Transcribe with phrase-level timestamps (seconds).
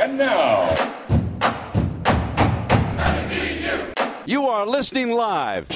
[0.00, 0.66] And now,
[4.24, 5.68] You are listening live.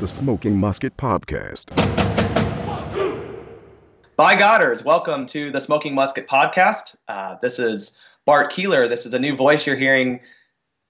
[0.00, 1.74] The Smoking Musket Podcast.
[4.16, 6.94] By Godders, welcome to the Smoking Musket podcast.
[7.08, 7.92] Uh, this is
[8.26, 8.86] Bart Keeler.
[8.86, 10.20] This is a new voice you're hearing.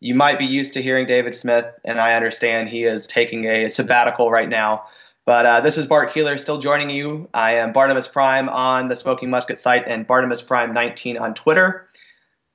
[0.01, 3.69] You might be used to hearing David Smith, and I understand he is taking a
[3.69, 4.87] sabbatical right now.
[5.27, 7.29] But uh, this is Bart Keeler still joining you.
[7.35, 11.87] I am Barnabas Prime on the Smoking Musket site and Barnabas Prime 19 on Twitter.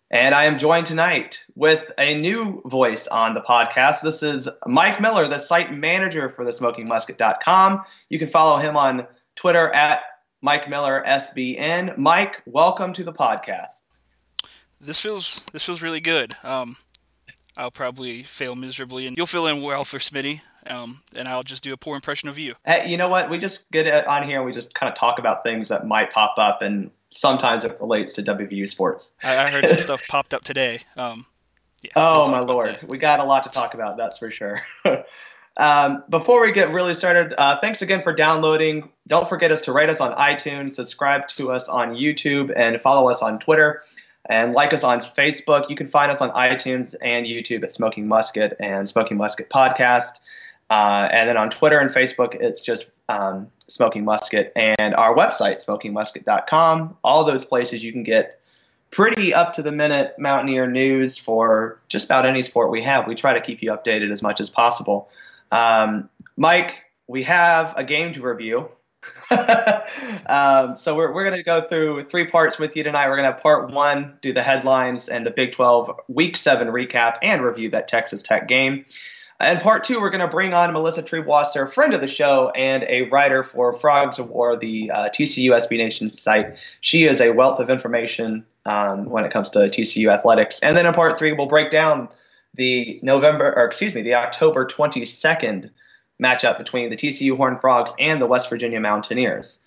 [0.10, 4.02] And I am joined tonight with a new voice on the podcast.
[4.02, 7.84] This is Mike Miller, the site manager for the smokingmusket.com.
[8.10, 10.02] You can follow him on Twitter at
[10.42, 11.96] Mike Miller SBN.
[11.98, 13.82] Mike, welcome to the podcast.
[14.82, 16.36] This feels this feels really good.
[16.44, 16.78] Um,
[17.58, 21.64] I'll probably fail miserably, and you'll fill in well for Smitty, um, and I'll just
[21.64, 22.56] do a poor impression of you.
[22.66, 23.30] Hey, you know what?
[23.30, 26.12] We just get on here and we just kind of talk about things that might
[26.12, 29.14] pop up, and sometimes it relates to WVU sports.
[29.24, 30.82] I, I heard some stuff popped up today.
[30.98, 31.26] Um,
[31.84, 32.88] yeah, Oh we'll my lord, that.
[32.88, 33.96] we got a lot to talk about.
[33.96, 34.62] That's for sure.
[35.58, 38.90] um, before we get really started, uh, thanks again for downloading.
[39.08, 43.08] Don't forget us to rate us on iTunes, subscribe to us on YouTube, and follow
[43.08, 43.84] us on Twitter,
[44.28, 45.70] and like us on Facebook.
[45.70, 50.20] You can find us on iTunes and YouTube at Smoking Musket and Smoking Musket Podcast,
[50.70, 55.64] uh, and then on Twitter and Facebook, it's just um, Smoking Musket, and our website,
[55.64, 56.98] smokingmusket.com.
[57.04, 58.40] All those places you can get
[58.92, 63.08] pretty up to the minute Mountaineer news for just about any sport we have.
[63.08, 65.10] We try to keep you updated as much as possible.
[65.52, 66.76] Um, Mike,
[67.08, 68.70] we have a game to review.
[70.28, 73.10] um, so we're, we're going to go through three parts with you tonight.
[73.10, 76.68] We're going to have part one, do the headlines and the Big 12 Week 7
[76.68, 78.86] recap and review that Texas Tech game.
[79.40, 82.84] And part two, we're going to bring on Melissa Triebwasser, friend of the show and
[82.88, 86.58] a writer for Frogs O' War, the uh, TCU SB Nation site.
[86.80, 90.60] She is a wealth of information um, when it comes to TCU athletics.
[90.60, 92.08] And then in part three, we'll break down
[92.54, 95.70] the November, or excuse me, the October 22nd
[96.22, 99.60] matchup between the TCU Horned Frogs and the West Virginia Mountaineers.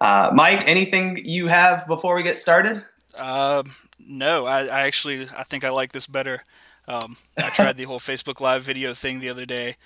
[0.00, 2.82] Uh, Mike, anything you have before we get started?
[3.16, 3.66] Um,
[3.98, 6.42] no, I, I actually I think I like this better.
[6.86, 9.76] Um, I tried the whole Facebook Live video thing the other day,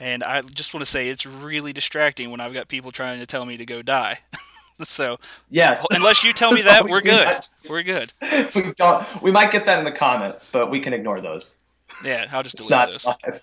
[0.00, 3.26] and I just want to say it's really distracting when I've got people trying to
[3.26, 4.20] tell me to go die.
[4.82, 5.18] so
[5.50, 5.82] Yeah.
[5.90, 7.26] unless you tell me that, We we're good.
[7.26, 7.48] not.
[7.68, 8.12] We're good.
[8.54, 9.22] we don't.
[9.22, 11.56] We might get that in the comments, but we can ignore those.
[12.02, 13.04] Yeah, I'll just delete those.
[13.04, 13.40] live.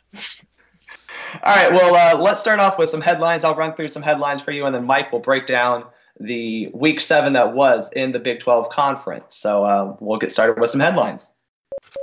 [1.43, 1.71] All right.
[1.71, 3.43] Well, uh, let's start off with some headlines.
[3.43, 5.85] I'll run through some headlines for you, and then Mike will break down
[6.19, 9.35] the Week Seven that was in the Big 12 Conference.
[9.35, 11.31] So uh, we'll get started with some headlines.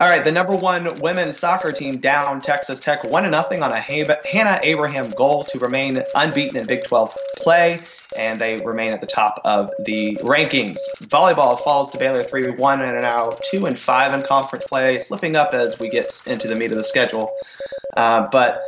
[0.00, 3.72] All right, the number one women's soccer team down Texas Tech one to nothing on
[3.72, 7.80] a Ha- Hannah Abraham goal to remain unbeaten in Big 12 play,
[8.16, 10.78] and they remain at the top of the rankings.
[11.04, 15.36] Volleyball falls to Baylor 3-1 and are now two and five in conference play, slipping
[15.36, 17.30] up as we get into the meat of the schedule.
[17.96, 18.62] Uh, but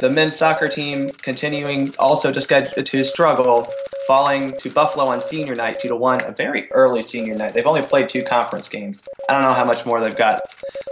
[0.00, 3.72] the men's soccer team continuing also to, sched- to struggle,
[4.06, 7.54] falling to Buffalo on senior night two to one, a very early senior night.
[7.54, 9.02] They've only played two conference games.
[9.28, 10.40] I don't know how much more they've got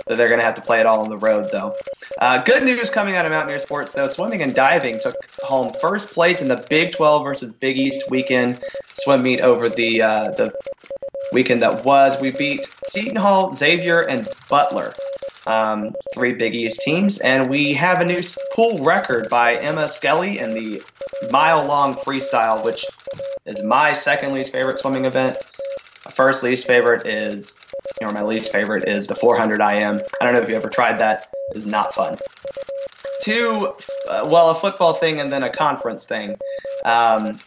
[0.07, 1.75] that they're going to have to play it all on the road, though.
[2.21, 4.09] Uh, good news coming out of Mountaineer Sports, though.
[4.09, 8.61] Swimming and diving took home first place in the Big 12 versus Big East weekend
[9.01, 10.53] swim meet over the uh, the
[11.33, 12.21] weekend that was.
[12.21, 14.95] We beat Seton Hall, Xavier, and Butler,
[15.49, 18.21] um, three Big East teams, and we have a new
[18.55, 20.83] pool record by Emma Skelly in the
[21.31, 22.85] mile-long freestyle, which
[23.47, 25.39] is my second least favorite swimming event.
[26.05, 27.59] My first least favorite is,
[28.03, 30.01] or my least favorite is the 400 IM.
[30.21, 31.29] I don't know if you ever tried that.
[31.55, 32.19] It is not fun.
[33.29, 33.75] Two,
[34.09, 36.31] uh, well, a football thing and then a conference thing.
[36.87, 37.39] Um,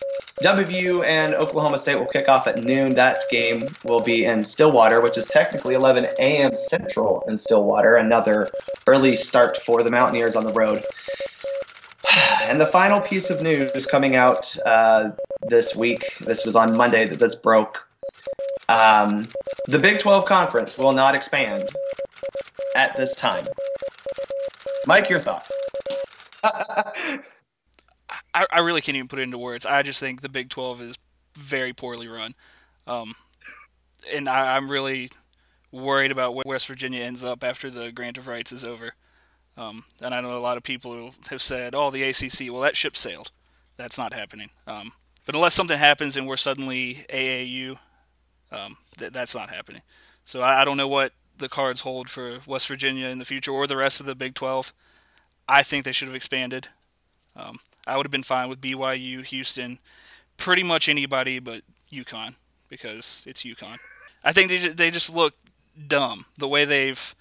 [0.43, 2.93] WVU and Oklahoma State will kick off at noon.
[2.93, 6.55] That game will be in Stillwater, which is technically 11 a.m.
[6.55, 7.95] Central in Stillwater.
[7.95, 8.47] Another
[8.85, 10.85] early start for the Mountaineers on the road.
[12.43, 15.11] And the final piece of news coming out uh,
[15.47, 16.15] this week.
[16.19, 17.79] This was on Monday that this broke.
[18.69, 19.27] Um,
[19.67, 21.67] the Big 12 Conference will not expand
[22.75, 23.47] at this time.
[24.85, 25.49] Mike, your thoughts?
[26.43, 27.21] I,
[28.51, 29.65] I really can't even put it into words.
[29.65, 30.95] I just think the Big 12 is
[31.37, 32.33] very poorly run.
[32.87, 33.13] Um,
[34.11, 35.11] and I, I'm really
[35.71, 38.93] worried about where West Virginia ends up after the grant of rights is over.
[39.57, 42.77] Um, and I know a lot of people have said, "Oh, the ACC, well, that
[42.77, 43.31] ship sailed."
[43.77, 44.49] That's not happening.
[44.65, 44.93] Um,
[45.25, 47.77] but unless something happens and we're suddenly AAU,
[48.51, 49.81] um, th- that's not happening.
[50.25, 53.51] So I, I don't know what the cards hold for West Virginia in the future
[53.51, 54.73] or the rest of the Big 12.
[55.49, 56.69] I think they should have expanded.
[57.35, 59.79] Um, I would have been fine with BYU, Houston,
[60.37, 62.35] pretty much anybody but UConn
[62.69, 63.77] because it's UConn.
[64.23, 65.33] I think they just, they just look
[65.87, 67.15] dumb the way they've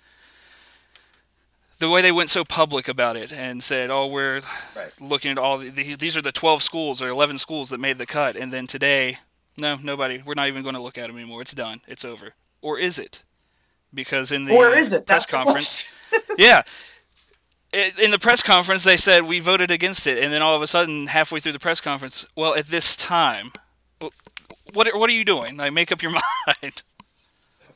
[1.78, 4.42] the way they went so public about it and said, "Oh, we're
[4.76, 4.92] Right.
[5.00, 5.96] looking at all the, these.
[5.96, 9.16] These are the 12 schools or 11 schools that made the cut." And then today,
[9.56, 10.20] no, nobody.
[10.22, 11.40] We're not even going to look at them anymore.
[11.40, 11.80] It's done.
[11.88, 12.34] It's over.
[12.60, 13.22] Or is it?
[13.92, 14.52] Because in the
[15.04, 15.84] press That's conference,
[16.38, 16.62] yeah,
[17.72, 20.66] in the press conference they said we voted against it, and then all of a
[20.66, 23.52] sudden, halfway through the press conference, well, at this time,
[24.72, 25.56] what are- what are you doing?
[25.56, 26.12] Like, make up your
[26.62, 26.82] mind.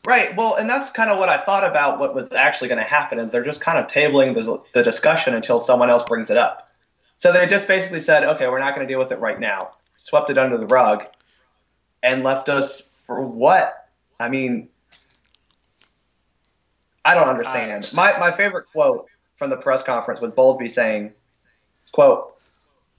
[0.06, 0.36] Right.
[0.36, 3.18] Well, and that's kind of what I thought about what was actually going to happen
[3.18, 6.68] is they're just kind of tabling the, the discussion until someone else brings it up.
[7.16, 9.70] So they just basically said, okay, we're not going to deal with it right now.
[9.96, 11.04] Swept it under the rug
[12.02, 13.88] and left us for what?
[14.20, 14.68] I mean,
[17.04, 17.90] I don't understand.
[17.94, 19.06] my, my favorite quote
[19.36, 21.12] from the press conference was Bowlesby saying,
[21.92, 22.34] quote,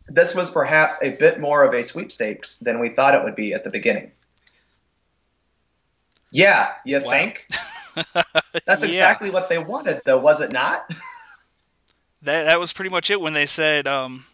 [0.07, 3.54] this was perhaps a bit more of a sweepstakes than we thought it would be
[3.54, 4.12] at the beginning.
[6.31, 7.10] Yeah, you Wow.
[7.12, 7.48] think?
[8.66, 8.88] That's Yeah.
[8.88, 10.90] exactly what they wanted, though, was it not?
[12.22, 13.88] That that was pretty much it when they said.
[13.88, 14.25] Um,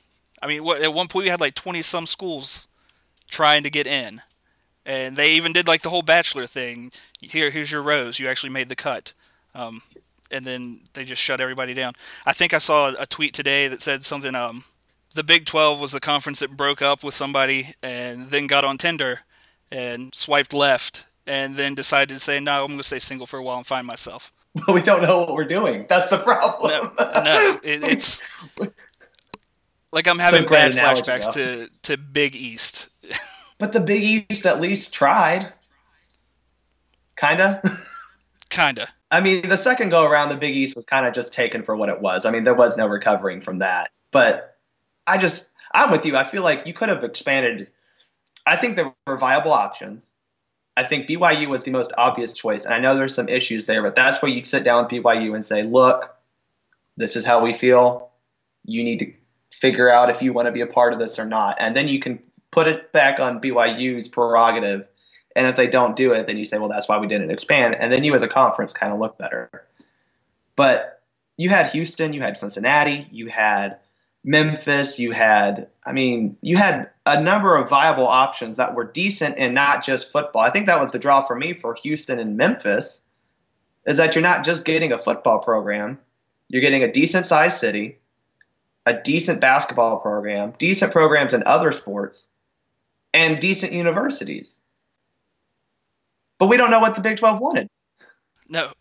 [0.42, 2.68] I mean, what, at one point we had like twenty some schools
[3.30, 4.22] trying to get in,
[4.86, 6.92] and they even did like the whole bachelor thing.
[7.22, 8.18] Here, here's your rose.
[8.18, 9.14] You actually made the cut.
[9.54, 9.82] Um,
[10.30, 11.94] and then they just shut everybody down.
[12.26, 14.34] I think I saw a tweet today that said something.
[14.34, 14.64] Um,
[15.14, 18.78] the Big Twelve was the conference that broke up with somebody and then got on
[18.78, 19.22] Tinder
[19.72, 23.38] and swiped left and then decided to say, "No, I'm going to stay single for
[23.38, 25.86] a while and find myself." but we don't know what we're doing.
[25.88, 26.72] That's the problem.
[26.72, 28.22] No, no, it, it's
[29.92, 31.66] like I'm having bad analogy, flashbacks though.
[31.66, 32.90] to to Big East.
[33.58, 35.54] But the Big East at least tried.
[37.16, 37.62] Kinda.
[38.50, 38.90] Kinda.
[39.12, 41.76] I mean, the second go around, the Big East was kind of just taken for
[41.76, 42.26] what it was.
[42.26, 43.92] I mean, there was no recovering from that.
[44.12, 44.58] But
[45.06, 46.16] I just, I'm with you.
[46.16, 47.68] I feel like you could have expanded.
[48.46, 50.14] I think there were viable options.
[50.78, 52.64] I think BYU was the most obvious choice.
[52.64, 55.36] And I know there's some issues there, but that's where you sit down with BYU
[55.36, 56.16] and say, look,
[56.96, 58.12] this is how we feel.
[58.64, 59.14] You need to
[59.52, 61.58] figure out if you want to be a part of this or not.
[61.60, 62.20] And then you can
[62.52, 64.88] put it back on BYU's prerogative.
[65.36, 67.76] And if they don't do it, then you say, well, that's why we didn't expand.
[67.76, 69.50] And then you as a conference kind of look better.
[70.56, 71.02] But
[71.38, 73.78] you had Houston, you had Cincinnati, you had
[74.24, 79.40] Memphis, you had, I mean, you had a number of viable options that were decent
[79.40, 80.42] and not just football.
[80.42, 83.02] I think that was the draw for me for Houston and Memphis,
[83.88, 85.98] is that you're not just getting a football program,
[86.50, 87.98] you're getting a decent sized city,
[88.86, 92.28] a decent basketball program, decent programs in other sports,
[93.14, 94.62] and decent universities.
[96.42, 97.70] But we don't know what the Big 12 wanted.
[98.50, 98.72] No,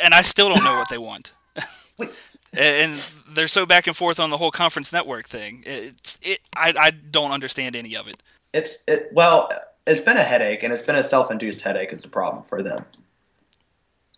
[0.00, 1.32] and I still don't know what they want.
[1.98, 2.10] Wait.
[2.56, 2.94] and
[3.34, 5.64] they're so back and forth on the whole conference network thing.
[5.66, 6.38] It's it.
[6.54, 8.22] I I don't understand any of it.
[8.52, 9.50] It's it well,
[9.84, 11.88] it's been a headache, and it's been a self-induced headache.
[11.90, 12.84] It's a problem for them,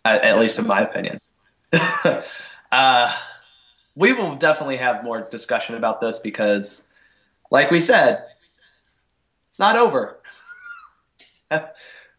[0.05, 1.19] at, at least in my opinion.
[2.71, 3.15] uh,
[3.95, 6.83] we will definitely have more discussion about this because,
[7.49, 8.27] like we said,
[9.47, 10.19] it's not over.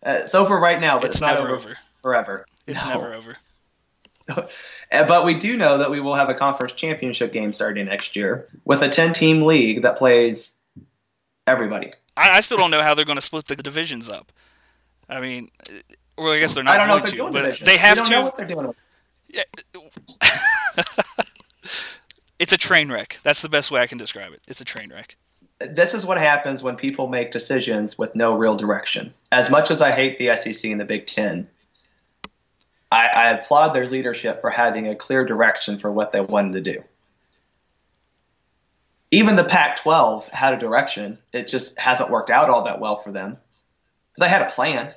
[0.05, 1.77] Uh, it's over right now, but it's, It's not never over, over.
[2.03, 2.47] forever.
[2.67, 2.91] It's No.
[2.91, 3.37] never over.
[4.93, 8.15] Uh, But we do know that we will have a conference championship game starting next
[8.15, 10.53] year with a 10 team league that plays
[11.47, 11.93] everybody.
[12.17, 14.31] I, I still don't know how they're going to split the divisions up.
[15.09, 15.73] I mean, uh,
[16.19, 17.67] well, I guess they're not I don't know going if they're to, doing but divisions.
[17.67, 18.17] they have we don't to.
[18.17, 18.75] know what they're doing.
[22.39, 23.19] it's a train wreck.
[23.23, 24.41] That's the best way I can describe it.
[24.49, 25.17] It's a train wreck.
[25.61, 29.15] This is what happens when people make decisions with no real direction.
[29.33, 31.49] As much as I hate the SEC and the Big Ten,
[32.93, 36.73] I, I applaud their leadership for having a clear direction for what they wanted to
[36.73, 36.85] do.
[39.11, 41.19] Even the Pac 12 had a direction.
[41.33, 43.39] It just hasn't worked out all that well for them.
[44.19, 44.93] They had a plan.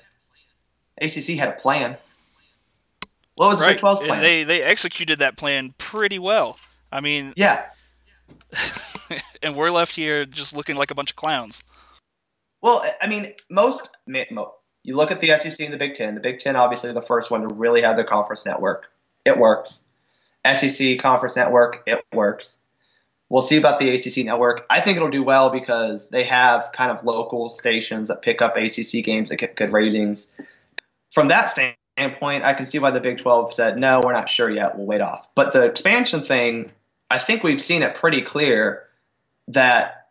[1.02, 1.96] ACC had a plan.
[3.36, 4.22] What was the Big 12's plan?
[4.22, 6.58] they they executed that plan pretty well.
[6.92, 7.66] I mean, yeah.
[9.42, 11.64] and we're left here just looking like a bunch of clowns.
[12.66, 13.92] Well, I mean, most
[14.84, 16.16] you look at the SEC and the Big Ten.
[16.16, 18.88] The Big Ten, obviously, the first one to really have the conference network.
[19.24, 19.84] It works.
[20.44, 22.58] SEC conference network, it works.
[23.30, 24.66] We'll see about the ACC network.
[24.68, 28.58] I think it'll do well because they have kind of local stations that pick up
[28.58, 30.28] ACC games that get good ratings.
[31.12, 34.50] From that standpoint, I can see why the Big 12 said, no, we're not sure
[34.50, 34.76] yet.
[34.76, 35.28] We'll wait off.
[35.36, 36.72] But the expansion thing,
[37.12, 38.88] I think we've seen it pretty clear
[39.50, 40.05] that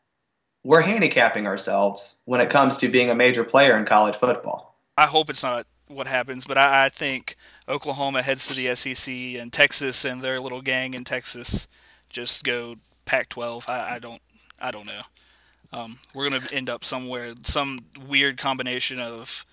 [0.65, 4.77] we're handicapping ourselves when it comes to being a major player in college football.
[4.97, 7.37] I hope it's not what happens, but I, I think
[7.69, 11.69] Oklahoma heads to the SEC and Texas and their little gang in Texas
[12.09, 13.69] just go Pac-12.
[13.69, 14.23] I, I don't
[14.61, 15.03] I don't know.
[15.73, 19.45] Um, we're gonna end up somewhere, some weird combination of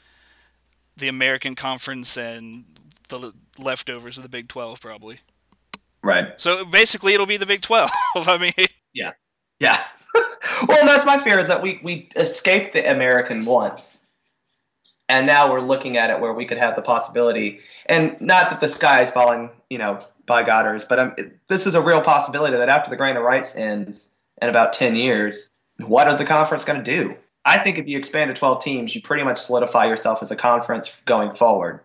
[0.95, 2.63] the American Conference and
[3.09, 5.19] the leftovers of the Big 12, probably.
[6.03, 6.33] Right.
[6.37, 7.89] So basically, it'll be the Big 12.
[8.15, 8.67] I mean.
[8.93, 9.13] Yeah.
[9.59, 9.81] Yeah.
[10.67, 13.99] well, that's my fear is that we we escaped the American once,
[15.09, 18.59] and now we're looking at it where we could have the possibility, and not that
[18.59, 21.15] the sky is falling, you know, by Goddard's, but um,
[21.47, 24.09] this is a real possibility that after the Grant of Rights ends
[24.41, 27.17] in about 10 years, what is the conference going to do?
[27.43, 30.35] I think if you expand to 12 teams, you pretty much solidify yourself as a
[30.35, 31.81] conference going forward.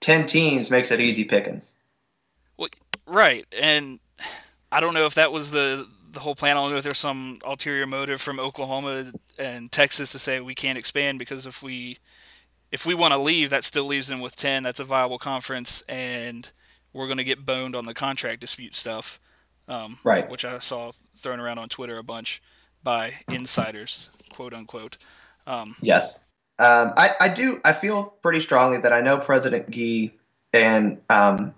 [0.00, 1.76] 10 teams makes it easy pickings.
[2.56, 2.68] Well,
[3.06, 3.46] right.
[3.58, 4.00] And
[4.72, 6.56] I don't know if that was the the whole plan.
[6.56, 10.54] I don't know if there's some ulterior motive from Oklahoma and Texas to say we
[10.54, 11.98] can't expand because if we
[12.70, 14.62] if we want to leave, that still leaves them with 10.
[14.62, 16.50] That's a viable conference and
[16.92, 19.20] we're going to get boned on the contract dispute stuff.
[19.68, 20.28] Um, right.
[20.28, 22.42] Which I saw thrown around on Twitter a bunch
[22.82, 24.98] by insiders, quote unquote.
[25.46, 26.20] Um, yes.
[26.58, 27.60] Um, I, I do.
[27.64, 30.12] I feel pretty strongly that I know President Gee
[30.52, 31.54] and um,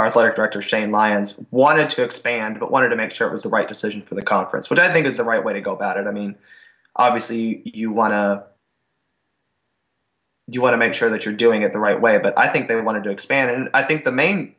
[0.00, 3.42] our athletic director Shane Lyons wanted to expand, but wanted to make sure it was
[3.42, 5.72] the right decision for the conference, which I think is the right way to go
[5.72, 6.06] about it.
[6.06, 6.36] I mean,
[6.96, 8.46] obviously you want to
[10.46, 12.66] you want to make sure that you're doing it the right way, but I think
[12.66, 14.54] they wanted to expand, and I think the main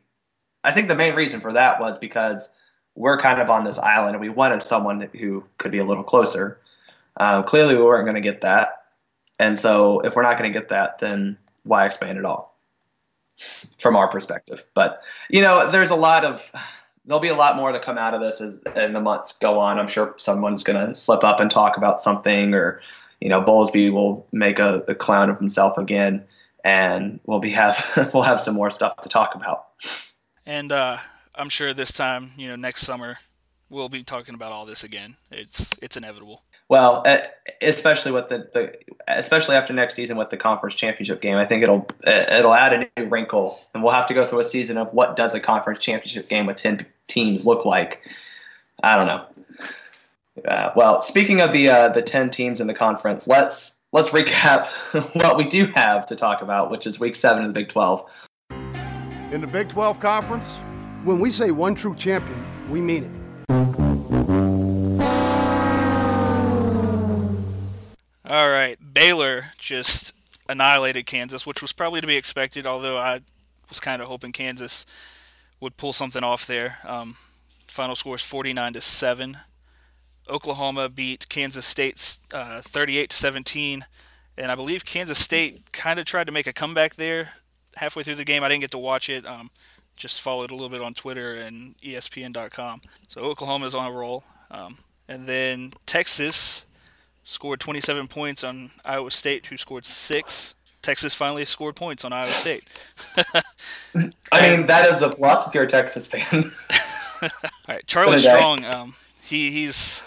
[0.62, 2.48] I think the main reason for that was because
[2.94, 6.04] we're kind of on this island and we wanted someone who could be a little
[6.04, 6.60] closer.
[7.16, 8.84] Uh, clearly, we weren't going to get that.
[9.40, 12.51] And so, if we're not going to get that, then why expand at all?
[13.78, 14.64] From our perspective.
[14.74, 16.42] But, you know, there's a lot of,
[17.04, 19.58] there'll be a lot more to come out of this as and the months go
[19.58, 19.78] on.
[19.78, 22.80] I'm sure someone's going to slip up and talk about something, or,
[23.20, 26.24] you know, Bowlesby will make a, a clown of himself again.
[26.64, 29.66] And we'll be have we'll have some more stuff to talk about.
[30.46, 30.98] And uh,
[31.34, 33.16] I'm sure this time, you know, next summer,
[33.68, 35.16] we'll be talking about all this again.
[35.30, 36.44] It's it's inevitable.
[36.72, 37.04] Well,
[37.60, 41.62] especially with the, the especially after next season with the conference championship game, I think
[41.62, 44.90] it'll it'll add a new wrinkle, and we'll have to go through a season of
[44.94, 48.00] what does a conference championship game with ten teams look like.
[48.82, 50.46] I don't know.
[50.48, 54.66] Uh, well, speaking of the uh, the ten teams in the conference, let's let's recap
[55.14, 58.10] what we do have to talk about, which is Week Seven of the Big Twelve
[59.30, 60.56] in the Big 12 Conference?
[61.04, 63.21] When we say one true champion, we mean it.
[68.62, 70.12] Right, Baylor just
[70.48, 73.20] annihilated Kansas, which was probably to be expected, although I
[73.68, 74.86] was kind of hoping Kansas
[75.60, 76.78] would pull something off there.
[76.84, 77.16] Um,
[77.66, 79.38] final score is 49 to 7.
[80.28, 83.86] Oklahoma beat Kansas State uh, 38 to 17,
[84.38, 87.30] and I believe Kansas State kind of tried to make a comeback there
[87.76, 88.44] halfway through the game.
[88.44, 89.26] I didn't get to watch it.
[89.26, 89.50] Um,
[89.96, 92.82] just followed a little bit on Twitter and ESPN.com.
[93.08, 94.24] So Oklahoma's on a roll.
[94.50, 94.78] Um,
[95.08, 96.66] and then Texas
[97.24, 100.54] scored 27 points on Iowa State, who scored six.
[100.82, 102.64] Texas finally scored points on Iowa State.
[104.32, 106.22] I mean, that is a plus if you're a Texas fan.
[107.22, 107.28] All
[107.68, 108.64] right, Charlie Strong.
[108.64, 110.04] Um, he he's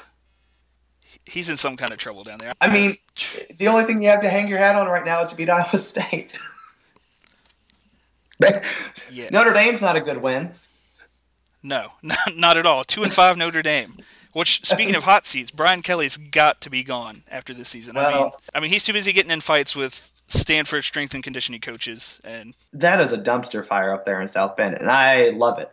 [1.24, 2.54] he's in some kind of trouble down there.
[2.60, 2.98] I mean,
[3.58, 5.50] the only thing you have to hang your hat on right now is to beat
[5.50, 6.34] Iowa State
[9.12, 9.30] yeah.
[9.32, 10.52] Notre Dame's not a good win.
[11.64, 12.84] No, not, not at all.
[12.84, 13.96] Two and five Notre Dame.
[14.36, 17.96] Which, speaking of hot seats, Brian Kelly's got to be gone after this season.
[17.96, 21.24] Well, I mean, I mean, he's too busy getting in fights with Stanford strength and
[21.24, 25.30] conditioning coaches, and that is a dumpster fire up there in South Bend, and I
[25.30, 25.72] love it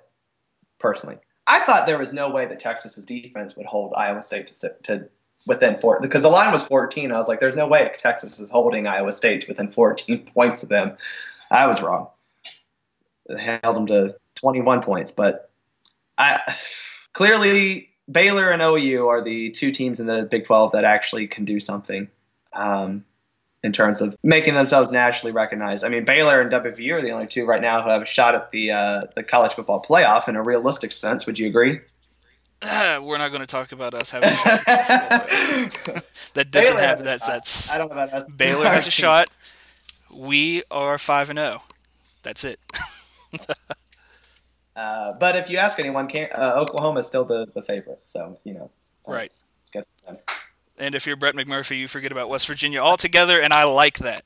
[0.78, 1.16] personally.
[1.46, 5.08] I thought there was no way that Texas's defense would hold Iowa State to, to
[5.46, 7.10] within four because the line was 14.
[7.10, 10.68] I was like, "There's no way Texas is holding Iowa State within 14 points of
[10.68, 10.96] them."
[11.50, 12.08] I was wrong
[13.38, 15.10] held them to 21 points.
[15.10, 15.50] But
[16.18, 16.40] I
[17.12, 21.44] clearly Baylor and OU are the two teams in the Big 12 that actually can
[21.44, 22.08] do something
[22.52, 23.04] um,
[23.62, 25.84] in terms of making themselves nationally recognized.
[25.84, 28.34] I mean, Baylor and WVU are the only two right now who have a shot
[28.34, 31.26] at the uh, the college football playoff in a realistic sense.
[31.26, 31.80] Would you agree?
[32.62, 34.64] we're not going to talk about us having a shot.
[36.34, 38.30] that doesn't Baylor have that's that's I don't know about us.
[38.36, 39.28] Baylor has a shot.
[40.12, 41.62] We are five and zero.
[42.22, 42.60] That's it.
[44.74, 48.00] Uh, but if you ask anyone, uh, Oklahoma is still the, the favorite.
[48.04, 48.70] So you know,
[49.06, 49.32] Right.
[49.72, 49.84] good.
[50.78, 54.24] And if you're Brett McMurphy, you forget about West Virginia altogether, and I like that.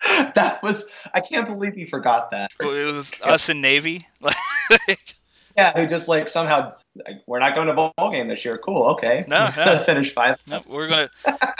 [0.34, 2.52] that was I can't believe you forgot that.
[2.58, 4.06] Well, It was us and Navy.
[5.58, 8.60] Yeah, who just like somehow like, we're not going to bowl game this year.
[8.64, 9.24] Cool, okay.
[9.26, 9.78] No, no.
[9.86, 10.40] finish five.
[10.48, 11.10] no, we're gonna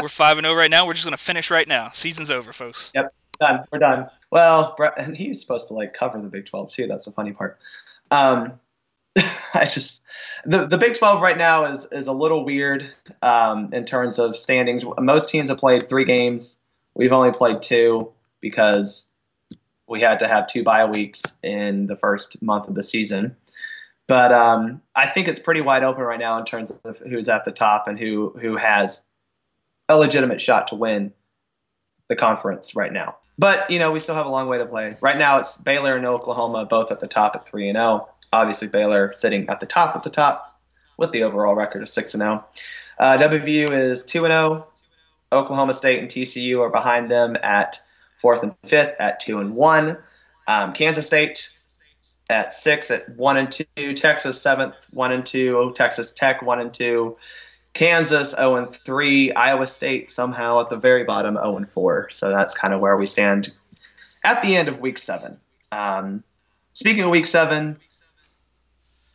[0.01, 0.87] we're five and zero right now.
[0.87, 1.89] We're just gonna finish right now.
[1.93, 2.93] Season's over, folks.
[2.95, 3.65] Yep, done.
[3.73, 4.09] We're done.
[4.31, 6.87] Well, Brett, and he was supposed to like cover the Big Twelve too.
[6.87, 7.59] That's the funny part.
[8.11, 8.59] Um,
[9.55, 10.03] I just
[10.45, 12.89] the the Big Twelve right now is is a little weird
[13.23, 14.85] um, in terms of standings.
[14.99, 16.59] Most teams have played three games.
[16.95, 19.07] We've only played two because
[19.87, 23.37] we had to have two bye weeks in the first month of the season.
[24.07, 27.45] But um, I think it's pretty wide open right now in terms of who's at
[27.45, 29.03] the top and who who has
[29.89, 31.13] a legitimate shot to win
[32.09, 33.17] the conference right now.
[33.39, 34.97] But you know, we still have a long way to play.
[35.01, 38.09] Right now, it's Baylor and Oklahoma both at the top at three and zero.
[38.33, 40.61] Obviously, Baylor sitting at the top at the top
[40.97, 42.45] with the overall record of six and zero.
[42.99, 44.67] Uh, WVU is two and zero.
[45.31, 47.81] Oklahoma State and TCU are behind them at
[48.17, 49.99] fourth and fifth at two and one.
[50.47, 51.51] Um, Kansas State
[52.29, 53.95] at six at one and two.
[53.95, 55.73] Texas seventh, one and two.
[55.75, 57.17] Texas Tech one and two.
[57.79, 62.11] Kansas 0 and 3, Iowa State somehow at the very bottom 0 and 4.
[62.11, 63.53] So that's kind of where we stand
[64.25, 65.39] at the end of week 7.
[65.71, 66.25] Um,
[66.75, 67.79] speaking of week 7,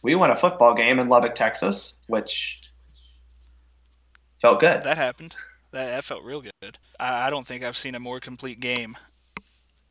[0.01, 2.61] we won a football game in Lubbock, Texas, which
[4.39, 4.83] felt good.
[4.83, 5.35] That happened.
[5.71, 6.77] That, that felt real good.
[6.97, 8.95] I, I don't think I've seen a more complete game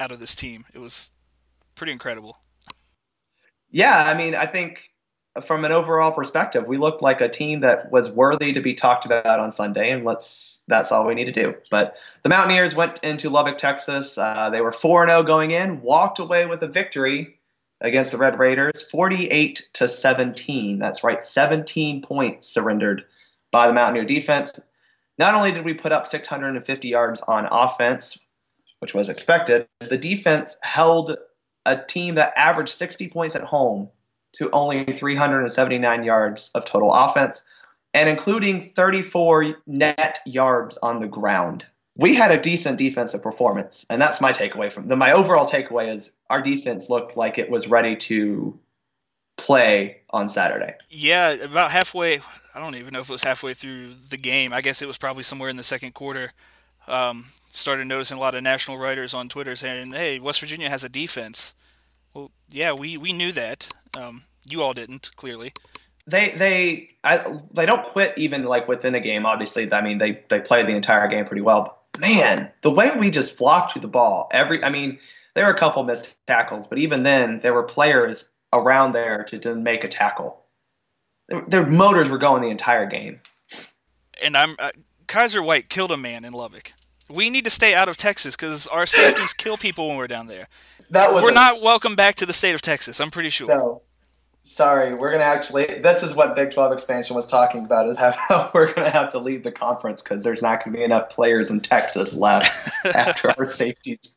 [0.01, 0.65] out of this team.
[0.73, 1.11] It was
[1.75, 2.39] pretty incredible.
[3.71, 4.92] Yeah, I mean, I think
[5.41, 9.07] from an overall perspective, we looked like a team that was worthy to be talked
[9.07, 11.55] about on Sunday, and let's that's all we need to do.
[11.71, 14.19] But the Mountaineers went into Lubbock, Texas.
[14.19, 17.39] Uh, they were 4 0 going in, walked away with a victory
[17.81, 20.79] against the Red Raiders, 48 to 17.
[20.79, 23.05] That's right, 17 points surrendered
[23.51, 24.61] by the Mountaineer defense.
[25.19, 28.19] Not only did we put up 650 yards on offense,
[28.81, 31.17] which was expected, the defense held
[31.67, 33.89] a team that averaged 60 points at home
[34.33, 37.45] to only 379 yards of total offense,
[37.95, 41.65] and including 34 net yards on the ground.
[41.97, 45.95] We had a decent defensive performance, and that's my takeaway from the my overall takeaway
[45.95, 48.59] is our defense looked like it was ready to
[49.37, 50.75] play on Saturday.
[50.89, 52.21] Yeah, about halfway.
[52.55, 54.55] I don't even know if it was halfway through the game.
[54.55, 56.33] I guess it was probably somewhere in the second quarter.
[56.87, 60.85] Um, started noticing a lot of national writers on Twitter saying, "Hey, West Virginia has
[60.85, 61.55] a defense."
[62.15, 63.69] Well, yeah, we, we knew that.
[63.97, 65.53] Um, you all didn't, clearly.
[66.07, 69.25] They they I, they don't quit even like within a game.
[69.25, 71.85] Obviously, I mean they they play the entire game pretty well.
[71.93, 74.63] But man, the way we just flocked to the ball every.
[74.65, 74.99] I mean,
[75.35, 79.39] there were a couple missed tackles, but even then, there were players around there to,
[79.39, 80.43] to make a tackle.
[81.29, 83.21] Their, their motors were going the entire game.
[84.23, 84.73] And I'm uh,
[85.07, 86.73] Kyzir White killed a man in Lubbock.
[87.09, 90.27] We need to stay out of Texas because our safeties kill people when we're down
[90.27, 90.49] there.
[90.91, 93.01] That was We're a- not welcome back to the state of Texas.
[93.01, 93.49] I'm pretty sure.
[93.49, 93.83] No.
[94.45, 95.67] Sorry, we're gonna actually.
[95.67, 99.19] This is what Big 12 expansion was talking about: is how we're gonna have to
[99.19, 103.53] leave the conference because there's not gonna be enough players in Texas left after our
[103.53, 104.15] safeties.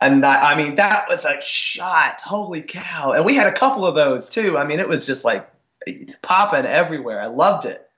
[0.00, 2.20] And that, I mean, that was a shot.
[2.20, 3.12] Holy cow!
[3.12, 4.58] And we had a couple of those too.
[4.58, 5.48] I mean, it was just like
[6.22, 7.20] popping everywhere.
[7.20, 7.88] I loved it.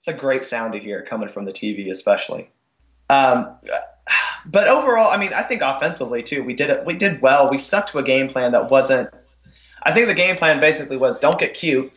[0.00, 2.50] It's a great sound to hear coming from the TV, especially.
[3.10, 3.56] Um,
[4.46, 6.84] but overall, I mean, I think offensively too, we did it.
[6.86, 7.50] We did well.
[7.50, 9.10] We stuck to a game plan that wasn't.
[9.82, 11.92] I think the game plan basically was don't get cute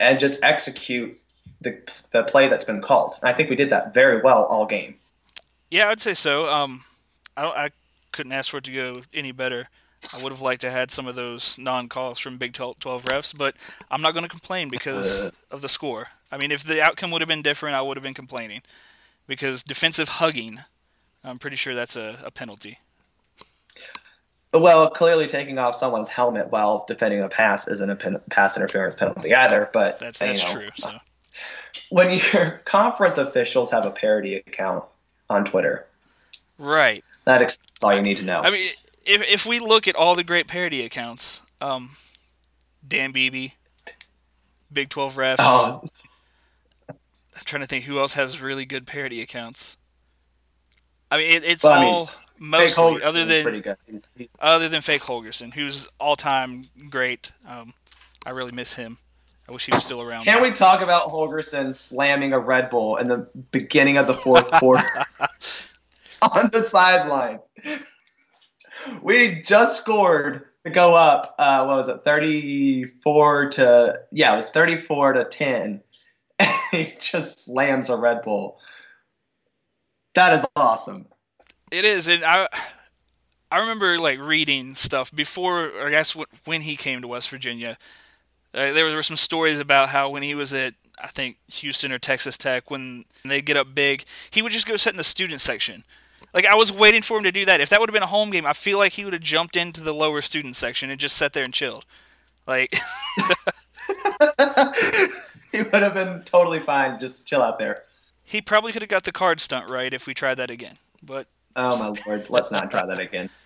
[0.00, 1.16] and just execute
[1.60, 1.78] the
[2.10, 3.16] the play that's been called.
[3.22, 4.96] And I think we did that very well all game.
[5.70, 6.52] Yeah, I'd say so.
[6.52, 6.82] Um,
[7.36, 7.70] I, don't- I
[8.12, 9.68] couldn't ask for it to go any better.
[10.14, 13.36] I would have liked to have had some of those non-calls from Big 12 refs,
[13.36, 13.54] but
[13.90, 16.08] I'm not going to complain because of the score.
[16.30, 18.60] I mean, if the outcome would have been different, I would have been complaining
[19.26, 20.60] because defensive hugging,
[21.22, 22.78] I'm pretty sure that's a, a penalty.
[24.52, 28.94] Well, clearly taking off someone's helmet while defending a pass isn't a pen, pass interference
[28.94, 29.68] penalty either.
[29.72, 30.68] But That's you know, true.
[30.76, 30.92] So
[31.88, 34.84] When your conference officials have a parody account
[35.28, 35.86] on Twitter,
[36.56, 37.02] right.
[37.24, 38.42] that is all you need to know.
[38.42, 38.70] I mean,
[39.04, 41.90] if if we look at all the great parody accounts, um,
[42.86, 43.48] Dan Beebe,
[44.72, 45.36] Big 12 refs.
[45.40, 45.82] oh,
[47.36, 49.76] I'm trying to think who else has really good parody accounts.
[51.10, 53.76] I mean, it, it's Well, I mean, all mostly other than good.
[53.86, 57.30] He's- he's- other than Fake Holgorsen, who's all time great.
[57.46, 57.74] Um,
[58.26, 58.98] I really miss him.
[59.48, 60.24] I wish he was still around.
[60.24, 64.50] Can we talk about Holgorsen slamming a Red Bull in the beginning of the fourth
[64.52, 64.82] quarter
[66.22, 67.40] on the sideline?
[69.02, 71.34] We just scored to go up.
[71.38, 72.04] Uh, what was it?
[72.04, 75.82] Thirty-four to yeah, it was thirty-four to ten.
[76.70, 78.58] He just slams a Red Bull.
[80.14, 81.06] That is awesome.
[81.70, 82.48] It is, and I
[83.50, 87.78] I remember like reading stuff before, I guess when he came to West Virginia.
[88.52, 91.98] Uh, there were some stories about how when he was at I think Houston or
[91.98, 95.40] Texas Tech, when they get up big, he would just go sit in the student
[95.40, 95.84] section.
[96.32, 97.60] Like I was waiting for him to do that.
[97.60, 99.56] If that would have been a home game, I feel like he would have jumped
[99.56, 101.84] into the lower student section and just sat there and chilled.
[102.46, 102.74] Like
[105.58, 106.98] he would have been totally fine.
[106.98, 107.84] Just chill out there.
[108.24, 110.78] He probably could have got the card stunt right if we tried that again.
[111.02, 113.30] But oh my lord, let's not try that again.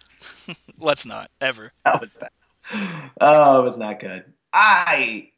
[0.81, 1.73] let's not ever.
[1.85, 3.11] That was bad.
[3.21, 4.25] Oh, it was not good.
[4.53, 5.31] I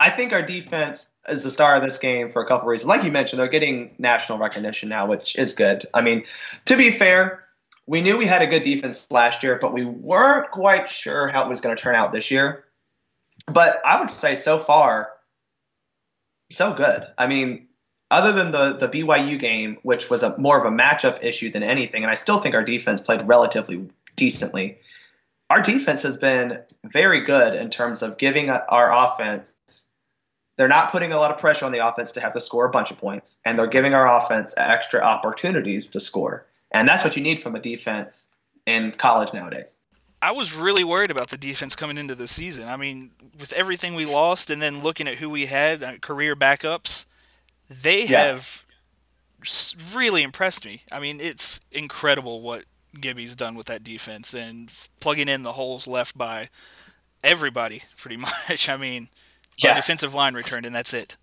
[0.00, 2.88] I think our defense is the star of this game for a couple reasons.
[2.88, 5.86] Like you mentioned, they're getting national recognition now, which is good.
[5.94, 6.24] I mean,
[6.64, 7.44] to be fair,
[7.86, 11.44] we knew we had a good defense last year, but we weren't quite sure how
[11.44, 12.64] it was going to turn out this year.
[13.46, 15.10] But I would say so far,
[16.50, 17.06] so good.
[17.16, 17.68] I mean,
[18.10, 21.62] other than the the BYU game, which was a more of a matchup issue than
[21.62, 24.78] anything, and I still think our defense played relatively decently.
[25.48, 29.50] Our defense has been very good in terms of giving our offense.
[30.56, 32.70] They're not putting a lot of pressure on the offense to have to score a
[32.70, 36.46] bunch of points, and they're giving our offense extra opportunities to score.
[36.70, 38.28] And that's what you need from a defense
[38.66, 39.79] in college nowadays.
[40.22, 42.68] I was really worried about the defense coming into the season.
[42.68, 46.36] I mean, with everything we lost and then looking at who we had, uh, career
[46.36, 47.06] backups,
[47.68, 48.24] they yeah.
[48.24, 48.66] have
[49.94, 50.82] really impressed me.
[50.92, 52.64] I mean, it's incredible what
[53.00, 56.50] Gibby's done with that defense and plugging in the holes left by
[57.24, 58.16] everybody, pretty
[58.48, 58.68] much.
[58.68, 59.08] I mean,
[59.56, 59.74] yeah.
[59.74, 61.16] defensive line returned, and that's it.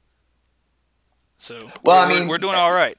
[1.38, 2.98] So, well, I mean, we're doing all right.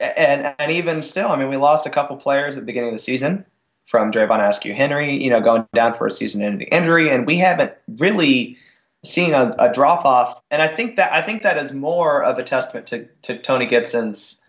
[0.00, 2.96] And and even still, I mean, we lost a couple players at the beginning of
[2.96, 3.44] the season
[3.92, 7.74] from Dravon Askew Henry, you know, going down for a season-ending injury, and we haven't
[7.98, 8.56] really
[9.04, 10.40] seen a, a drop off.
[10.50, 13.66] And I think that I think that is more of a testament to to Tony
[13.66, 14.40] Gibson's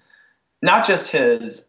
[0.61, 1.65] not just his.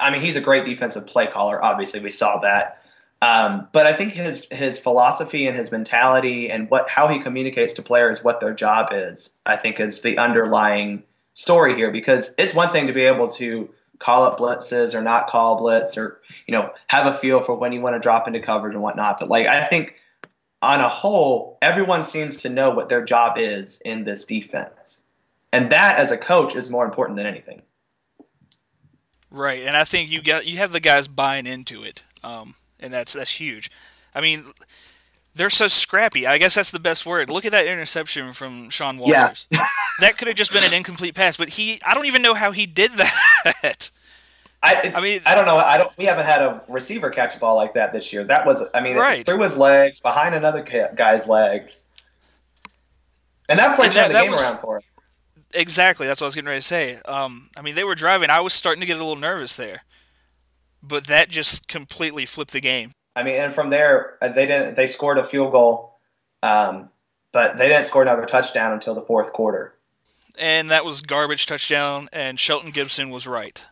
[0.00, 1.62] I mean, he's a great defensive play caller.
[1.62, 2.84] Obviously, we saw that.
[3.20, 7.72] Um, but I think his his philosophy and his mentality and what how he communicates
[7.74, 11.02] to players what their job is, I think, is the underlying
[11.34, 11.90] story here.
[11.90, 15.96] Because it's one thing to be able to call up blitzes or not call blitz
[15.96, 18.82] or you know have a feel for when you want to drop into coverage and
[18.82, 19.18] whatnot.
[19.18, 19.94] But like I think
[20.60, 25.02] on a whole, everyone seems to know what their job is in this defense.
[25.52, 27.62] And that as a coach is more important than anything.
[29.30, 32.92] Right, and I think you got you have the guys buying into it, um, and
[32.92, 33.70] that's that's huge.
[34.14, 34.44] I mean,
[35.38, 36.26] they're so scrappy.
[36.26, 37.30] I guess that's the best word.
[37.30, 39.46] Look at that interception from Sean Walters.
[39.50, 39.64] Yeah.
[40.00, 42.66] that could have just been an incomplete pass, but he—I don't even know how he
[42.66, 43.90] did that.
[44.62, 45.56] I, I mean, I don't know.
[45.56, 45.96] I don't.
[45.96, 48.24] We haven't had a receiver catch a ball like that this year.
[48.24, 49.24] That was, I mean, right.
[49.24, 51.86] through his legs, behind another guy's legs,
[53.48, 54.82] and that played the game was, around for him.
[55.54, 56.06] Exactly.
[56.06, 56.98] That's what I was getting ready to say.
[57.06, 58.28] Um, I mean, they were driving.
[58.28, 59.84] I was starting to get a little nervous there,
[60.82, 62.90] but that just completely flipped the game.
[63.18, 64.76] I mean, and from there, uh, they didn't.
[64.76, 65.98] They scored a field goal,
[66.40, 66.88] um,
[67.32, 69.74] but they didn't score another touchdown until the fourth quarter.
[70.38, 72.08] And that was garbage touchdown.
[72.12, 73.66] And Shelton Gibson was right.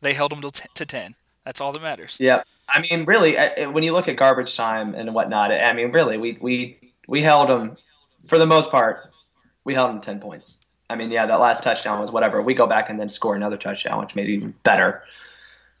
[0.00, 1.16] They held them to, t- to 10.
[1.44, 2.16] That's all that matters.
[2.20, 2.42] Yeah.
[2.68, 3.34] I mean, really,
[3.66, 7.48] when you look at garbage time and whatnot, I mean, really, we, we, we held
[7.48, 7.76] them,
[8.28, 9.10] for the most part,
[9.64, 10.58] we held them 10 points.
[10.88, 12.40] I mean, yeah, that last touchdown was whatever.
[12.40, 15.02] We go back and then score another touchdown, which made it even better.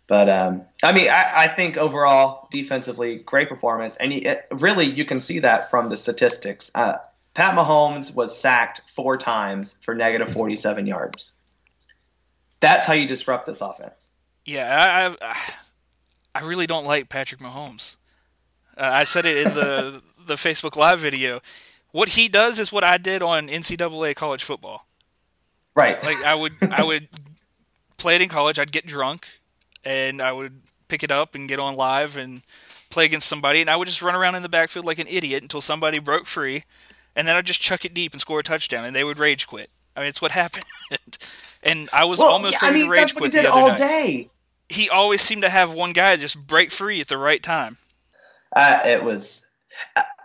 [0.06, 5.06] But um, I mean, I, I, think overall, defensively, great performance, and it, really, you
[5.06, 6.70] can see that from the statistics.
[6.74, 6.96] Uh,
[7.32, 11.32] Pat Mahomes was sacked four times for negative 47 yards.
[12.60, 14.10] That's how you disrupt this offense.
[14.44, 15.52] Yeah, I, I,
[16.34, 17.96] I really don't like Patrick Mahomes.
[18.76, 21.40] Uh, I said it in the the Facebook Live video.
[21.92, 24.86] What he does is what I did on NCAA college football.
[25.74, 26.02] Right.
[26.02, 27.08] Like I would I would
[27.96, 28.58] play it in college.
[28.58, 29.26] I'd get drunk,
[29.84, 32.42] and I would pick it up and get on live and
[32.90, 35.42] play against somebody, and I would just run around in the backfield like an idiot
[35.42, 36.64] until somebody broke free,
[37.16, 39.46] and then I'd just chuck it deep and score a touchdown, and they would rage
[39.46, 39.70] quit.
[39.96, 40.64] I mean, it's what happened.
[41.62, 43.78] and I was well, almost ready I mean, to rage quit the other all night.
[43.78, 44.30] day
[44.68, 47.78] he always seemed to have one guy just break free at the right time.
[48.54, 49.42] Uh, it was.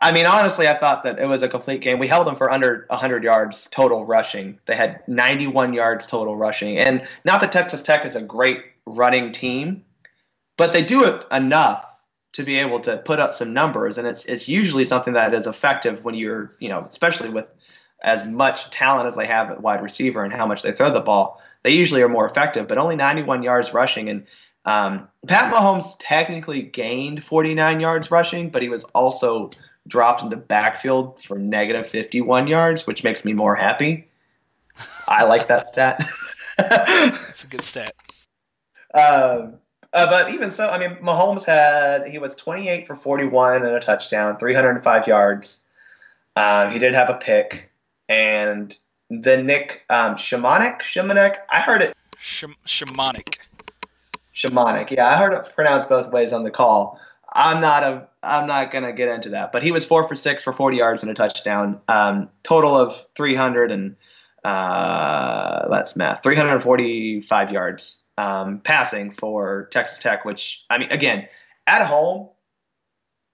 [0.02, 1.98] I mean, honestly, I thought that it was a complete game.
[1.98, 4.60] We held them for under 100 yards total rushing.
[4.68, 6.78] They had 91 yards total rushing.
[6.78, 9.84] And not that Texas Tech is a great running team,
[10.58, 11.86] but they do it enough
[12.34, 15.48] to be able to put up some numbers, and it's it's usually something that is
[15.48, 17.48] effective when you're you know especially with
[18.02, 21.02] as much talent as they have at wide receiver and how much they throw the
[21.02, 22.68] ball, they usually are more effective.
[22.68, 24.26] But only 91 yards rushing, and
[24.66, 29.50] um, Pat Mahomes technically gained 49 yards rushing, but he was also
[29.88, 34.08] dropped in the backfield for negative 51 yards, which makes me more happy.
[35.08, 36.08] I like that stat.
[36.58, 37.96] That's a good stat.
[38.94, 39.56] Um,
[39.92, 43.80] uh, but even so, I mean, Mahomes had he was 28 for 41 and a
[43.80, 45.62] touchdown, 305 yards.
[46.36, 47.72] Um, he did have a pick,
[48.08, 48.76] and
[49.10, 51.96] the Nick um, Shimonek, I heard it.
[52.18, 53.40] Sh- shamanic.
[54.36, 57.00] Shamanic, yeah, I heard it pronounced both ways on the call.
[57.34, 59.52] I'm not a, I'm not gonna get into that.
[59.52, 61.82] But he was four for six for 40 yards and a touchdown.
[61.88, 63.96] Um, total of 300 and
[64.44, 70.26] uh, that's math, 345 yards um, passing for Texas Tech.
[70.26, 71.28] Which I mean, again,
[71.66, 72.30] at home,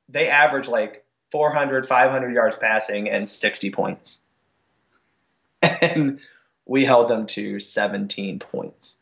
[0.09, 4.21] they average like 400, 500 yards passing and 60 points,
[5.61, 6.19] and
[6.65, 8.97] we held them to 17 points.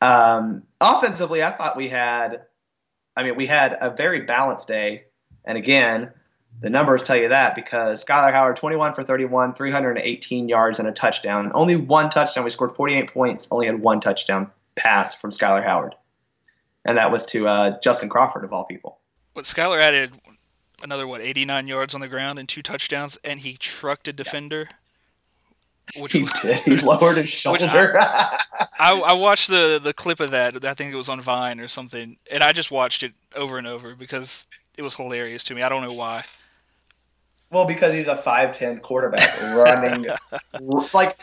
[0.00, 2.42] Um, offensively, I thought we had,
[3.16, 5.04] I mean, we had a very balanced day.
[5.46, 6.10] And again,
[6.60, 10.92] the numbers tell you that because Skyler Howard, 21 for 31, 318 yards and a
[10.92, 11.52] touchdown.
[11.54, 12.44] Only one touchdown.
[12.44, 15.94] We scored 48 points, only had one touchdown pass from Skyler Howard.
[16.84, 18.98] And that was to uh, Justin Crawford, of all people.
[19.32, 20.12] What Skyler added
[20.82, 24.68] another, what, 89 yards on the ground and two touchdowns, and he trucked a defender.
[24.68, 26.02] Yeah.
[26.02, 26.56] Which he did.
[26.60, 27.98] He lowered his shoulder.
[27.98, 28.38] I,
[28.78, 30.64] I, I, watched the the clip of that.
[30.64, 33.66] I think it was on Vine or something, and I just watched it over and
[33.66, 34.46] over because
[34.78, 35.62] it was hilarious to me.
[35.62, 36.24] I don't know why.
[37.50, 40.06] Well, because he's a five ten quarterback running
[40.94, 41.18] like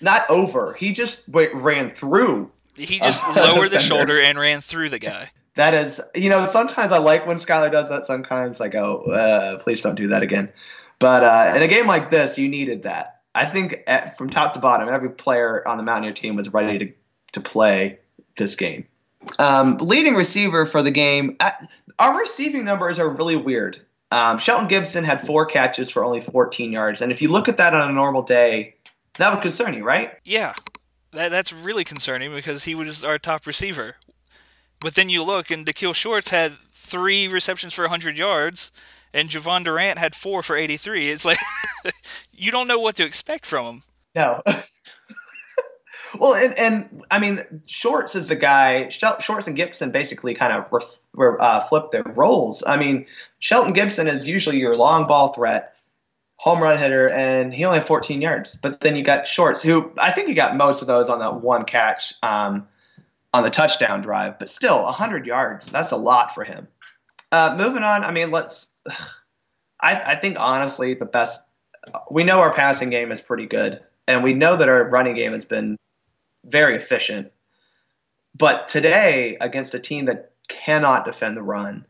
[0.00, 0.74] not over.
[0.74, 2.50] He just went, ran through.
[2.76, 5.30] He just lowered the shoulder and ran through the guy.
[5.54, 8.06] That is, you know, sometimes I like when Skyler does that.
[8.06, 10.50] Sometimes I go, uh, please don't do that again.
[10.98, 13.20] But uh, in a game like this, you needed that.
[13.34, 16.78] I think at, from top to bottom, every player on the Mountaineer team was ready
[16.78, 16.92] to,
[17.32, 17.98] to play
[18.36, 18.86] this game.
[19.38, 21.36] Um, leading receiver for the game,
[21.98, 23.80] our receiving numbers are really weird.
[24.10, 27.00] Um, Shelton Gibson had four catches for only 14 yards.
[27.00, 28.76] And if you look at that on a normal day,
[29.14, 30.12] that would concern you, right?
[30.24, 30.54] Yeah.
[31.12, 33.96] That, that's really concerning because he was our top receiver.
[34.80, 38.72] But then you look, and Daikiel Shorts had three receptions for 100 yards,
[39.14, 41.10] and Jovon Durant had four for 83.
[41.10, 41.38] It's like
[42.32, 43.82] you don't know what to expect from him.
[44.14, 44.42] No.
[46.18, 48.88] well, and, and I mean, Shorts is the guy.
[48.88, 50.98] Shorts and Gibson basically kind of ref,
[51.40, 52.62] uh, their roles.
[52.66, 53.06] I mean,
[53.38, 55.71] Shelton Gibson is usually your long ball threat,
[56.42, 58.58] home run hitter, and he only had 14 yards.
[58.60, 61.40] But then you got Shorts, who I think he got most of those on that
[61.40, 62.66] one catch um,
[63.32, 64.40] on the touchdown drive.
[64.40, 66.66] But still, 100 yards, that's a lot for him.
[67.30, 68.66] Uh, moving on, I mean, let's.
[69.80, 71.40] I, I think honestly, the best.
[72.10, 75.32] We know our passing game is pretty good, and we know that our running game
[75.32, 75.76] has been
[76.44, 77.30] very efficient.
[78.36, 81.86] But today, against a team that cannot defend the run,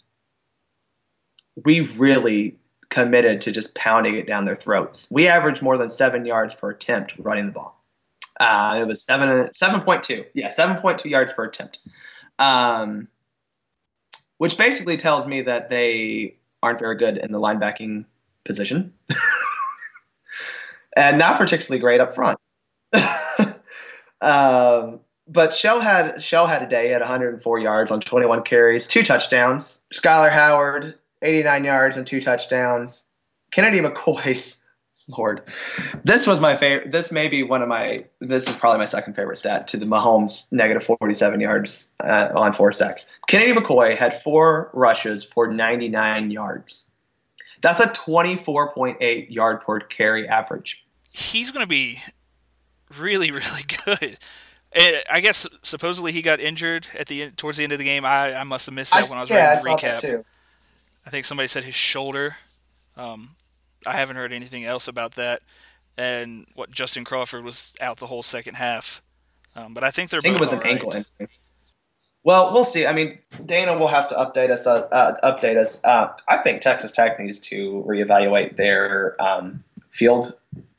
[1.65, 2.59] we really
[2.93, 5.09] committed to just pounding it down their throats.
[5.11, 7.83] We averaged more than seven yards per attempt running the ball.
[8.39, 10.25] Uh, it was seven seven point two.
[10.35, 11.79] Yeah, seven point two yards per attempt.
[12.39, 13.09] Um,
[14.39, 18.05] which basically tells me that they aren't very good in the linebacking
[18.45, 18.93] position,
[20.97, 22.39] and not particularly great up front.
[24.21, 29.03] um, but Shell had Shell had a day at 104 yards on 21 carries, two
[29.03, 29.81] touchdowns.
[29.95, 33.05] Skyler Howard 89 yards and two touchdowns.
[33.51, 34.59] Kennedy McCoy's
[35.09, 35.43] Lord,
[36.05, 36.93] this was my favorite.
[36.93, 38.05] This may be one of my.
[38.21, 42.53] This is probably my second favorite stat to the Mahomes negative 47 yards uh, on
[42.53, 43.07] four sacks.
[43.27, 46.87] Kennedy McCoy had four rushes for 99 yards.
[47.63, 50.85] That's a 24.8 yard per carry average.
[51.11, 52.01] He's going to be
[52.97, 54.19] really, really good.
[55.11, 58.05] I guess supposedly he got injured at the towards the end of the game.
[58.05, 60.25] I, I must have missed that I, when I was yeah, reading the recap.
[61.07, 62.37] I think somebody said his shoulder.
[62.97, 63.37] Um,
[63.87, 65.43] I haven't heard anything else about that.
[65.99, 69.03] And what Justin Crawford was out the whole second half.
[69.55, 70.21] Um, but I think they're.
[70.21, 70.69] I think it was an right.
[70.69, 71.29] ankle injury.
[72.25, 72.87] Well, we'll see.
[72.87, 74.67] I mean, Dana will have to update us.
[74.67, 75.81] Uh, uh, update us.
[75.83, 80.35] Uh, I think Texas Tech needs to reevaluate their um, field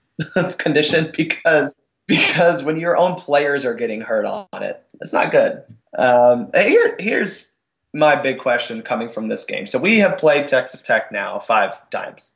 [0.57, 5.63] condition because because when your own players are getting hurt on it, it's not good.
[5.97, 7.49] Um, here, here's
[7.93, 9.67] my big question coming from this game.
[9.67, 12.33] So we have played Texas Tech now five times.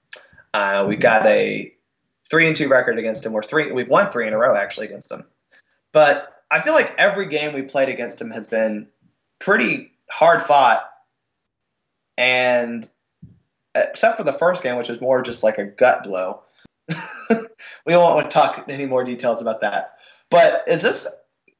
[0.53, 1.73] Uh, we got a
[2.29, 3.33] three and two record against them.
[3.33, 3.71] We're three.
[3.71, 5.25] We've won three in a row actually against them.
[5.93, 8.87] But I feel like every game we played against them has been
[9.39, 10.89] pretty hard fought
[12.17, 12.89] and
[13.75, 16.41] except for the first game, which was more just like a gut blow.
[17.29, 19.97] we won't talk any more details about that.
[20.29, 21.07] But is this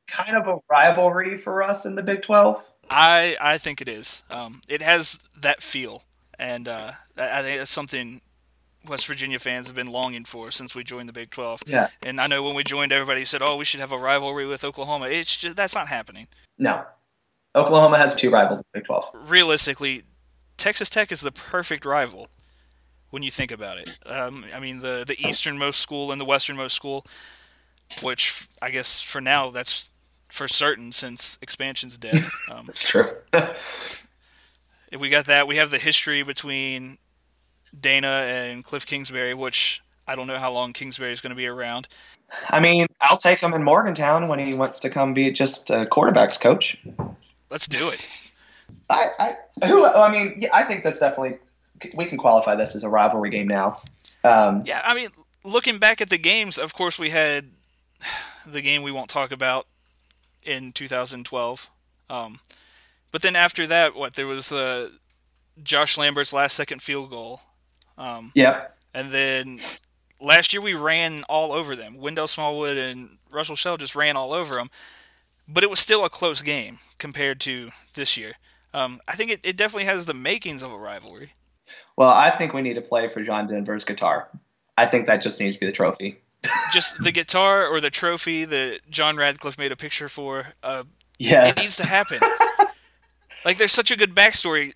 [0.08, 2.70] kind of a rivalry for us in the Big 12?
[2.90, 4.24] I I think it is.
[4.30, 6.04] Um, it has that feel,
[6.38, 8.22] and uh, I think that's something
[8.88, 11.64] West Virginia fans have been longing for since we joined the Big 12.
[11.68, 11.88] Yeah.
[12.04, 14.64] And I know when we joined, everybody said, "Oh, we should have a rivalry with
[14.64, 16.28] Oklahoma." It's just that's not happening.
[16.58, 16.84] No,
[17.56, 19.12] Oklahoma has two rivals in the Big 12.
[19.14, 20.04] Realistically,
[20.58, 22.30] Texas Tech is the perfect rival
[23.10, 23.92] when you think about it.
[24.06, 27.06] Um, I mean, the the easternmost school and the westernmost school,
[28.02, 29.90] which I guess for now that's
[30.30, 32.26] for certain since expansion's dead.
[32.52, 33.12] Um, That's true.
[33.34, 34.02] if
[35.00, 36.98] we got that, we have the history between
[37.78, 41.48] Dana and Kliff Kingsbury, which I don't know how long Kingsbury is going to be
[41.48, 41.90] around.
[42.50, 45.86] I mean, I'll take him in Morgantown when he wants to come be just a
[45.86, 46.78] quarterbacks coach.
[47.50, 48.06] Let's do it.
[48.90, 51.40] I, I, who, I mean, yeah, I think that's definitely
[51.96, 53.80] we can qualify this as a rivalry game now.
[54.24, 55.10] Um, Yeah, I mean,
[55.44, 57.52] looking back at the games, of course, we had
[58.46, 59.68] the game we won't talk about
[60.48, 61.70] in 2012.
[62.10, 62.40] Um,
[63.12, 64.92] but then after that, what there was the
[65.62, 67.42] Josh Lambert's last second field goal.
[67.98, 68.76] Um, Yep.
[68.94, 69.60] And then
[70.20, 71.98] last year we ran all over them.
[71.98, 74.70] Wendell Smallwood and Rushel Shell just ran all over them.
[75.48, 78.34] But it was still a close game compared to this year.
[78.74, 81.34] Um, I think it, it definitely has the makings of a rivalry.
[81.96, 84.30] Well, I think we need to play for John Denver's guitar.
[84.78, 86.20] I think that just needs to be the trophy.
[86.72, 90.48] Just the guitar or the trophy that John Radcliffe made a picture for.
[90.64, 90.84] Uh,
[91.20, 91.48] Yeah.
[91.48, 92.20] It needs to happen.
[93.46, 94.74] like there's such a good backstory,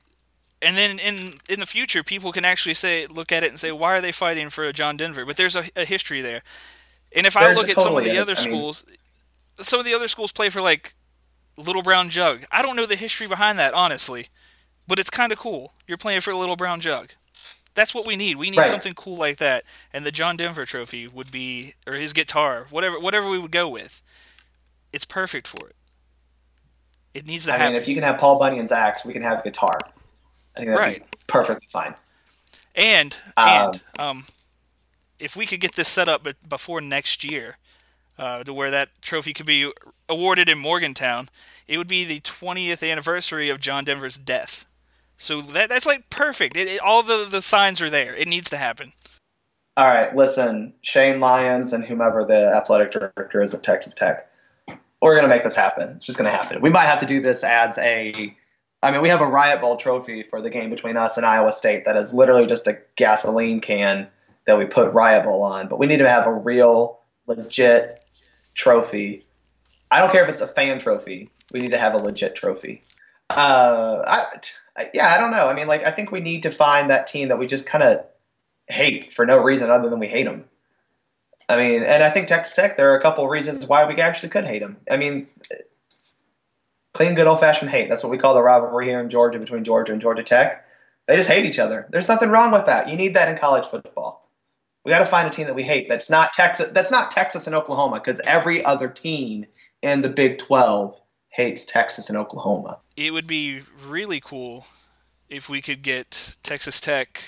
[0.61, 3.71] and then in in the future, people can actually say, look at it and say,
[3.71, 5.25] why are they fighting for a John Denver?
[5.25, 6.41] But there's a, a history there.
[7.15, 8.17] And if I look at some of the is.
[8.21, 8.85] other I mean- schools,
[9.59, 10.93] some of the other schools play for like
[11.57, 12.45] Little Brown Jug.
[12.51, 14.27] I don't know the history behind that, honestly,
[14.87, 15.73] but it's kind of cool.
[15.87, 17.13] You're playing for a Little Brown Jug.
[17.73, 18.37] That's what we need.
[18.37, 18.67] We need Right.
[18.67, 19.63] something cool like that.
[19.93, 23.69] And the John Denver Trophy would be, or his guitar, whatever, whatever we would go
[23.69, 24.03] with.
[24.93, 25.75] It's perfect for it.
[27.13, 27.73] It needs to I happen.
[27.73, 29.77] mean, if you can have Paul Bunyan's axe, we can have a guitar.
[30.55, 31.01] I think that'd Right.
[31.01, 31.95] be perfectly fine.
[32.75, 34.25] And Um, and um,
[35.19, 37.57] if we could get this set up before next year,
[38.17, 39.71] uh, to where that trophy could be
[40.09, 41.29] awarded in Morgantown,
[41.67, 44.65] it would be the 20th anniversary of John Denver's death.
[45.21, 46.57] So that that's like perfect.
[46.57, 48.15] It, it- all the the signs are there.
[48.15, 48.93] It needs to happen.
[49.77, 54.27] All right, listen, Shane Lyons and whomever the athletic director is at Texas Tech,
[55.01, 55.95] we're going to make this happen.
[55.95, 56.61] It's just going to happen.
[56.61, 58.35] We might have to do this as a.
[58.83, 61.53] I mean, we have a Riot Bowl trophy for the game between us and Iowa
[61.53, 64.07] State that is literally just a gasoline can
[64.47, 68.03] that we put Riot Bowl on, but we need to have a real, legit
[68.55, 69.25] trophy.
[69.91, 71.29] I don't care if it's a fan trophy.
[71.51, 72.83] We need to have a legit trophy.
[73.29, 74.39] Uh, I-
[74.93, 75.47] yeah, I don't know.
[75.47, 77.83] I mean, like, I think we need to find that team that we just kind
[77.83, 78.05] of
[78.67, 80.45] hate for no reason other than we hate them.
[81.49, 83.95] I mean, and I think Texas Tech, there are a couple of reasons why we
[83.95, 84.77] actually could hate them.
[84.89, 85.27] I mean,
[86.93, 87.89] clean, good old fashioned hate.
[87.89, 90.65] That's what we call the rivalry here in Georgia between Georgia and Georgia Tech.
[91.07, 91.87] They just hate each other.
[91.89, 92.87] There's nothing wrong with that.
[92.87, 94.29] You need that in college football.
[94.85, 95.89] We got to find a team that we hate.
[95.89, 96.69] That's not Texas.
[96.71, 99.45] That's not Texas and Oklahoma because every other team
[99.81, 100.99] in the Big 12
[101.31, 102.77] hates Texas and Oklahoma.
[102.95, 104.65] It would be really cool
[105.29, 107.21] if we could get Texas Tech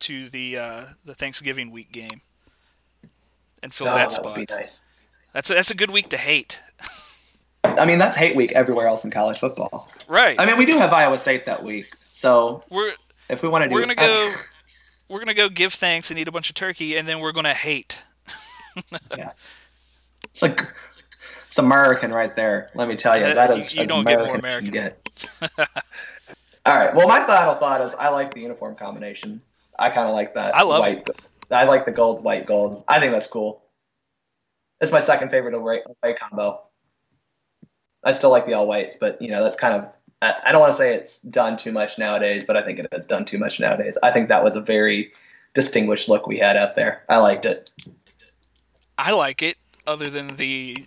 [0.00, 2.20] to the uh, the Thanksgiving week game
[3.62, 4.36] and fill Oh, that that spot.
[4.36, 4.86] would be nice.
[5.32, 6.60] That's a, that's a good week to hate.
[7.64, 9.88] I mean, that's hate week everywhere else in college football.
[10.08, 10.34] Right.
[10.40, 12.92] I mean, we do have Iowa State that week, so we're
[13.28, 14.32] if we want to do, we're gonna go
[15.08, 17.54] we're gonna go give thanks and eat a bunch of turkey and then we're gonna
[17.54, 18.02] hate.
[19.16, 19.32] Yeah.
[20.26, 20.62] It's like
[21.60, 22.70] American right there.
[22.74, 25.08] Let me tell you, uh, that is you- you don't get more American get.
[26.66, 26.94] All right.
[26.94, 29.40] Well, my final thought is I like the uniform combination.
[29.78, 30.54] I kind of like that.
[30.54, 31.08] I love white.
[31.50, 32.84] I like the gold, white, gold.
[32.86, 33.62] I think that's cool.
[34.80, 36.62] It's my second favorite away, away combo.
[38.04, 39.92] I still like the all whites, but you know that's kind of.
[40.22, 42.86] I, I don't want to say it's done too much nowadays, but I think it
[42.92, 43.96] has done too much nowadays.
[44.02, 45.12] I think that was a very
[45.54, 47.04] distinguished look we had out there.
[47.08, 47.70] I liked it.
[48.98, 49.56] I like it,
[49.86, 50.84] other than the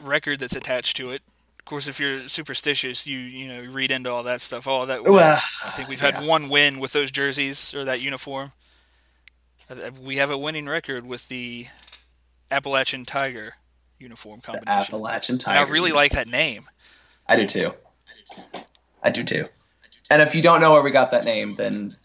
[0.00, 1.22] record that's attached to it.
[1.58, 4.68] Of course, if you're superstitious, you you know read into all that stuff.
[4.68, 6.26] Oh, that Well, I think we've had yeah.
[6.26, 8.52] one win with those jerseys or that uniform.
[9.70, 11.68] Uh, We have a winning record with the
[12.50, 13.54] Appalachian Tiger
[13.98, 14.94] uniform combination.
[14.94, 15.66] Appalachian And Tiger.
[15.66, 16.64] I really like that name.
[17.26, 17.72] I do too.
[19.02, 19.48] I do too.
[20.10, 21.96] And if you don't know where we got that name, then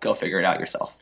[0.00, 0.96] go figure it out yourself.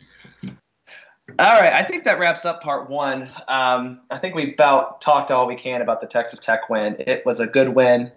[1.38, 3.30] All right, I think that wraps up part one.
[3.48, 6.96] Um, I think we about talked all we can about the Texas Tech win.
[6.98, 8.12] It was a good win.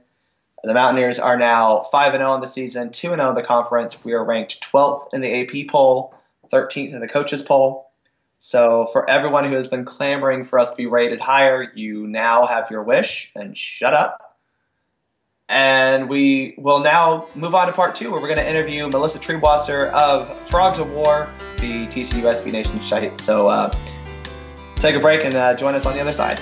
[0.63, 3.43] The Mountaineers are now 5 and 0 in the season, 2 and 0 in the
[3.43, 4.03] conference.
[4.03, 6.15] We are ranked 12th in the AP poll,
[6.51, 7.91] 13th in the coaches poll.
[8.39, 12.45] So, for everyone who has been clamoring for us to be rated higher, you now
[12.45, 14.22] have your wish and shut up.
[15.53, 19.19] And we will now move on to part two, where we're going to interview Melissa
[19.19, 23.21] Triebwasser of Frogs O' War, the TCU SB Nation site.
[23.21, 23.71] So, uh,
[24.77, 26.41] take a break and uh, join us on the other side.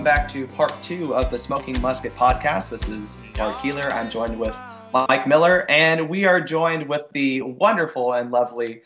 [0.00, 2.70] Welcome back to part two of the Smoking Musket podcast.
[2.70, 3.92] This is Mark Keeler.
[3.92, 4.56] I'm joined with
[4.94, 8.80] Mike Miller, and we are joined with the wonderful and lovely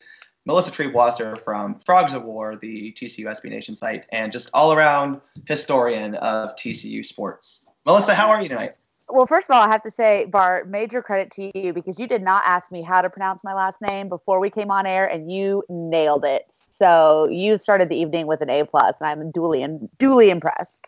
[0.45, 5.21] Melissa Triebwasser from Frogs O' War, the TCU SB Nation site, and just all around
[5.47, 7.63] historian of TCU sports.
[7.87, 8.73] Melissa, how are you tonight?
[9.09, 12.09] Well, first of all, I have to say, Bart, major credit to you because you
[12.09, 15.07] did not ask me how to pronounce my last name before we came on air,
[15.07, 16.49] and you nailed it.
[16.53, 20.85] So you started the evening with an A plus, and I'm duly and duly impressed.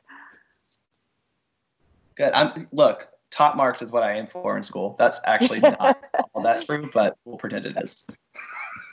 [2.17, 2.33] Good.
[2.33, 4.97] I'm, look, top marks is what I aim for in school.
[4.99, 5.99] That's actually not
[6.35, 8.05] all that true, but we'll pretend it is.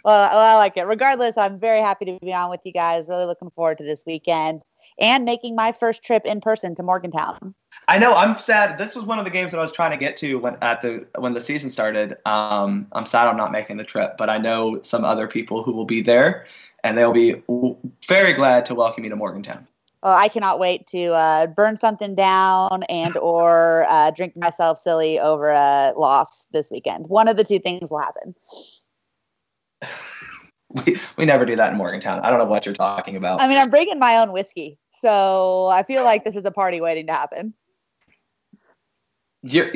[0.04, 0.84] Well, well, I like it.
[0.84, 3.08] Regardless, I'm very happy to be on with you guys.
[3.08, 4.62] Really looking forward to this weekend
[5.00, 7.56] and making my first trip in person to Morgantown.
[7.88, 8.14] I know.
[8.14, 8.78] I'm sad.
[8.78, 10.82] This was one of the games that I was trying to get to when at
[10.82, 12.18] the when the season started.
[12.26, 15.72] Um, I'm sad I'm not making the trip, but I know some other people who
[15.72, 16.48] will be there,
[16.84, 17.42] and they'll be
[18.06, 19.68] very glad to welcome you to Morgantown.
[20.04, 25.18] Well, I cannot wait to uh, burn something down and or uh, drink myself silly
[25.18, 27.08] over a loss this weekend.
[27.08, 28.36] One of the two things will happen.
[30.88, 32.22] We we never do that in Morgantown.
[32.22, 33.40] I don't know what you're talking about.
[33.40, 36.82] I mean, I'm bringing my own whiskey, so I feel like this is a party
[36.82, 37.54] waiting to happen.
[39.44, 39.72] You're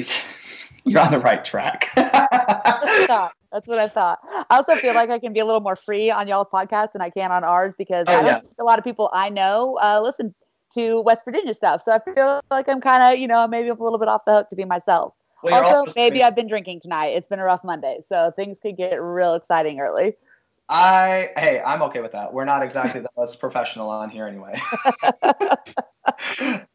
[0.88, 1.89] you're on the right track.
[1.95, 3.31] That's what I thought.
[3.51, 4.19] That's what I thought.
[4.49, 7.01] I also feel like I can be a little more free on y'all's podcast than
[7.01, 8.41] I can on ours because Oh, I don't yeah.
[8.59, 10.33] a lot of people I know uh, listen
[10.73, 11.81] to West Virginia stuff.
[11.83, 14.33] So I feel like I'm kind of, you know, maybe a little bit off the
[14.35, 15.13] hook to be myself.
[15.43, 16.23] Well, also, also maybe.
[16.23, 17.09] I've been drinking tonight.
[17.09, 20.15] It's been a rough Monday, so things could get real exciting early.
[20.69, 22.33] I hey, I'm okay with that.
[22.33, 24.55] We're not exactly the most professional on here anyway.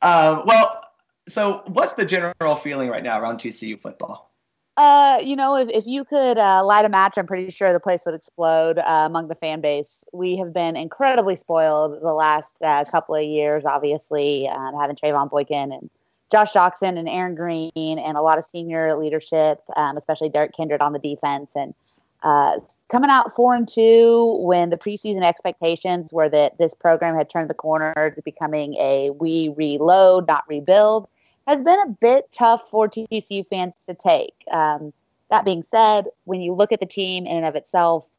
[0.00, 0.84] um, well,
[1.28, 4.32] so what's the general feeling right now around TCU football?
[4.78, 7.80] Uh, you know, if, if you could uh, light a match, I'm pretty sure the
[7.80, 10.02] place would explode uh, among the fan base.
[10.12, 15.28] We have been incredibly spoiled the last uh, couple of years, obviously, um, having Trevone
[15.28, 15.90] Boykin and
[16.30, 20.80] Josh Doctson and Aaron Green and a lot of senior leadership, um, especially Derek Kindred
[20.80, 21.52] on the defense.
[21.54, 21.74] And
[22.22, 22.58] uh,
[22.88, 27.50] coming out four and two when the preseason expectations were that this program had turned
[27.50, 31.08] the corner to becoming a we reload, not rebuild
[31.46, 34.34] has been a bit tough for TCU fans to take.
[34.50, 34.92] Um,
[35.30, 38.10] that being said, when you look at the team in and of itself,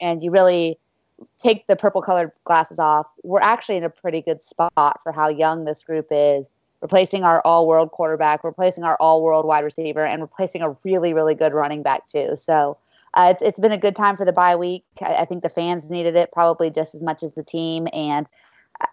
[0.00, 0.78] and you really
[1.40, 5.28] take the purple colored glasses off, we're actually in a pretty good spot for how
[5.28, 6.44] young this group is.
[6.80, 11.12] Replacing our all world quarterback, replacing our all world wide receiver, and replacing a really,
[11.12, 12.34] really good running back, too.
[12.34, 12.76] So
[13.14, 14.84] uh, it's, it's been a good time for the bye week.
[15.00, 17.88] I, I think the fans needed it probably just as much as the team.
[17.92, 18.26] And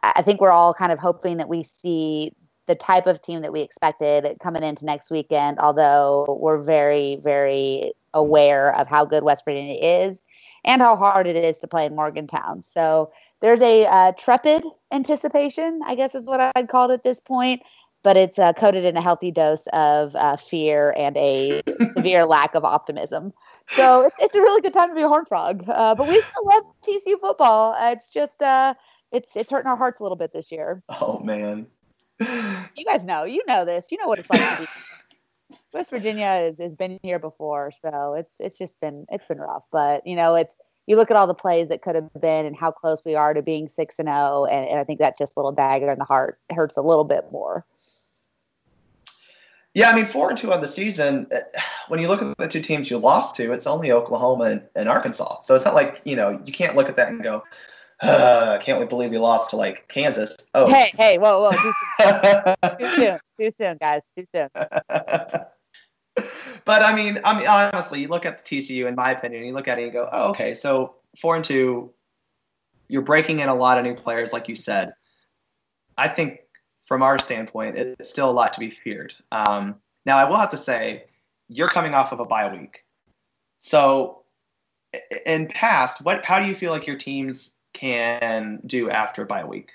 [0.04, 2.34] I, I think we're all kind of hoping that we see
[2.68, 7.94] the type of team that we expected coming into next weekend, although we're very, very
[8.14, 10.22] aware of how good West Virginia is
[10.66, 12.62] and how hard it is to play in Morgantown.
[12.62, 13.12] So
[13.42, 14.62] there's a uh, trepid
[14.92, 17.62] anticipation, I guess is what I'd call it at this point,
[18.04, 21.62] but it's uh, coated in a healthy dose of uh, fear and a
[21.94, 23.34] severe lack of optimism.
[23.70, 25.64] So it's, it's a really good time to be a horn frog.
[25.68, 27.74] Uh, but we still love TCU football.
[27.74, 28.74] Uh, it's just uh,
[29.12, 30.84] it's it's hurting our hearts a little bit this year.
[30.90, 31.68] Oh man.
[32.20, 33.88] You guys know, you know this.
[33.92, 34.68] You know what it's like to be
[35.74, 39.64] West Virginia has, has been here before, so it's it's just been it's been rough.
[39.72, 40.56] But you know, it's
[40.88, 43.34] you look at all the plays that could have been and how close we are
[43.34, 46.40] to being six and zero, and I think that just little dagger in the heart
[46.52, 47.66] hurts a little bit more.
[49.80, 51.26] Yeah, I mean, four and two on the season.
[51.32, 51.40] eh,
[51.88, 54.90] When you look at the two teams you lost to, it's only Oklahoma and, and
[54.90, 55.42] Arkansas.
[55.42, 57.44] So it's not like you know you can't look at that and go,
[58.02, 61.74] uh, "Can't we believe we lost to like Kansas?" Oh, Hey, hey, whoa, whoa, too
[62.02, 64.50] soon, too soon, too soon, guys, too soon.
[66.66, 69.54] but I mean, I mean, honestly, you look at the TCU, in my opinion, you
[69.54, 71.94] look at it and you go, oh, okay, so four and two,
[72.90, 74.92] you're breaking in a lot of new players, like you said.
[75.98, 76.42] I think
[76.90, 79.14] from our standpoint, it's still a lot to be feared.
[79.32, 79.76] Um,
[80.08, 81.04] now, I will have to say,
[81.48, 82.84] you're coming off of a bye week,
[83.62, 84.24] so
[85.26, 89.70] in past, what how do you feel like your teams can do after bye week?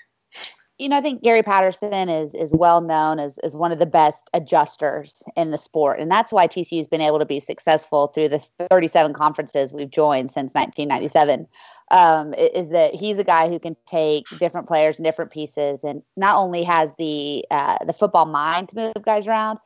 [0.77, 3.85] you know, I think Gary Patterson is is well known as, as one of the
[3.85, 5.99] best adjusters in the sport.
[5.99, 9.89] And that's why TCU has been able to be successful through the 37 conferences we've
[9.89, 11.47] joined since 1997.
[11.91, 16.01] Um, is that he's a guy who can take different players and different pieces and
[16.17, 19.59] not only has the uh, the football mind to move guys around,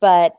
[0.00, 0.36] but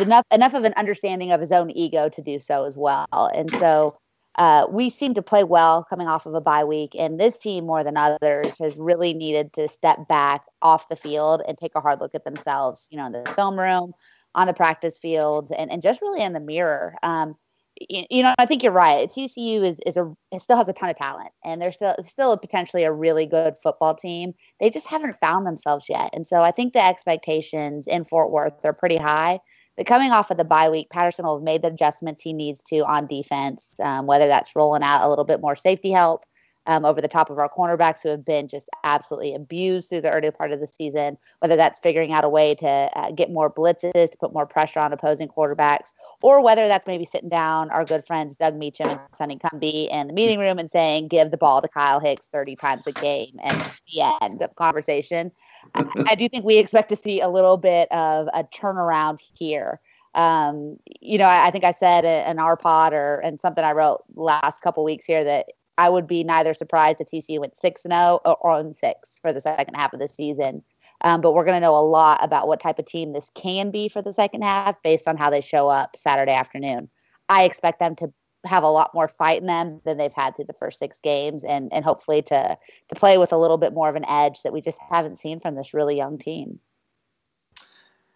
[0.00, 3.30] enough enough of an understanding of his own ego to do so as well.
[3.34, 3.98] And so
[4.36, 7.66] uh, we seem to play well coming off of a bye week, and this team
[7.66, 11.80] more than others has really needed to step back off the field and take a
[11.80, 12.86] hard look at themselves.
[12.90, 13.92] You know, in the film room,
[14.34, 16.94] on the practice fields, and, and just really in the mirror.
[17.02, 17.34] Um,
[17.80, 19.08] you, know, I think you're right.
[19.08, 22.84] TCU is is a still has a ton of talent, and they're still still potentially
[22.84, 24.34] a really good football team.
[24.60, 28.64] They just haven't found themselves yet, and so I think the expectations in Fort Worth
[28.64, 29.40] are pretty high.
[29.76, 32.62] But coming off of the bye week, Patterson will have made the adjustments he needs
[32.68, 36.24] to on defense, um, whether that's rolling out a little bit more safety help
[36.66, 40.10] um, over the top of our cornerbacks who have been just absolutely abused through the
[40.10, 43.50] early part of the season, whether that's figuring out a way to uh, get more
[43.50, 45.92] blitzes, to put more pressure on opposing quarterbacks,
[46.22, 50.08] or whether that's maybe sitting down our good friends Doug Meacham and Sonny Cumbie in
[50.08, 53.38] the meeting room and saying, give the ball to Kyle Hicks 30 times a game
[53.42, 55.32] and the end of conversation.
[55.74, 59.80] I do think we expect to see a little bit of a turnaround here.
[60.14, 63.72] Um, you know, I, I, think I said in our pod or and something I
[63.72, 65.48] wrote last couple weeks here that
[65.78, 69.18] I would be neither surprised if TCU went six and zero oh or on six
[69.20, 70.62] for the second half of the season.
[71.02, 73.70] Um, but we're going to know a lot about what type of team this can
[73.70, 76.88] be for the second half based on how they show up Saturday afternoon.
[77.28, 78.12] I expect them to
[78.44, 81.44] have a lot more fight in them than they've had through the first six games,
[81.44, 82.56] and and hopefully to
[82.88, 85.40] to play with a little bit more of an edge that we just haven't seen
[85.40, 86.60] from this really young team.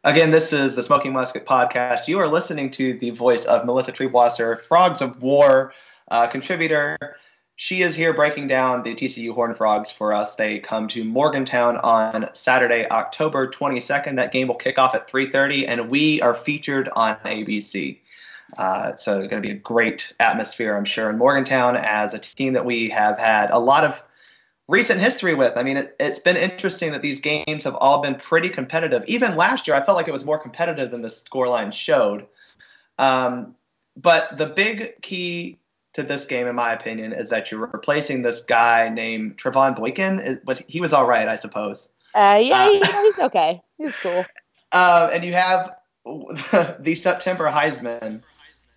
[0.03, 2.09] Again, this is the Smoking Musket podcast.
[2.09, 5.75] You are listening to the voice of Melissa Triebwasser, Frogs O' War
[6.11, 6.97] uh, contributor.
[7.63, 10.35] She is here breaking down the TCU Horned Frogs for us.
[10.35, 14.17] They come to Morgantown on Saturday, October 22nd.
[14.17, 18.01] That game will kick off at 3:30, and we are featured on ABC.
[18.57, 22.19] Uh, so it's going to be a great atmosphere, I'm sure, in Morgantown as a
[22.19, 24.03] team that we have had a lot of
[24.67, 25.59] recent history with.
[25.59, 29.05] I mean, it, has been interesting that these games have all been pretty competitive.
[29.07, 32.27] Even last year, I felt like it was more competitive than the scoreline showed.
[32.99, 33.55] Um,
[33.99, 35.59] but the big key
[35.95, 40.41] to this game, in my opinion, is that you're replacing this guy named Trevone Boykin.
[40.45, 41.89] Was he was all right, I suppose.
[42.15, 43.61] Uh, yeah, uh, he's okay.
[43.79, 44.25] He's cool.
[44.73, 45.75] Uh, and you have
[46.79, 48.23] the September Heisman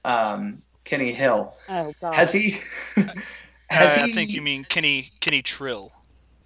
[0.05, 1.53] um, Kenny Hill.
[1.69, 2.15] Oh God.
[2.15, 2.59] Has he?
[3.69, 4.11] has uh, he...
[4.11, 5.91] I think you mean Kenny Kenny Trill.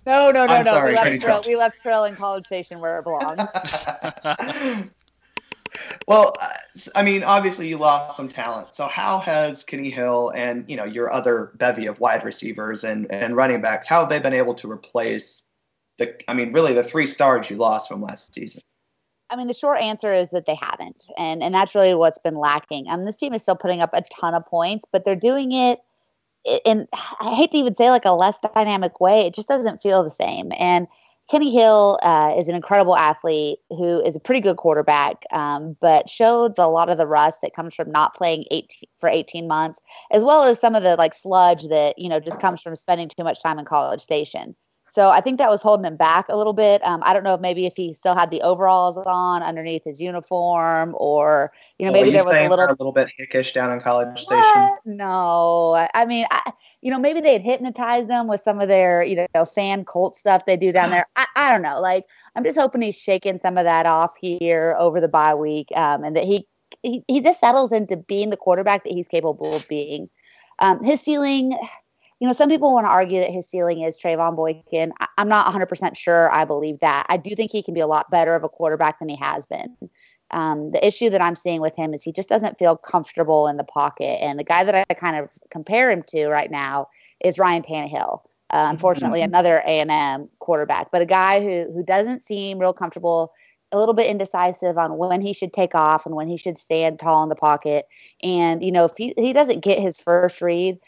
[0.06, 0.74] No, no, no, I'm no.
[0.74, 1.44] Sorry, we, left Trill, Trill.
[1.48, 3.40] we left Trill in College Station where it belongs.
[6.08, 6.36] Well,
[6.96, 8.74] I mean, obviously you lost some talent.
[8.74, 13.12] So how has Kenny Hill and you know your other bevy of wide receivers and
[13.12, 15.44] and running backs how have they been able to replace
[15.98, 16.16] the?
[16.30, 18.62] I mean, really the three stars you lost from last season.
[19.30, 22.38] I mean, the short answer is that they haven't, and and that's really what's been
[22.38, 22.90] lacking.
[22.90, 25.80] Um, this team is still putting up a ton of points, but they're doing it
[26.66, 26.88] in
[27.20, 29.22] I hate to even say like a less dynamic way.
[29.22, 30.52] It just doesn't feel the same.
[30.58, 30.88] And
[31.30, 36.10] Kenny Hill uh, is an incredible athlete who is a pretty good quarterback, um, but
[36.10, 39.82] showed a lot of the rust that comes from not playing 18, for 18 months,
[40.12, 43.10] as well as some of the like sludge that you know just comes from spending
[43.10, 44.56] too much time in College Station.
[44.98, 46.84] So I think that was holding him back a little bit.
[46.84, 50.02] Um, I don't know if maybe if he still had the overalls on underneath his
[50.02, 53.72] uniform, or you know, maybe you there was a little a little bit hickish down
[53.72, 54.70] in College Station.
[54.86, 59.04] No, I mean, I, you know, maybe they had hypnotized them with some of their
[59.04, 61.06] you know fan cult stuff they do down there.
[61.16, 61.80] I, I don't know.
[61.80, 65.68] Like I'm just hoping he's shaking some of that off here over the bye week,
[65.76, 66.48] um, and that he,
[66.82, 70.10] he he just settles into being the quarterback that he's capable of being.
[70.58, 71.56] Um, his ceiling
[72.20, 74.92] you know, some people want to argue that his ceiling is Trevone Boykin.
[75.00, 77.06] I- am not 100% sure I believe that.
[77.10, 79.46] I do think he can be a lot better of a quarterback than he has
[79.46, 79.76] been.
[80.32, 83.58] Um, the issue that I'm seeing with him is he just doesn't feel comfortable in
[83.58, 84.22] the pocket.
[84.22, 86.90] And the guy that I kind of compare him to right now
[87.24, 88.22] is Ryan Tannehill.
[88.50, 89.34] Uh, unfortunately, mm-hmm.
[89.34, 93.34] another A&M quarterback, but a guy who who doesn't seem real comfortable,
[93.74, 96.98] a little bit indecisive on when he should take off and when he should stand
[96.98, 97.88] tall in the pocket.
[98.24, 100.80] And you know, if he, he doesn't get his first read,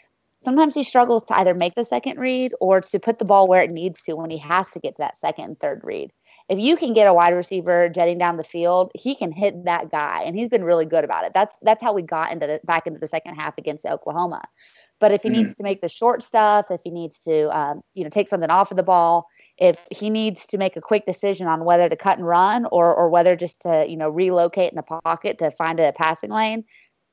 [0.42, 3.62] sometimes he struggles to either make the second read or to put the ball where
[3.62, 6.10] it needs to when he has to get to that second and third read.
[6.48, 9.90] if you can get a wide receiver jetting down the field, he can hit that
[9.90, 11.32] guy, and he's been really good about it.
[11.34, 14.42] That's that's how we got into the back into the second half against Oklahoma.
[14.98, 15.30] But if he Mhm.
[15.30, 18.50] needs to make the short stuff, if he needs to, um, you know, take something
[18.50, 19.26] off of the ball,
[19.58, 22.94] if he needs to make a quick decision on whether to cut and run or
[22.94, 26.64] or whether just to, you know, relocate in the pocket to find a passing lane,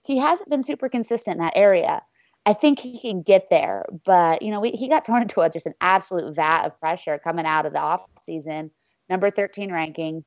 [0.06, 2.02] he hasn't been super consistent in that area.
[2.48, 5.50] I think he can get there, but you know, we, he got thrown into a,
[5.50, 8.72] just an absolute vat of pressure coming out of the off season,
[9.10, 10.24] number 13 ranking,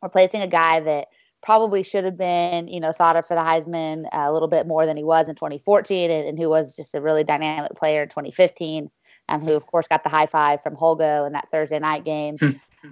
[0.00, 1.08] replacing a guy that
[1.42, 4.86] probably should have been, you know, thought of for the Heisman a little bit more
[4.86, 8.08] than he was in 2014, and, and who was just a really dynamic player in
[8.08, 8.88] 2015,
[9.28, 12.38] um, who of course got the high five from Holgo in that Thursday night game.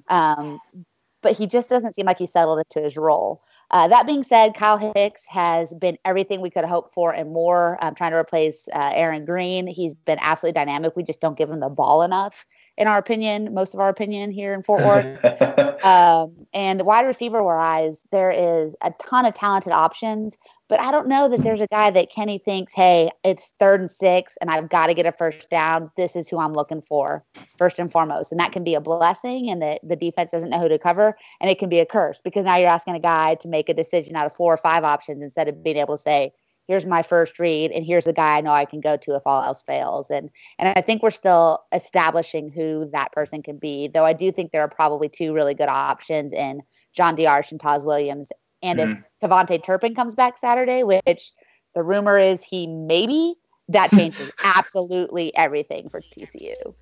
[0.09, 0.59] um,
[1.23, 3.43] but he just doesn't seem like he settled into his role.
[3.73, 7.79] Uh, that being said, Kyle Hicks has been everything we could hope for and more.
[7.81, 10.95] Um, trying to replace uh, Aaron Green, he's been absolutely dynamic.
[10.95, 12.47] We just don't give him the ball enough,
[12.77, 15.85] in our opinion, most of our opinion here in Fort Worth.
[15.85, 20.37] um, and wide receiver wise, there is a ton of talented options,
[20.73, 23.91] but I don't know that there's a guy that Kenny thinks, hey, it's third and
[23.91, 25.91] six, and I've got to get a first down.
[25.99, 27.23] This is who I'm looking for
[27.59, 30.59] first and foremost, and that can be a blessing, and that the defense doesn't know
[30.59, 33.35] who to cover, and it can be a curse because now you're asking a guy
[33.35, 36.03] to make a decision out of four or five options instead of being able to
[36.03, 36.33] say,
[36.67, 39.23] here's my first read and here's the guy I know I can go to if
[39.27, 40.09] all else fails.
[40.09, 43.89] And and I think we're still establishing who that person can be.
[43.89, 46.63] Though I do think there are probably two really good options in
[46.95, 48.31] John Diarse and Taj Williams.
[48.63, 51.33] And if KaVontae Turpin comes back Saturday, which
[51.75, 53.35] the rumor is he maybe,
[53.69, 56.75] that changes absolutely everything for TCU.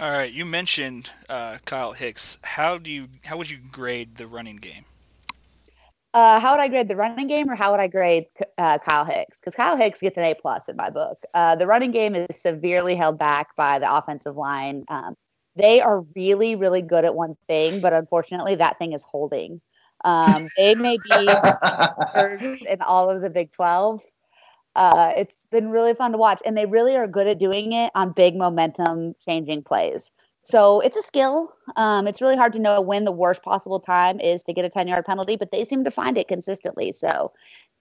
[0.00, 2.38] All right, you mentioned uh, Kyle Hicks.
[2.42, 4.84] How do you how would you grade the running game?
[6.14, 8.26] Uh, how would I grade the running game, or how would I grade
[8.58, 9.38] uh, Kyle Hicks?
[9.38, 11.18] Because Kyle Hicks gets an A plus in my book.
[11.32, 14.84] Uh, the running game is severely held back by the offensive line.
[14.88, 15.16] Um,
[15.56, 19.60] they are really, really good at one thing, but unfortunately, that thing is holding.
[20.04, 21.26] Um, they may be
[22.14, 24.02] first in all of the Big Twelve.
[24.74, 27.92] Uh, it's been really fun to watch, and they really are good at doing it
[27.94, 30.10] on big momentum changing plays.
[30.44, 31.54] So it's a skill.
[31.76, 34.68] Um, it's really hard to know when the worst possible time is to get a
[34.68, 36.92] 10 yard penalty, but they seem to find it consistently.
[36.92, 37.32] So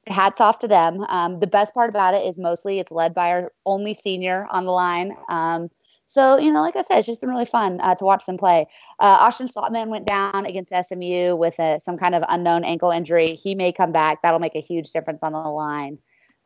[0.07, 1.01] hats off to them.
[1.09, 4.65] Um, the best part about it is mostly it's led by our only senior on
[4.65, 5.15] the line.
[5.29, 5.69] Um,
[6.13, 8.37] so, you know, like I said, it's just been really fun uh, to watch them
[8.37, 8.67] play.
[8.99, 13.33] Uh, Austin Schlottmann went down against SMU with a, some kind of unknown ankle injury.
[13.33, 14.21] He may come back.
[14.21, 15.97] That'll make a huge difference on the line.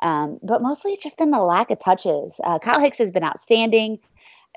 [0.01, 2.39] Um, but mostly it's just been the lack of touches.
[2.45, 3.99] Uh, Kyle Hicks has been outstanding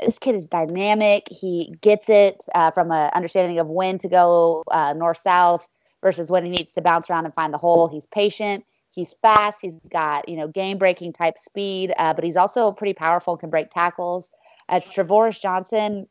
[0.05, 1.27] this kid is dynamic.
[1.29, 5.67] He gets it uh, from an understanding of when to go uh, north south
[6.03, 7.89] versus when he needs to bounce around and find the hole.
[7.89, 8.65] He's patient.
[8.93, 9.59] He's fast.
[9.61, 13.37] He's got you know game breaking type speed, uh, but he's also pretty powerful.
[13.37, 14.31] Can break tackles.
[14.71, 16.07] Uh, Trevorris Johnson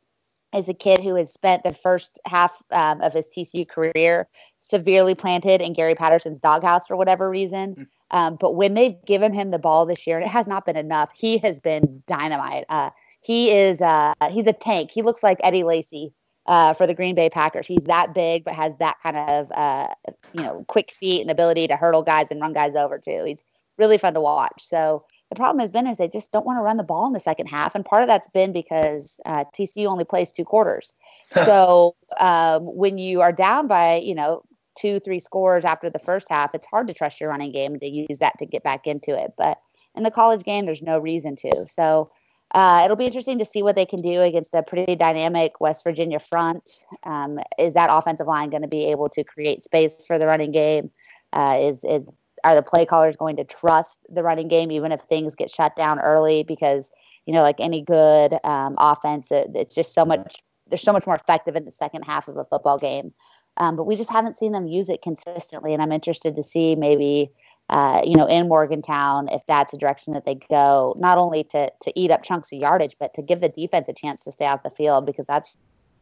[0.53, 4.28] is a kid who has spent the first half um, of his TCU career
[4.62, 7.88] severely planted in Gary Patterson's doghouse for whatever reason.
[8.12, 10.76] Um, but when they've given him the ball this year, and it has not been
[10.76, 12.66] enough, he has been dynamite.
[12.70, 12.89] Uh,
[13.22, 14.91] he is uh, he's a tank.
[14.91, 16.14] He looks like Eddie Lacy
[16.45, 17.68] uh, for the Green Bay Packers.
[17.68, 19.93] He's that big, but has that kind of uh,
[20.34, 23.24] you know quick feet and ability to hurdle guys and run guys over too.
[23.26, 23.43] He's
[23.78, 24.66] really fun to watch.
[24.66, 27.14] So the problem has been is they just don't want to run the ball in
[27.14, 30.94] the second half, and part of that's been because uh, TCU only plays two quarters.
[31.32, 34.44] so um, when you are down by you know
[34.78, 37.88] two three scores after the first half, it's hard to trust your running game to
[37.88, 39.34] use that to get back into it.
[39.38, 39.60] But
[39.96, 41.66] in the college game, there's no reason to.
[41.68, 42.12] So
[42.56, 45.84] uh, it'll be interesting to see what they can do against a pretty dynamic West
[45.84, 46.80] Virginia front.
[47.04, 50.52] Um, is that offensive line going to be able to create space for the running
[50.52, 50.90] game?
[51.32, 52.08] Uh, is is
[52.44, 55.76] are the play callers going to trust the running game even if things get shut
[55.76, 56.44] down early?
[56.44, 56.92] Because
[57.26, 60.36] you know, like any good um, offense, it, it's just so much.
[60.68, 63.14] They're so much more effective in the second half of a football game.
[63.58, 66.76] Um, but we just haven't seen them use it consistently, and I'm interested to see
[66.76, 67.32] maybe
[67.70, 71.72] uh, you know, in Morgantown, if that's a direction that they go, not only to
[71.82, 74.48] to eat up chunks of yardage, but to give the defense a chance to stay
[74.48, 75.54] off the field because that's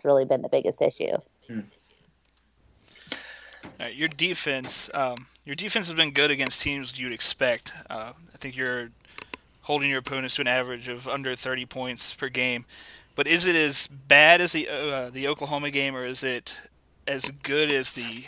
[0.04, 1.18] really been the biggest issue.
[3.80, 7.74] Uh, your defense, um, your defense has been good against teams you'd expect.
[7.90, 8.90] Uh, I think you're
[9.62, 12.66] holding your opponents to an average of under 30 points per game.
[13.16, 16.56] But is it as bad as the uh, the Oklahoma game, or is it
[17.08, 18.26] as good as the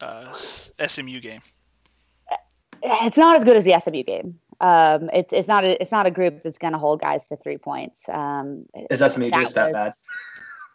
[0.00, 1.42] uh, SMU game?
[2.82, 4.38] It's not as good as the SMU game.
[4.62, 7.36] Um, it's it's not a, it's not a group that's going to hold guys to
[7.36, 8.08] three points.
[8.08, 9.92] Um, Is SMU just that bad?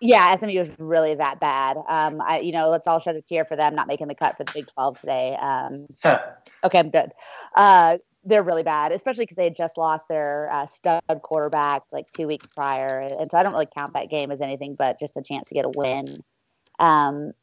[0.01, 1.77] Yeah, SMU was really that bad.
[1.87, 4.35] Um, I, you know, let's all shed a tear for them not making the cut
[4.37, 5.37] for the Big 12 today.
[5.39, 5.87] Um,
[6.63, 7.11] okay, I'm good.
[7.55, 12.07] Uh, they're really bad, especially because they had just lost their uh, stud quarterback like
[12.11, 15.15] two weeks prior, and so I don't really count that game as anything but just
[15.15, 16.23] a chance to get a win.
[16.79, 17.33] Um,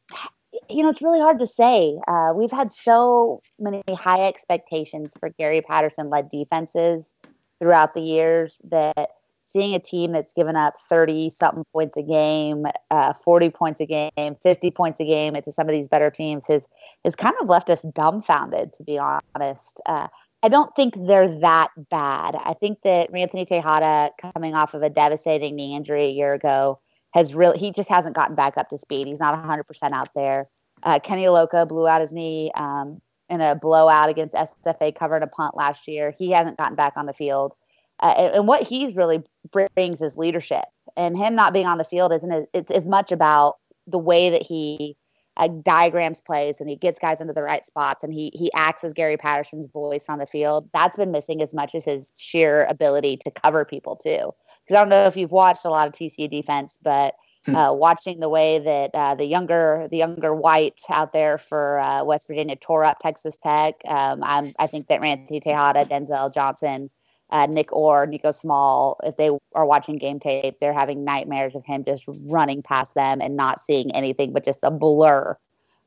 [0.69, 1.97] you know, it's really hard to say.
[2.07, 7.09] Uh, we've had so many high expectations for Gary Patterson led defenses
[7.59, 9.09] throughout the years that
[9.45, 13.85] seeing a team that's given up 30 something points a game, uh, 40 points a
[13.85, 16.67] game, 50 points a game into some of these better teams has,
[17.03, 19.81] has kind of left us dumbfounded, to be honest.
[19.85, 20.07] Uh,
[20.41, 22.35] I don't think they're that bad.
[22.35, 26.79] I think that Ranthony Texada, coming off of a devastating knee injury a year ago,
[27.13, 29.07] has really, he just hasn't gotten back up to speed.
[29.07, 29.63] He's not 100%
[29.93, 30.49] out there.
[30.81, 35.27] Uh, Kenny Iloka blew out his knee um, in a blowout against SFA, covering a
[35.27, 36.13] punt last year.
[36.17, 37.53] He hasn't gotten back on the field.
[38.03, 40.65] Uh, and, what he's really brings is leadership.
[40.97, 43.55] And him not being on the field isn't as, it's as much about
[43.87, 44.97] the way that he
[45.37, 48.83] uh, diagrams plays and he gets guys into the right spots and he he acts
[48.83, 50.69] as Gary Patterson's voice on the field.
[50.73, 54.33] That's been missing as much as his sheer ability to cover people too.
[54.65, 57.55] Because I don't know if you've watched a lot of TCU defense, but hmm.
[57.55, 62.03] uh, watching the way that uh, the younger the younger white out there for uh,
[62.03, 66.89] West Virginia tore up Texas Tech, um, I'm, I think that Ranthony Texada, Denzel Johnson,
[67.33, 71.65] uh, Nick Orr, Niko Small, if they are watching game tape, they're having nightmares of
[71.65, 75.35] him just running past them and not seeing anything but just a blur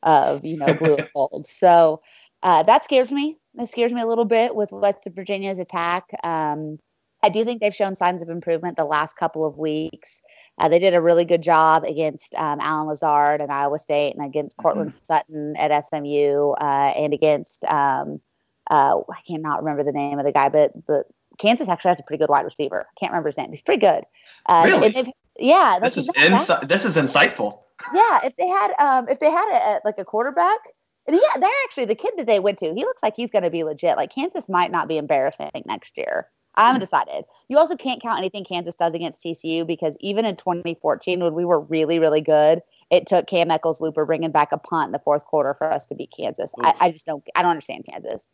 [0.03, 1.47] of, you know, blue and gold.
[1.49, 2.03] So
[2.43, 3.39] uh, that scares me.
[3.59, 6.11] It scares me a little bit with West Virginia's attack.
[6.25, 6.81] Um,
[7.23, 10.21] I do think they've shown signs of improvement the last couple of weeks.
[10.59, 14.27] Uh, they did a really good job against um, Allen Lazard and Iowa State and
[14.27, 15.05] against Courtland mm-hmm.
[15.05, 18.21] Sutton at SMU uh, and against um,
[18.69, 21.07] uh, I cannot remember the name of the guy, but but
[21.39, 22.87] Kansas actually has a pretty good wide receiver.
[22.89, 23.51] I can't remember his name.
[23.51, 24.05] He's pretty good.
[24.47, 25.12] Uh, really?
[25.39, 25.78] yeah.
[25.80, 27.61] This is insi- this is insightful.
[27.95, 30.59] Yeah, if they had um if they had a, a, like a quarterback,
[31.07, 32.72] and yeah, they're actually the kid that they went to.
[32.74, 33.97] He looks like he's going to be legit.
[33.97, 36.28] Like Kansas might not be embarrassing next year.
[36.57, 37.26] I haven't decided.
[37.49, 41.45] You also can't count anything Kansas does against TCU because even in 2014 when we
[41.45, 45.24] were really really good, it took Cam Echols-Luper bringing back a punt in the fourth
[45.24, 46.53] quarter for us to beat Kansas.
[46.59, 48.26] I, I, just don't I don't understand Kansas.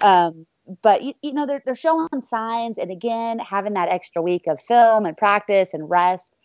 [0.00, 0.46] Um,
[0.82, 4.60] but you, you know they're, they're showing signs and again having that extra week of
[4.60, 6.36] film and practice and rest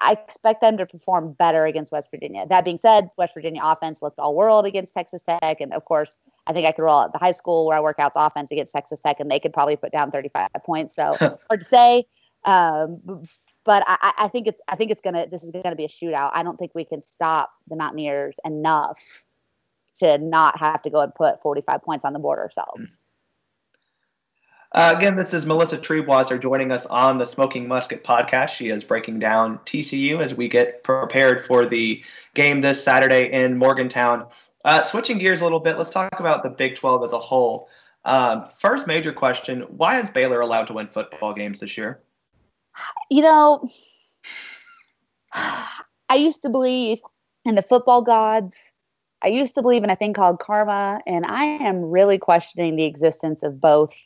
[0.00, 2.46] i expect them to perform better against west virginia.
[2.46, 6.18] That being said west virginia offense looked all world against texas tech and of course
[6.46, 8.72] i think i could roll out the high school where i work out's offense against
[8.72, 12.04] texas tech and they could probably put down 35 points so hard to say.
[12.44, 13.26] Um,
[13.64, 16.30] but I, I think it's i think it's gonna this is gonna be a shootout.
[16.32, 19.00] I don't think we can stop the mountaineers enough
[19.98, 22.94] to not have to go and put 45 points on the board ourselves
[24.76, 28.50] uh, again, this is Melissa Triebwasser joining us on the Smoking Musket podcast.
[28.50, 32.04] She is breaking down TCU as we get prepared for the
[32.34, 34.26] game this Saturday in Morgantown.
[34.66, 37.70] Uh, switching gears a little bit, let's talk about the Big 12 as a whole.
[38.04, 42.02] Um, first major question why is Baylor allowed to win football games this year?
[43.10, 43.66] You know,
[45.32, 47.00] I used to believe
[47.46, 48.54] in the football gods.
[49.22, 52.84] I used to believe in a thing called karma, and I am really questioning the
[52.84, 53.96] existence of both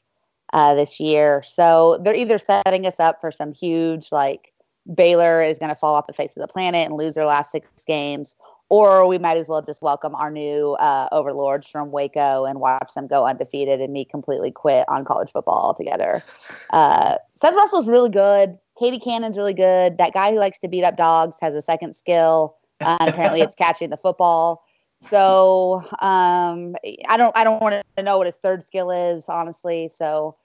[0.52, 1.42] uh, this year.
[1.42, 4.52] So they're either setting us up for some huge, like
[4.92, 7.52] Baylor is going to fall off the face of the planet and lose their last
[7.52, 8.36] six games,
[8.68, 12.92] or we might as well just welcome our new uh, overlords from Waco and watch
[12.94, 16.22] them go undefeated and me completely quit on college football altogether.
[16.72, 18.56] Uh, Seth Russell's really good.
[18.80, 19.98] KD Cannon's really good.
[19.98, 22.54] That guy who likes to beat up dogs has a second skill.
[22.80, 24.62] Uh, apparently, it's catching the football.
[25.02, 26.76] So um,
[27.08, 29.90] I don't I don't want to know what his third skill is, honestly.
[29.94, 30.36] So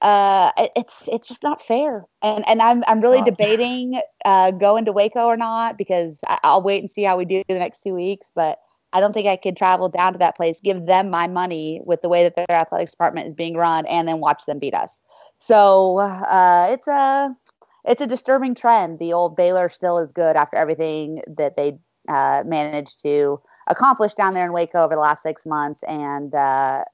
[0.00, 2.06] uh, it's it's just not fair.
[2.22, 6.62] And and I'm I'm really debating uh, going to Waco or not because I, will
[6.62, 8.32] wait and see how we do the next two weeks.
[8.34, 8.58] But
[8.92, 12.02] I don't think I could travel down to that place, give them my money with
[12.02, 15.00] the way that their athletics department is being run, and then watch them beat us.
[15.38, 17.36] So uh, it's a
[17.84, 18.98] it's a disturbing trend.
[18.98, 21.78] The old Baylor still is good after everything that they
[22.08, 23.40] uh, managed to
[23.70, 26.84] accomplish down there in Waco over the last six months, and uh,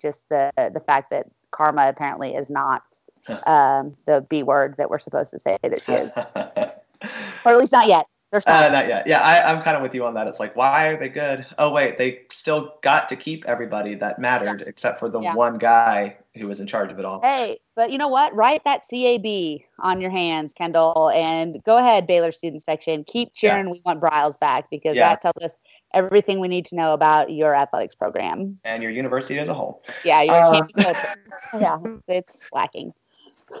[0.00, 2.82] just the the fact that karma apparently is not
[3.46, 6.12] um, the B word that we're supposed to say that she is,
[7.44, 8.06] or at least not yet.
[8.46, 9.06] Uh, not yet.
[9.06, 10.26] Yeah, I, am kind of with you on that.
[10.26, 11.46] It's like, why are they good?
[11.56, 14.66] Oh wait, they still got to keep everybody that mattered, yeah.
[14.66, 15.34] except for the yeah.
[15.34, 17.20] one guy who was in charge of it all.
[17.22, 18.34] Hey, but you know what?
[18.34, 23.04] Write that CAB on your hands, Kendall, and go ahead, Baylor student section.
[23.04, 23.66] Keep cheering.
[23.66, 23.72] Yeah.
[23.72, 25.56] We want Briles back because that tells us
[25.94, 29.82] everything we need to know about your athletics program and your university as a whole.
[30.04, 31.14] Yeah, your uh, culture.
[31.60, 31.78] yeah,
[32.08, 32.92] it's lacking.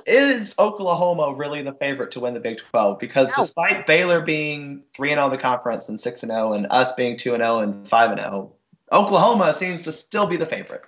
[0.06, 2.98] Is Oklahoma really the favorite to win the Big 12?
[2.98, 3.44] Because no.
[3.44, 7.30] despite Baylor being 3 0 in the conference and 6 0, and us being 2
[7.30, 8.52] 0 and 5 0,
[8.92, 10.84] Oklahoma seems to still be the favorite.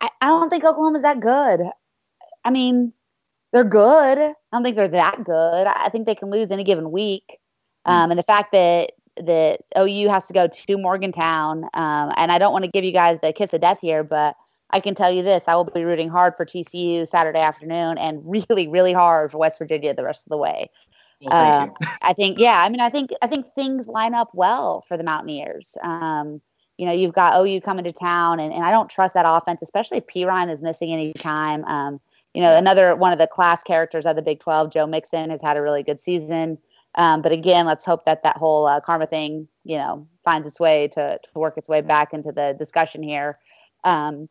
[0.00, 1.62] I, I don't think Oklahoma's that good.
[2.44, 2.92] I mean,
[3.52, 4.18] they're good.
[4.18, 5.66] I don't think they're that good.
[5.66, 7.38] I think they can lose any given week.
[7.84, 8.92] Um, and the fact that
[9.24, 12.92] that OU has to go to Morgantown, um, and I don't want to give you
[12.92, 14.36] guys the kiss of death here, but
[14.70, 18.22] I can tell you this: I will be rooting hard for TCU Saturday afternoon, and
[18.24, 20.70] really, really hard for West Virginia the rest of the way.
[21.20, 21.86] Well, Uh.
[22.02, 25.04] I think, yeah, I mean, I think, I think things line up well for the
[25.04, 25.76] Mountaineers.
[25.82, 26.40] Um,
[26.76, 29.62] you know, you've got OU coming to town, and, and I don't trust that offense,
[29.62, 31.64] especially if Perine is missing any time.
[31.64, 32.00] Um,
[32.34, 35.42] you know, another one of the class characters of the Big 12, Joe Mixon, has
[35.42, 36.56] had a really good season.
[36.94, 40.58] Um, but again, let's hope that that whole uh, karma thing, you know, finds its
[40.58, 43.38] way to, to work its way back into the discussion here.
[43.84, 44.28] Um,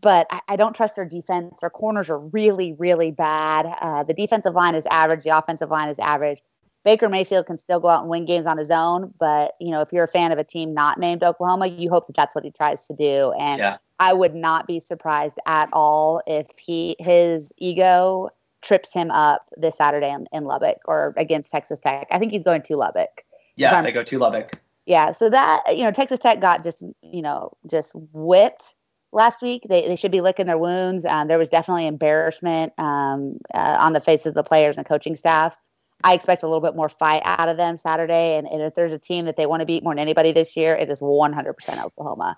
[0.00, 1.60] but I, I don't trust their defense.
[1.60, 3.66] Their corners are really, really bad.
[3.80, 5.24] Uh, the defensive line is average.
[5.24, 6.40] The offensive line is average.
[6.84, 9.80] Baker Mayfield can still go out and win games on his own, but you know
[9.80, 12.44] if you're a fan of a team not named Oklahoma, you hope that that's what
[12.44, 13.32] he tries to do.
[13.38, 13.76] And Yeah.
[14.00, 18.30] I would not be surprised at all if he his ego
[18.62, 22.06] trips him up this Saturday in, in Lubbock or against Texas Tech.
[22.10, 23.24] I think he's going to Lubbock.
[23.56, 24.60] Yeah, they go to Lubbock.
[24.86, 28.74] Yeah, so that you know, Texas Tech got just you know just whipped
[29.12, 29.66] last week.
[29.68, 31.04] They they should be licking their wounds.
[31.04, 34.88] Um, there was definitely embarrassment um, uh, on the faces of the players and the
[34.88, 35.56] coaching staff.
[36.04, 38.90] I expect a little bit more fight out of them Saturday, and, and if there's
[38.90, 41.84] a team that they want to beat more than anybody this year, it is 100%
[41.84, 42.36] Oklahoma.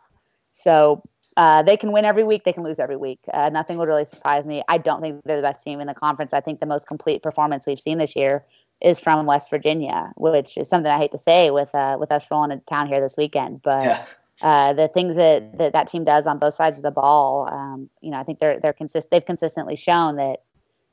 [0.53, 1.03] So
[1.37, 3.19] uh, they can win every week, they can lose every week.
[3.33, 4.63] Uh, nothing would really surprise me.
[4.69, 6.33] I don't think they're the best team in the conference.
[6.33, 8.45] I think the most complete performance we've seen this year
[8.81, 12.27] is from West Virginia, which is something I hate to say with uh, with us
[12.31, 13.63] rolling into town here this weekend.
[13.63, 14.05] But Yeah.
[14.43, 17.89] uh, the things that, that that team does on both sides of the ball, um,
[18.01, 20.43] you know, I think they're they're consist they've consistently shown that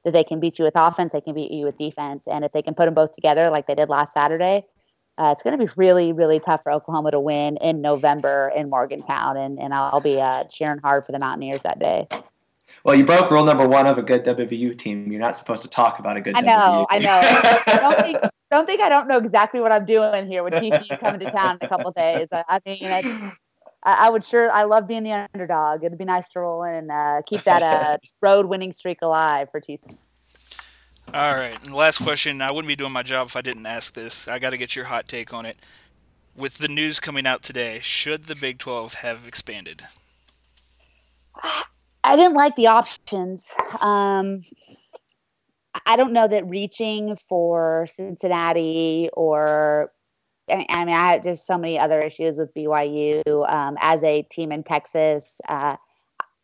[0.03, 2.51] that they can beat you with offense, they can beat you with defense, and if
[2.51, 4.65] they can put them both together like they did last Saturday,
[5.21, 8.69] uh, it's going to be really really tough for Oklahoma to win in November in
[8.69, 12.07] Morgantown, and and I'll be uh, cheering hard for the Mountaineers that day.
[12.83, 15.11] Well, you broke rule number one of a good WVU team.
[15.11, 17.79] You're not supposed to talk about a good I know, I know.
[17.79, 18.17] don't think
[18.49, 21.59] don't think I don't know exactly what I'm doing here with TCU coming to town
[21.61, 22.27] in a couple of days.
[22.31, 23.27] I, I mean, I,
[23.83, 24.51] I would sure.
[24.51, 25.83] I love being the underdog.
[25.83, 29.49] It'd be nice to roll in and uh, keep that uh, road winning streak alive
[29.51, 29.97] for TCU.
[31.13, 32.41] All right, and last question.
[32.41, 34.27] I wouldn't be doing my job if I didn't ask this.
[34.27, 35.57] I got to get your hot take on it.
[36.35, 39.83] With the news coming out today, should the Big 12 have expanded?
[42.03, 43.51] I didn't like the options.
[43.81, 44.41] Um,
[45.85, 49.91] I don't know that reaching for Cincinnati or
[50.49, 54.63] I mean, I there's so many other issues with BYU um, as a team in
[54.63, 55.39] Texas.
[55.47, 55.77] Uh,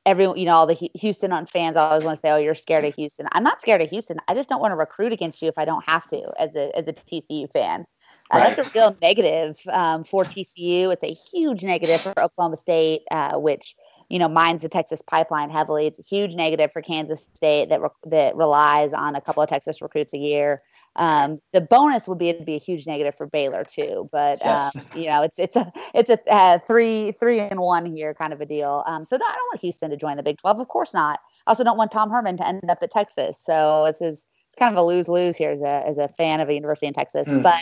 [0.07, 2.85] everyone, you know, all the Houston on fans always want to say, "Oh, you're scared
[2.85, 4.17] of Houston." I'm not scared of Houston.
[4.27, 6.75] I just don't want to recruit against you if I don't have to, as a
[6.75, 7.85] as a TCU fan.
[8.31, 10.91] Uh, That's a real negative um, for TCU.
[10.91, 13.75] It's a huge negative for Oklahoma State, uh, which
[14.09, 15.85] you know mines the Texas pipeline heavily.
[15.85, 19.49] It's a huge negative for Kansas State that re- that relies on a couple of
[19.49, 20.63] Texas recruits a year.
[20.97, 24.75] Um, the bonus would be it'd be a huge negative for Baylor too, but Yes.
[24.75, 28.33] um, you know it's it's a it's a uh, three three and one here kind
[28.33, 28.83] of a deal.
[28.87, 31.19] Um, so no, I don't want Houston to join the Big Twelve, of course not.
[31.45, 33.39] I also don't want Tom Herman to end up at Texas.
[33.43, 36.39] So it's his, it's kind of a lose lose here as a as a fan
[36.41, 37.43] of a university in Texas, Mm.
[37.43, 37.61] but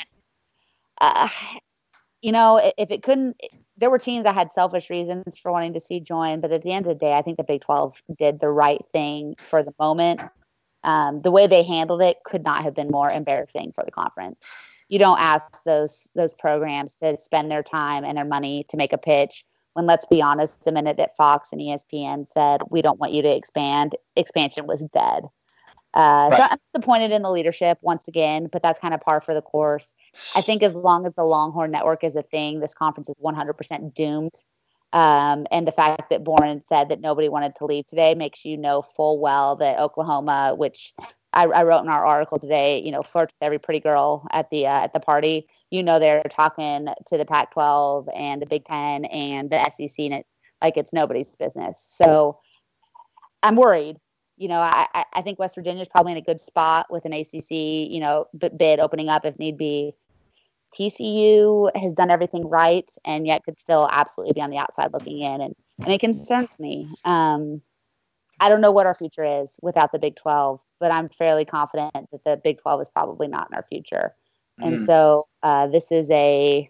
[1.02, 1.28] uh,
[2.22, 3.40] you know, if it couldn't,
[3.78, 6.72] there were teams that had selfish reasons for wanting to see join, but at the
[6.72, 9.74] end of the day, I think the Big 12 did the right thing for the
[9.80, 10.22] moment.
[10.86, 14.40] Um, the way they handled it could not have been more embarrassing for the conference.
[14.88, 18.94] You don't ask those those programs to spend their time and their money to make
[18.94, 19.44] a pitch
[19.76, 23.22] when, let's be honest, the minute that Fox and ESPN said we don't want you
[23.22, 25.26] to expand, expansion was dead.
[25.94, 29.34] Uh, So I'm disappointed in the leadership once again, but that's kind of par for
[29.34, 29.92] the course.
[30.34, 33.94] I think as long as the Longhorn Network is a thing, this conference is 100%
[33.94, 34.34] doomed.
[34.96, 38.58] Um, and the fact that Boren said that nobody wanted to leave today makes you
[38.58, 40.93] know full well that Oklahoma, which
[41.34, 44.50] I, I wrote in our article today, you know, flirts with every pretty girl at
[44.52, 45.50] the uh, at the party.
[45.70, 50.14] You know, they're talking to the Pac-12 and the Big Ten and the SEC, and
[50.14, 50.26] it
[50.62, 51.86] like it's nobody's business.
[51.89, 52.39] So
[53.43, 53.98] I'm worried.
[54.38, 57.12] You know, I, I- think West Virginia is probably in a good spot with an
[57.14, 58.28] ACC, you know,
[58.58, 59.93] bid opening up if need be.
[60.76, 65.21] TCU has done everything right and yet could still absolutely be on the outside looking
[65.21, 66.88] in, and and it concerns me.
[67.05, 67.61] Um,
[68.39, 71.93] I don't know what our future is without the Big 12, but I'm fairly confident
[71.93, 74.13] that the Big 12 is probably not in our future.
[74.61, 74.86] And Mm.
[74.86, 76.69] so uh, this is a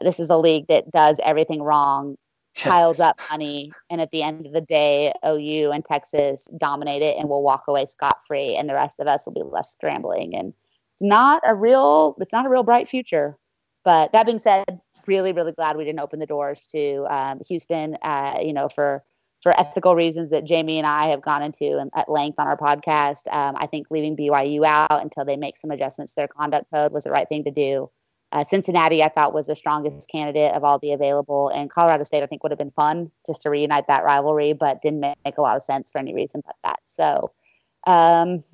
[0.00, 2.16] this is a league that does everything wrong,
[2.56, 7.16] piles up money, and at the end of the day, OU and Texas dominate it
[7.18, 10.34] and will walk away scot free, and the rest of us will be left scrambling.
[10.36, 10.52] And
[11.00, 13.36] not a real it's not a real bright future.
[13.84, 17.96] But that being said, really really glad we didn't open the doors to um, Houston.
[18.02, 19.02] Uh, you know for
[19.42, 23.32] for ethical reasons that Jamie and I have gone into at length on our podcast.
[23.32, 26.92] Um, I think leaving BYU out until they make some adjustments to their conduct code
[26.92, 27.90] was the right thing to do.
[28.30, 32.22] Uh, Cincinnati, I thought, was the strongest candidate of all the available, and Colorado State,
[32.22, 35.40] I think, would have been fun just to reunite that rivalry, but didn't make a
[35.40, 36.80] lot of sense for any reason but that.
[36.84, 37.32] So,
[37.86, 38.44] um,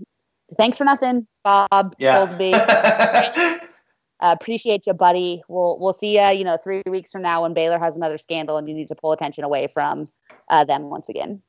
[0.57, 2.27] thanks for nothing, Bob Yeah.
[2.27, 3.61] Bowlsby.
[4.21, 5.43] Uh, appreciate you, buddy.
[5.49, 8.57] We'll we'll see you, you know, three weeks from now when Baylor has another scandal
[8.57, 10.09] and you need to pull attention away from
[10.49, 11.43] uh, them once again.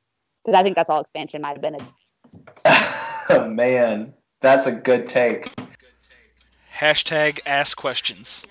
[0.44, 1.78] Because I think that's all expansion might have been.
[3.30, 5.48] Oh, man, that's a good take.
[6.70, 8.46] Hashtag ask questions.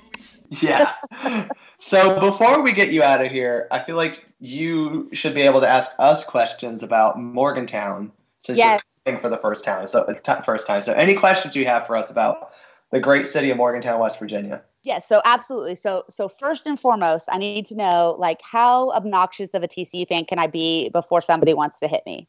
[0.50, 0.94] Yeah.
[1.80, 5.60] so before we get you out of here, I feel like you should be able
[5.62, 8.82] to ask us questions about Morgantown since Yes.
[9.16, 9.88] For the first time.
[9.88, 10.82] So uh, t- first time.
[10.82, 12.52] So any questions you have for us about
[12.92, 14.64] the great city of Morgantown, West Virginia?
[14.84, 15.76] Yes, so absolutely.
[15.76, 20.08] So so first and foremost, I need to know like how obnoxious of a TCU
[20.08, 22.28] fan can I be before somebody wants to hit me?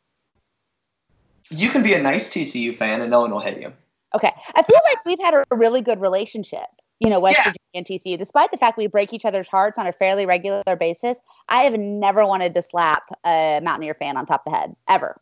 [1.51, 3.73] You can be a nice TCU fan and no one will hit you.
[4.15, 4.33] Okay.
[4.55, 6.67] I feel like we've had a really good relationship,
[7.01, 9.87] you know, West Virginia and TCU, despite the fact we break each other's hearts on
[9.87, 11.19] a fairly regular basis.
[11.49, 15.21] I have never wanted to slap a Mountaineer fan on top of the head, ever.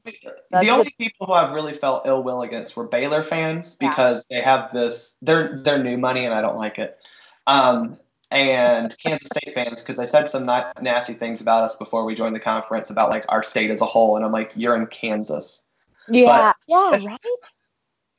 [0.51, 4.41] the only people who I've really felt ill will against were Baylor fans because they
[4.41, 6.99] have this they're they're new money and I don't like it.
[7.47, 7.99] Um,
[8.31, 12.15] and Kansas State fans because I said some na- nasty things about us before we
[12.15, 14.87] joined the conference about like our state as a whole, and I'm like, you're in
[14.87, 15.63] Kansas.
[16.09, 16.53] Yeah.
[16.67, 17.19] yeah, right?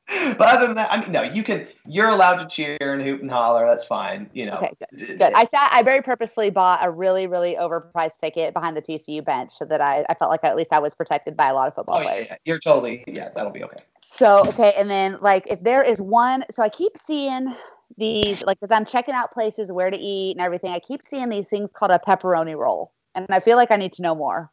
[0.38, 1.68] But other than that, I mean, no, you can.
[1.86, 3.66] You're allowed to cheer and hoot and holler.
[3.66, 4.30] That's fine.
[4.34, 4.56] You know.
[4.58, 5.18] Okay, good.
[5.20, 5.34] Good.
[5.34, 5.70] I sat.
[5.72, 9.82] I very purposefully bought a really, really overpriced ticket behind the TCU bench so that
[9.82, 12.02] I, I felt like at least I was protected by a lot of football Oh
[12.02, 12.28] yeah, players.
[12.30, 13.04] yeah, you're totally.
[13.08, 13.78] Yeah, that'll be okay.
[14.08, 17.56] So okay, and then like if there is one, so I keep seeing
[17.98, 20.72] these like as I'm checking out places where to eat and everything.
[20.72, 23.94] I keep seeing these things called a pepperoni roll, and I feel like I need
[23.94, 24.52] to know more.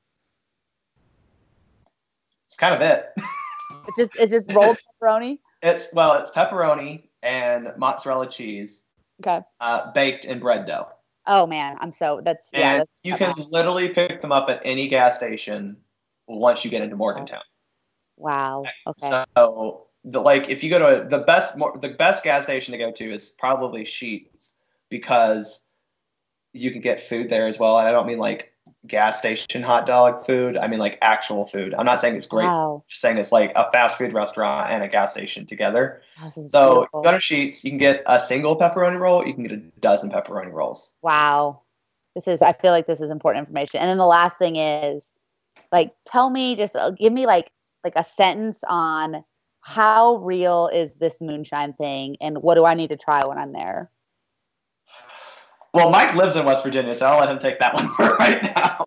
[2.48, 3.11] It's kind of it.
[3.86, 5.38] It's just it's just rolled pepperoni.
[5.62, 8.84] It's well, it's pepperoni and mozzarella cheese
[9.20, 9.44] Okay.
[9.60, 10.88] uh, baked in bread dough.
[11.26, 12.78] Oh man, I'm so that's yeah.
[12.78, 15.76] That's, you can literally pick them up at any gas station
[16.26, 17.42] once you get into Morgantown.
[18.16, 18.64] wow.
[18.86, 19.24] Okay.
[19.36, 22.90] So, the, like, if you go to the best, the best gas station to go
[22.90, 24.54] to is probably Sheetz
[24.88, 25.60] because
[26.52, 27.78] you can get food there as well.
[27.78, 28.51] And I don't mean like
[28.86, 30.56] gas station hot dog food.
[30.56, 31.74] I mean like actual food.
[31.74, 32.46] I'm not saying it's great.
[32.46, 32.82] Wow.
[32.84, 36.02] I'm just saying it's like a fast food restaurant and a gas station together.
[36.30, 37.00] So beautiful.
[37.00, 39.26] you go to Sheetz, you can get a single pepperoni roll.
[39.26, 40.92] You can get a dozen pepperoni rolls.
[41.02, 41.62] Wow.
[42.14, 43.80] This is I feel like this is important information.
[43.80, 45.12] And then the last thing is
[45.70, 47.50] like tell me just uh, give me like
[47.84, 49.24] like a sentence on
[49.60, 53.52] how real is this moonshine thing and what do I need to try when I'm
[53.52, 53.91] there?
[55.74, 58.42] Well, Mike lives in West Virginia, so I'll let him take that one for right
[58.42, 58.84] now.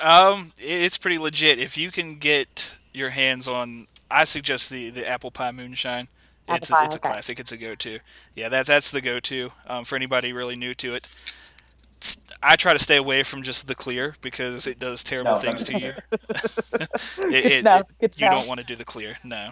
[0.00, 1.58] Um, it's pretty legit.
[1.58, 6.08] If you can get your hands on, I suggest the the apple pie moonshine.
[6.48, 7.08] Apple it's pie, a, it's okay.
[7.08, 7.40] a classic.
[7.40, 7.98] It's a go-to.
[8.34, 11.08] Yeah, that's that's the go-to um, for anybody really new to it.
[12.42, 15.64] I try to stay away from just the clear because it does terrible No, things
[15.64, 15.92] to you.
[16.10, 18.32] Good It- to it- know, it- you know.
[18.36, 19.50] don't want to do the clear, no.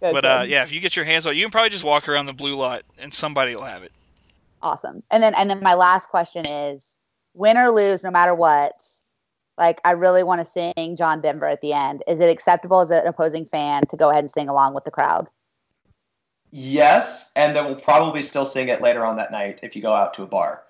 [0.00, 1.84] Good, but uh, yeah, if you get your hands on, it, you can probably just
[1.84, 3.92] walk around the blue lot and somebody will have it.
[4.62, 5.02] Awesome.
[5.10, 6.96] And then and then my last question is
[7.34, 8.82] win or lose, no matter what,
[9.58, 12.02] like I really want to sing John Denver at the end.
[12.06, 14.90] Is it acceptable as an opposing fan to go ahead and sing along with the
[14.90, 15.28] crowd?
[16.50, 19.92] Yes, and then we'll probably still sing it later on that night if you go
[19.92, 20.62] out to a bar.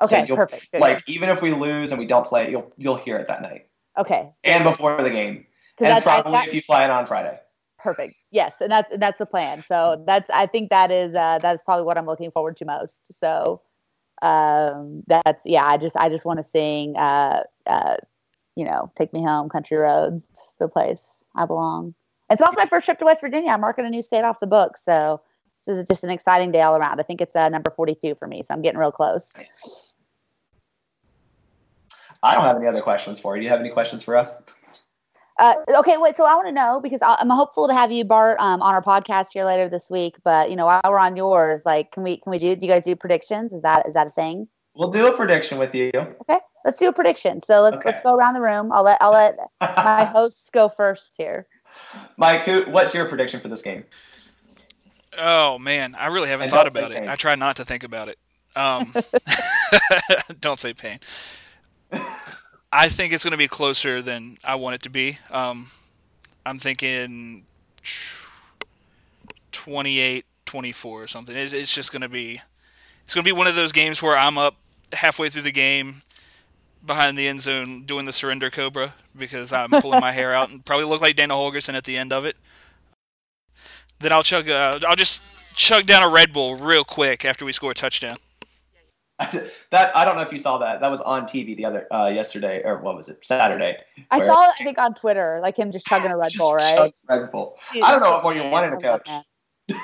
[0.00, 0.70] Okay, you'll- perfect.
[0.72, 0.80] Good.
[0.80, 3.66] Like even if we lose and we don't play, you'll you'll hear it that night
[3.98, 4.30] Okay.
[4.44, 5.46] and before the game,
[5.78, 7.38] and that's- I- probably that- if you fly it on Friday.
[7.78, 8.14] Perfect.
[8.32, 9.62] Yes, and that's that's the plan.
[9.62, 13.12] So that's I think that is uh, that's probably what I'm looking forward to most.
[13.12, 13.60] So
[14.22, 15.66] um, that's yeah.
[15.66, 16.96] I just I just want to sing.
[16.96, 17.96] Uh, uh,
[18.56, 21.94] you know, take me home, country roads, the place I belong.
[22.30, 23.50] It's also my first trip to West Virginia.
[23.50, 25.20] I'm marking a new state off the book, so
[25.66, 27.00] this is just an exciting day all around.
[27.00, 29.34] I think it's uh, number 42 for me, so I'm getting real close.
[32.22, 33.42] I don't have any other questions for you.
[33.42, 34.40] Do you have any questions for us?
[35.38, 36.14] Uh, okay, wait.
[36.16, 38.74] So I want to know because I- I'm hopeful to have you, Bart, um, on
[38.74, 40.16] our podcast here later this week.
[40.24, 42.54] But you know, while we're on yours, like, can we can we do?
[42.54, 43.52] Do you guys do predictions?
[43.52, 44.46] Is that is that a thing?
[44.74, 45.90] We'll do a prediction with you.
[45.94, 47.42] Okay, let's do a prediction.
[47.42, 48.72] So let's let's go around the room.
[48.72, 51.46] I'll let I'll let my hosts go first here.
[52.16, 52.62] Mike, who?
[52.70, 53.84] What's your prediction for this game?
[55.18, 56.98] Oh man, I really haven't And thought about it.
[56.98, 57.08] pain.
[57.08, 58.18] I try not to think about it.
[58.56, 58.94] Um,
[60.40, 61.00] don't say pain.
[62.72, 65.18] I think it's going to be closer than I want it to be.
[65.30, 65.68] Um,
[66.46, 67.44] I'm thinking
[69.52, 71.36] 28 24 or something.
[71.36, 72.40] It's, it's just going to be
[73.04, 74.56] it's going to be one of those games where I'm up
[74.92, 75.96] halfway through the game
[76.84, 80.64] behind the end zone doing the surrender cobra because I'm pulling my hair out and
[80.64, 82.36] probably look like Dana Holgorsen at the end of it.
[83.98, 84.48] Then I'll chug.
[84.48, 85.22] Uh, I'll just
[85.54, 88.16] chug down a Red Bull real quick after we score a touchdown.
[89.70, 90.80] that I don't know if you saw that.
[90.80, 93.24] That was on TV the other uh, yesterday, or what was it?
[93.24, 93.78] Saturday.
[94.10, 96.54] I where- saw it, I think, on Twitter, like him just chugging a Red Bull,
[96.54, 96.94] right?
[97.08, 97.58] Red Bull.
[97.74, 99.08] I don't know what more you wanted to coach.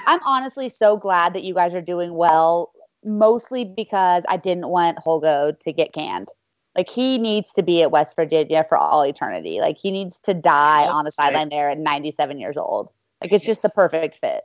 [0.07, 2.73] I'm honestly so glad that you guys are doing well,
[3.05, 6.29] mostly because I didn't want Holgo to get canned.
[6.77, 9.61] Like he needs to be at West Virginia for all eternity.
[9.61, 12.91] Like he needs to die on the sideline there at 97 years old.
[13.21, 14.45] Like it's just the perfect fit.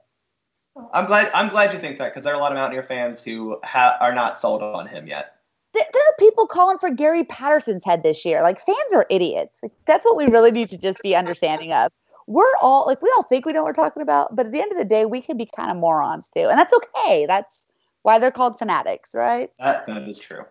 [0.94, 1.32] I'm glad.
[1.34, 3.98] I'm glad you think that because there are a lot of Mountaineer fans who ha-
[4.00, 5.36] are not sold on him yet.
[5.74, 8.42] There, there are people calling for Gary Patterson's head this year.
[8.42, 9.60] Like fans are idiots.
[9.62, 11.92] Like that's what we really need to just be understanding of.
[12.26, 14.62] We're all like we all think we know what we're talking about, but at the
[14.62, 17.26] end of the day, we can be kind of morons too, and that's okay.
[17.26, 17.68] That's
[18.02, 19.52] why they're called fanatics, right?
[19.60, 20.46] That that is true.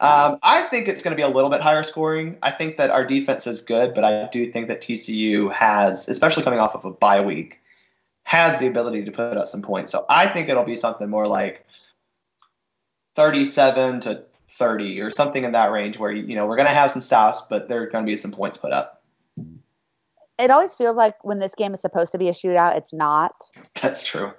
[0.00, 2.38] Um, I think it's going to be a little bit higher scoring.
[2.42, 6.42] I think that our defense is good, but I do think that TCU has, especially
[6.42, 7.60] coming off of a bye week,
[8.24, 9.92] has the ability to put up some points.
[9.92, 11.66] So I think it'll be something more like
[13.16, 16.90] 37 to 30 or something in that range where, you know, we're going to have
[16.90, 19.02] some stops, but there are going to be some points put up.
[20.38, 23.34] It always feels like when this game is supposed to be a shootout, it's not.
[23.80, 24.32] That's true.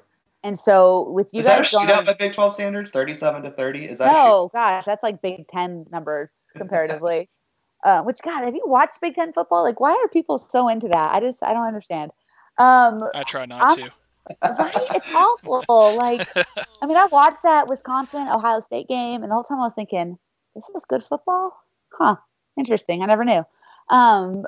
[0.43, 2.91] And so with you is that a guys going, shootout by Big 12 standards?
[2.91, 3.86] 37 to 30?
[3.86, 7.29] Is that no, gosh, that's like Big Ten numbers comparatively.
[7.84, 9.63] uh, which God, have you watched Big Ten football?
[9.63, 11.13] Like, why are people so into that?
[11.13, 12.11] I just I don't understand.
[12.58, 13.91] Um, I try not I'm- to.
[14.41, 14.76] right?
[14.95, 15.95] It's awful.
[15.97, 16.28] Like,
[16.82, 19.74] I mean, I watched that Wisconsin Ohio State game, and the whole time I was
[19.74, 20.18] thinking,
[20.56, 21.58] this is good football?
[21.91, 22.16] Huh.
[22.58, 23.01] Interesting.
[23.01, 23.43] I never knew.
[23.89, 24.45] Um,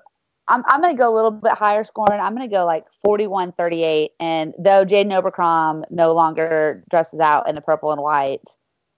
[0.48, 2.20] I'm, I'm going to go a little bit higher scoring.
[2.20, 4.12] I'm going to go like 41 38.
[4.20, 8.42] And though Jaden Oberkrom no longer dresses out in the purple and white,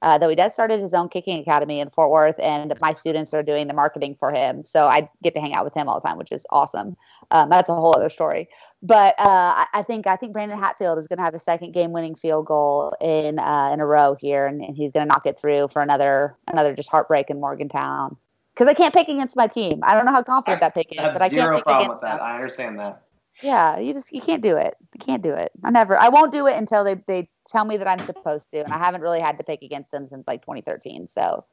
[0.01, 3.33] uh, though he does started his own kicking academy in Fort Worth, and my students
[3.33, 4.63] are doing the marketing for him.
[4.65, 6.95] So I get to hang out with him all the time, which is awesome.
[7.31, 8.47] Um, that's a whole other story.
[8.83, 11.71] But uh, I, I think I think Brandon Hatfield is going to have a second
[11.73, 15.25] game-winning field goal in uh, in a row here, and, and he's going to knock
[15.25, 18.17] it through for another another just heartbreak in Morgantown.
[18.53, 19.79] Because I can't pick against my team.
[19.83, 21.87] I don't know how confident that pick is, I have but I can't pick problem
[21.87, 22.17] against with that.
[22.17, 22.25] them.
[22.25, 23.01] I understand that.
[23.41, 24.75] Yeah, you just you can't do it.
[24.93, 25.51] You can't do it.
[25.63, 25.97] I never.
[25.97, 28.77] I won't do it until they they tell me that I'm supposed to, and I
[28.77, 31.07] haven't really had to pick against them since like 2013.
[31.07, 31.45] So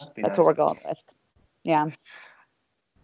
[0.00, 0.36] that's nice.
[0.36, 0.98] what we're going with.
[1.64, 1.88] Yeah.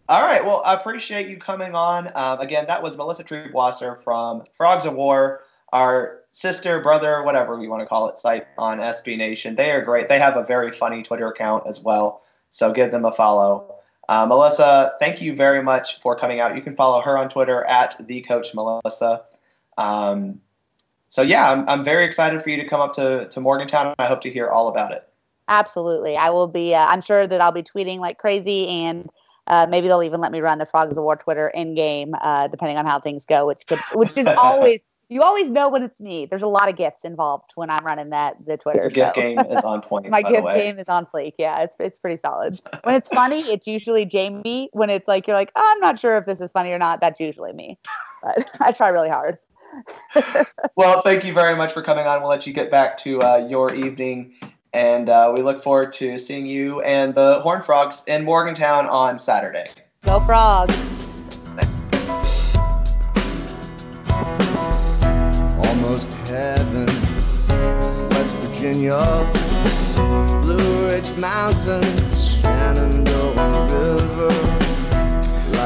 [0.09, 0.43] All right.
[0.43, 2.11] Well, I appreciate you coming on.
[2.15, 7.69] Um, again, that was Melissa Triebwasser from Frogs O' War, our sister, brother, whatever you
[7.69, 9.55] want to call it, site on SB Nation.
[9.55, 10.09] They are great.
[10.09, 12.23] They have a very funny Twitter account as well.
[12.51, 13.75] So give them a follow.
[14.09, 16.55] Uh, Melissa, thank you very much for coming out.
[16.57, 19.23] You can follow her on Twitter at the Coach Melissa.
[19.77, 20.41] Um,
[21.07, 23.95] so yeah, I'm, I'm very excited for you to come up to, to Morgantown, and
[23.99, 25.07] I hope to hear all about it.
[25.47, 26.17] Absolutely.
[26.17, 29.09] I will be, uh, I'm sure that I'll be tweeting like crazy and
[29.47, 32.47] uh, maybe they'll even let me run the Frogs O' War Twitter in game, uh,
[32.47, 34.79] depending on how things go, which could, which is always,
[35.09, 36.25] you always know when it's me.
[36.25, 38.81] There's a lot of gifts involved when I'm running that, the Twitter.
[38.81, 40.09] Your gift game is on point.
[40.09, 41.33] My by the gift game is on fleek.
[41.37, 42.59] Yeah, it's it's pretty solid.
[42.83, 44.69] When it's funny, it's usually Jamie.
[44.73, 47.01] When it's like you're like, oh, I'm not sure if this is funny or not,
[47.01, 47.77] that's usually me.
[48.21, 49.37] But I try really hard.
[50.75, 52.21] Well, thank you very much for coming on.
[52.21, 54.35] We'll let you get back to uh, your evening.
[54.73, 59.19] And uh, we look forward to seeing you and the Horned Frogs in Morgantown on
[59.19, 59.69] Saturday.
[60.03, 60.75] Go frogs.
[65.67, 66.87] Almost heaven,
[68.09, 69.31] West Virginia,
[70.41, 74.29] Blue Ridge Mountains, Shenandoah River.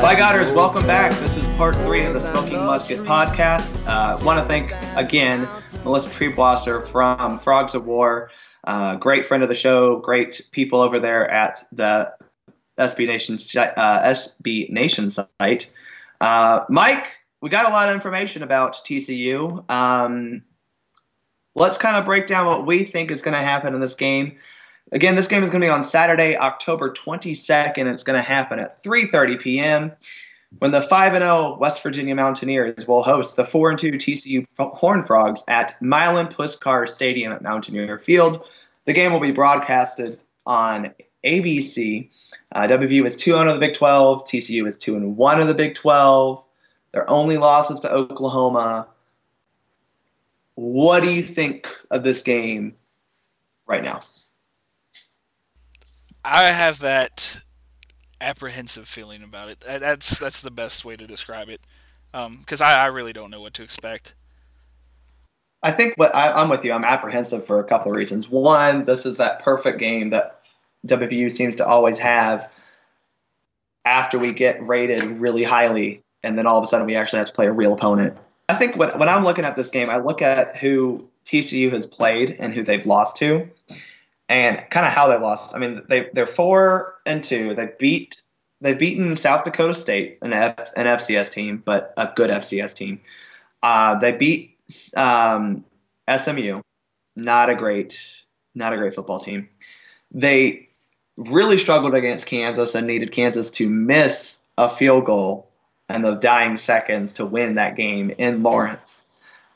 [0.02, 1.18] By Godders, welcome back.
[1.20, 3.74] This is part three of the Smoking Musket podcast.
[3.88, 5.48] Uh, Want to thank again
[5.86, 8.30] Melissa Triebwasser from Frogs O' War,
[8.68, 12.14] uh, great friend of the show, great people over there at the
[12.78, 15.72] SB Nation uh, SB Nation site.
[16.20, 19.68] Uh, Mike, we got a lot of information about TCU.
[19.72, 20.44] Um,
[21.56, 24.38] let's kind of break down what we think is going to happen in this game.
[24.92, 27.92] Again, this game is going to be on Saturday, October 22nd.
[27.92, 29.92] It's going to happen at 3:30 p.m.
[30.60, 34.46] when the 5 and 0 West Virginia Mountaineers will host the 4 and 2 TCU
[34.58, 38.46] Horned Frogs at Milan Puskar Stadium at Mountaineer Field.
[38.86, 40.94] The game will be broadcasted on
[41.24, 42.10] ABC.
[42.54, 44.24] Uh, WVU is 2 0 of the Big 12.
[44.24, 46.44] TCU is 2 and 1 of the Big 12.
[46.94, 48.88] Their only losses to Oklahoma.
[50.56, 52.76] What do you think of this game
[53.68, 54.02] right now?
[56.24, 57.40] I have that
[58.22, 59.64] apprehensive feeling about it.
[59.66, 61.62] That's that's the best way to describe it,
[62.14, 64.16] um, because I, I really don't know what to expect.
[65.64, 66.72] I think what I, I'm with you.
[66.72, 68.30] I'm apprehensive for a couple of reasons.
[68.30, 70.42] One, this is that perfect game that
[70.86, 72.50] WVU seems to always have.
[73.86, 77.28] after we get rated really highly, and then all of a sudden we actually have
[77.28, 78.18] to play a real opponent.
[78.50, 81.86] I think when, when I'm looking at this game, I look at who TCU has
[81.88, 83.50] played and who they've lost to,
[84.30, 85.56] and kind of how they lost.
[85.56, 87.54] I mean, they they're four and two.
[87.56, 88.22] They beat
[88.62, 93.02] they've beaten South Dakota State, an F, an FCS team, but a good FCS team.
[93.64, 94.58] Uh, they beat
[94.96, 95.64] um,
[96.10, 96.62] SMU,
[97.16, 98.00] not a great
[98.56, 99.50] not a great football team.
[100.12, 100.70] They
[101.18, 105.50] really struggled against Kansas and needed Kansas to miss a field goal
[105.90, 109.04] in the dying seconds to win that game in Lawrence.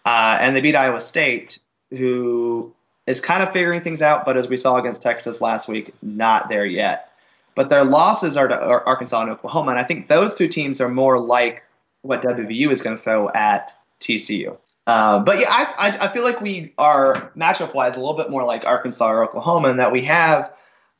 [0.06, 1.60] Uh, and they beat Iowa State,
[1.91, 2.73] who
[3.11, 6.49] is kind of figuring things out, but as we saw against Texas last week, not
[6.49, 7.11] there yet.
[7.55, 10.88] But their losses are to Arkansas and Oklahoma, and I think those two teams are
[10.88, 11.63] more like
[12.01, 14.57] what WVU is going to throw at TCU.
[14.88, 18.31] Uh, but yeah, I, I, I feel like we are matchup wise a little bit
[18.31, 20.53] more like Arkansas or Oklahoma in that we have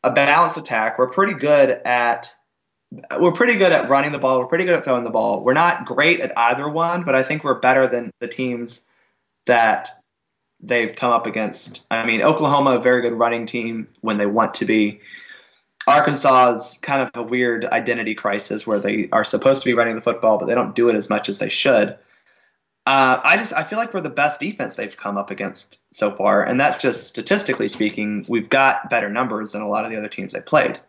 [0.04, 1.00] a balanced attack.
[1.00, 2.34] We're pretty good at
[3.20, 4.40] we're pretty good at running the ball.
[4.40, 5.44] We're pretty good at throwing the ball.
[5.44, 8.84] We're not great at either one, but I think we're better than the teams
[9.46, 10.01] that
[10.62, 11.86] they've come up against.
[11.92, 15.02] I mean, Oklahoma, a very good running team when they want to be.
[15.88, 19.96] Arkansas is kind of a weird identity crisis where they are supposed to be running
[19.96, 21.98] the football, but they don't do it as much as they should.
[22.86, 26.16] Uh, I just I feel like we're the best defense they've come up against so
[26.16, 28.26] far, and that's just statistically speaking.
[28.28, 30.80] We've got better numbers than a lot of the other teams they played.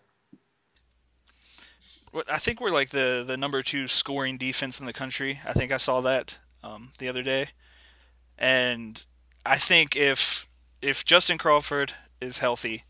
[2.29, 5.41] I think we're like the the number two scoring defense in the country.
[5.47, 7.49] I think I saw that um, the other day,
[8.39, 9.05] and
[9.45, 10.47] I think if
[10.81, 12.85] if Justin Crawford is healthy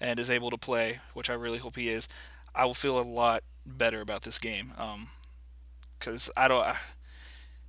[0.00, 2.08] and is able to play, which I really hope he is,
[2.54, 4.72] I will feel a lot better about this game.
[5.98, 6.76] Because um, I don't,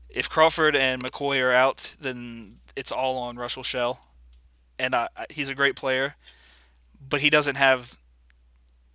[0.10, 4.00] if Crawford and McCoy are out, then it's all on Rushel Shell,
[4.80, 6.16] and I, he's a great player,
[7.08, 7.98] but he doesn't have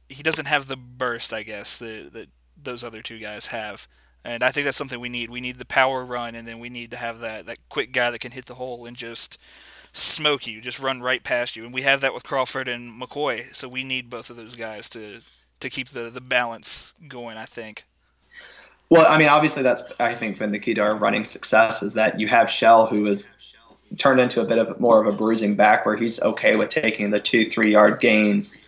[0.08, 2.28] he doesn't have the burst, I guess, that, that
[2.60, 3.86] those other two guys have.
[4.24, 5.30] And I think that's something we need.
[5.30, 8.10] We need the power run, and then we need to have that, that quick guy
[8.10, 9.38] that can hit the hole and just
[9.92, 11.64] smoke you, just run right past you.
[11.64, 14.88] And we have that with Crawford and McCoy, so we need both of those guys
[14.90, 15.20] to
[15.60, 17.84] to keep the, the balance going, I think.
[18.90, 21.94] Well, I mean, obviously that's I think been the key to our running success is
[21.94, 23.24] that you have Shell who has
[23.96, 27.10] turned into a bit of more of a bruising back where he's okay with taking
[27.10, 28.58] the two, three yard gains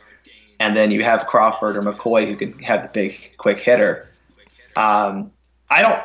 [0.59, 4.09] and then you have Crawford or McCoy who can have the big quick hitter.
[4.77, 5.32] Um,
[5.70, 6.02] I don't,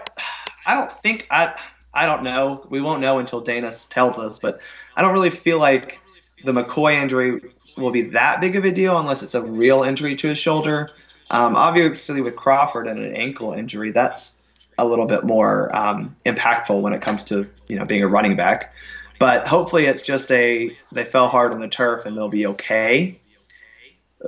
[0.65, 1.59] I don't think I,
[1.93, 2.65] I don't know.
[2.69, 4.59] We won't know until Dana tells us, but
[4.95, 5.99] I don't really feel like
[6.43, 7.41] the McCoy injury
[7.77, 10.89] will be that big of a deal unless it's a real injury to his shoulder.
[11.31, 14.35] Um, obviously, with Crawford and an ankle injury, that's
[14.77, 18.35] a little bit more um, impactful when it comes to you know being a running
[18.35, 18.73] back.
[19.17, 23.19] But hopefully, it's just a they fell hard on the turf and they'll be okay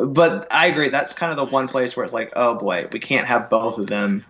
[0.05, 0.89] but I agree.
[0.89, 3.77] That's kind of the one place where it's like, oh boy, we can't have both
[3.77, 4.23] of them.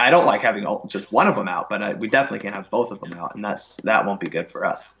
[0.00, 2.70] I don't like having just one of them out, but I, we definitely can't have
[2.70, 4.94] both of them out, and that's that won't be good for us.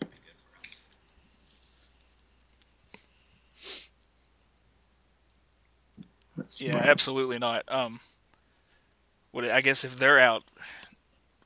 [6.58, 7.64] yeah, absolutely not.
[7.68, 8.00] Um,
[9.30, 10.44] what I guess if they're out,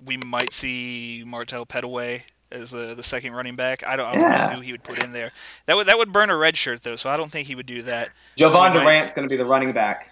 [0.04, 3.86] we might see Martell Pettaway as the the second running back.
[3.86, 4.46] I don't, I don't yeah.
[4.46, 5.30] know who he would put in there.
[5.66, 7.66] That would that would burn a red shirt though, so I don't think he would
[7.66, 8.10] do that.
[8.36, 10.10] Jovon so Durant's going to be the running back.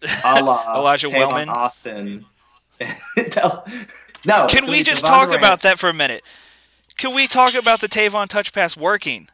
[0.24, 2.24] Elijah Wellman, Austin.
[4.26, 4.46] no.
[4.48, 5.40] Can we just talk Durant.
[5.40, 6.24] about that for a minute?
[6.96, 9.28] Can we talk about the Tavon touch pass working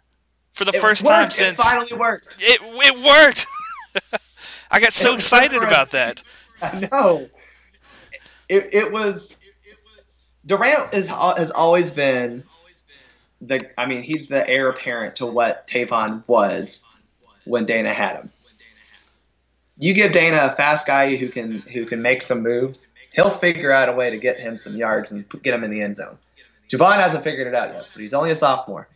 [0.52, 1.10] for the it first worked.
[1.10, 2.36] time since it finally worked?
[2.38, 3.46] It it worked.
[4.70, 6.22] I got so excited about that.
[6.62, 7.28] I know.
[8.48, 9.38] It, it was
[10.46, 12.44] Durant is has always been
[13.40, 13.60] the.
[13.78, 16.82] I mean, he's the heir apparent to what Tavon was
[17.44, 18.30] when Dana had him.
[19.78, 23.70] You give Dana a fast guy who can who can make some moves, he'll figure
[23.70, 26.18] out a way to get him some yards and get him in the end zone.
[26.68, 28.88] Jovon hasn't figured it out yet, but he's only a sophomore.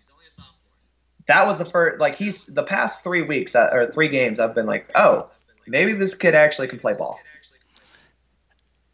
[1.27, 4.41] That was the first, like he's the past three weeks uh, or three games.
[4.41, 5.31] I've been like, oh,
[5.67, 7.21] maybe this kid actually can play ball.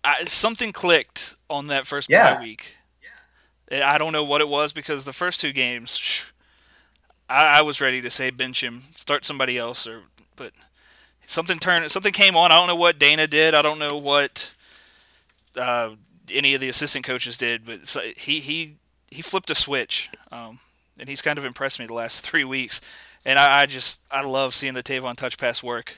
[0.03, 2.41] I, something clicked on that first yeah.
[2.41, 2.77] week.
[3.73, 6.27] I don't know what it was because the first two games,
[7.29, 10.03] I, I, was ready to say bench him, start somebody else, or
[10.37, 10.53] but
[11.25, 12.53] something turned, something came on.
[12.53, 13.55] I don't know what Dana did.
[13.55, 14.55] I don't know what
[15.57, 15.91] uh,
[16.33, 17.87] any of the assistant coaches did, but
[18.17, 18.77] he he
[19.11, 20.59] he flipped a switch, um,
[20.99, 22.81] and he's kind of impressed me the last three weeks.
[23.25, 25.97] And I, I just I love seeing the Tavon touch pass work.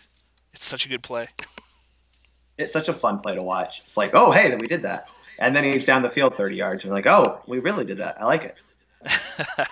[0.52, 1.28] It's such a good play.
[2.58, 3.82] it's such a fun play to watch.
[3.84, 5.08] It's like, oh, hey, we did that.
[5.38, 6.84] And then he's down the field 30 yards.
[6.84, 8.20] And like, oh, we really did that.
[8.20, 8.56] I like it.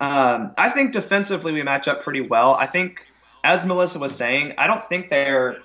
[0.00, 2.54] um, I think defensively we match up pretty well.
[2.54, 3.04] I think,
[3.42, 5.58] as Melissa was saying, I don't think they're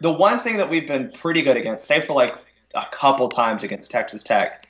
[0.00, 2.32] the one thing that we've been pretty good against, save for like
[2.74, 4.66] a couple times against Texas Tech,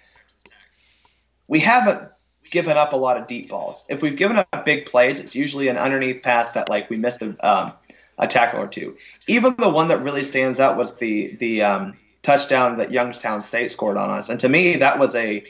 [1.49, 2.11] we haven't
[2.51, 3.85] given up a lot of deep balls.
[3.89, 7.23] If we've given up big plays, it's usually an underneath pass that like we missed
[7.23, 7.73] a, um,
[8.19, 8.97] a tackle or two.
[9.29, 13.71] Even the one that really stands out was the the um, touchdown that Youngstown State
[13.71, 15.45] scored on us, and to me that was a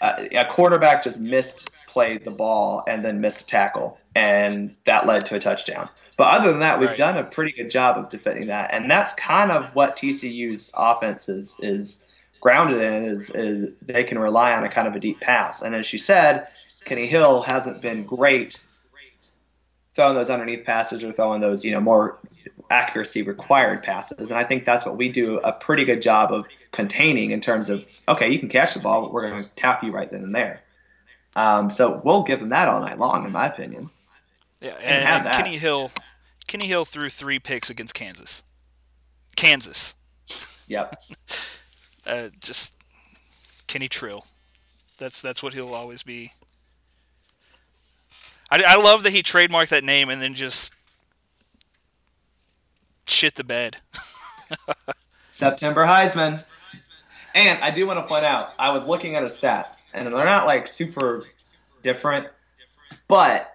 [0.00, 5.04] a, a quarterback just missed played the ball and then missed a tackle, and that
[5.04, 5.88] led to a touchdown.
[6.16, 6.96] But other than that, we've Right.
[6.96, 11.28] done a pretty good job of defending that, and that's kind of what TCU's offense
[11.28, 11.98] is is
[12.40, 15.60] grounded in is is they can rely on a kind of a deep pass.
[15.60, 16.46] And as she said,
[16.84, 18.60] Kenny Hill hasn't been great
[19.94, 22.20] throwing those underneath passes or throwing those you know more
[22.70, 24.30] accuracy required passes.
[24.30, 27.68] And I think that's what we do a pretty good job of containing in terms
[27.68, 30.22] of okay, you can catch the ball, but we're going to tap you right then
[30.22, 30.62] and there.
[31.36, 33.90] Um, so we'll give them that all night long, in my opinion.
[34.60, 35.36] Yeah, And and, have and that.
[35.36, 35.90] Kenny Hill,
[36.46, 38.42] Kenny Hill threw three picks against Kansas.
[39.36, 39.94] Kansas,
[40.66, 41.00] Yep.
[42.06, 42.74] uh, just
[43.68, 44.26] Kenny Trill.
[44.98, 46.32] That's that's what he'll always be.
[48.50, 50.72] I, I love that he trademarked that name and then just
[53.06, 53.76] shit the bed.
[55.30, 56.44] September Heisman.
[57.34, 60.24] And I do want to point out, I was looking at his stats, and they're
[60.24, 61.24] not like super
[61.82, 62.28] different,
[63.06, 63.52] but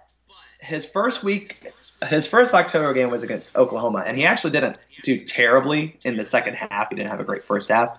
[0.60, 1.72] his first week,
[2.07, 6.23] his first October game was against Oklahoma, and he actually didn't do terribly in the
[6.23, 6.89] second half.
[6.89, 7.97] He didn't have a great first half,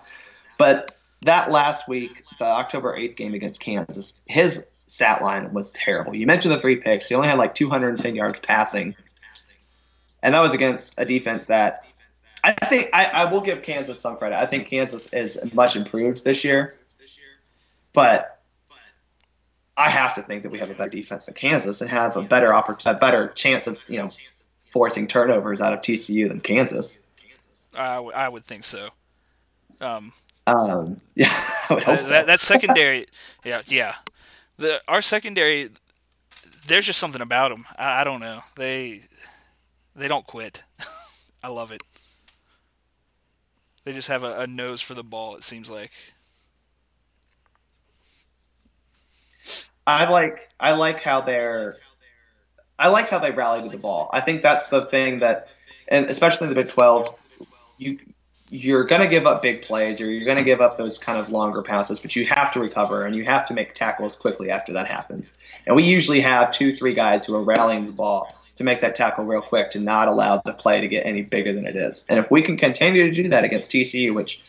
[0.57, 6.15] but that last week, the October 8th game against Kansas, his stat line was terrible.
[6.15, 7.07] You mentioned the three picks.
[7.07, 8.95] He only had like 210 yards passing,
[10.21, 11.83] and that was against a defense that
[12.43, 14.37] I think I, I will give Kansas some credit.
[14.37, 16.75] I think Kansas is much improved this year,
[17.95, 18.39] but
[19.77, 22.21] I have to think that we have a better defense than Kansas and have a
[22.21, 24.09] better oppor- a better chance of you know
[24.71, 27.01] forcing turnovers out of TCU than Kansas.
[27.73, 28.89] I, w- I would think so.
[29.81, 30.13] Um,
[30.47, 31.27] Um, yeah,
[31.69, 33.07] I would hope that, that, that secondary,
[33.43, 33.95] yeah, yeah.
[34.57, 35.69] The our secondary,
[36.67, 37.65] there's just something about them.
[37.77, 38.41] I, I don't know.
[38.55, 39.01] They
[39.95, 40.63] they don't quit.
[41.43, 41.81] I love it.
[43.83, 45.35] They just have a, a nose for the ball.
[45.35, 45.91] It seems like.
[49.87, 51.77] I like I like how they're
[52.77, 54.09] I like how they rally to the ball.
[54.11, 55.47] I think that's the thing that,
[55.87, 57.17] and especially in the Big Twelve,
[57.77, 57.99] you
[58.49, 61.17] you're going to give up big plays or you're going to give up those kind
[61.17, 64.51] of longer passes, but you have to recover and you have to make tackles quickly
[64.51, 65.33] after that happens.
[65.65, 68.95] And we usually have two, three guys who are rallying the ball to make that
[68.95, 72.05] tackle real quick to not allow the play to get any bigger than it is.
[72.07, 74.41] And if we can continue to do that against TCU, which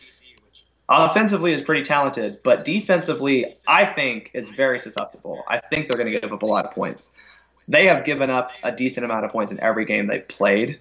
[0.89, 5.43] offensively is pretty talented, but defensively, I think is very susceptible.
[5.47, 7.11] I think they're going to give up a lot of points.
[7.67, 10.79] They have given up a decent amount of points in every game they've played.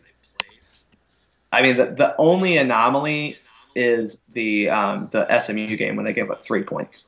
[1.53, 3.39] I mean, the, the only anomaly
[3.75, 7.07] is the um, the SMU game when they gave up three points.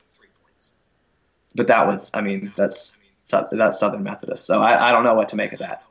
[1.55, 2.95] But that was, I mean, that's
[3.51, 5.83] that's Southern Methodist, so I, I don't know what to make of that.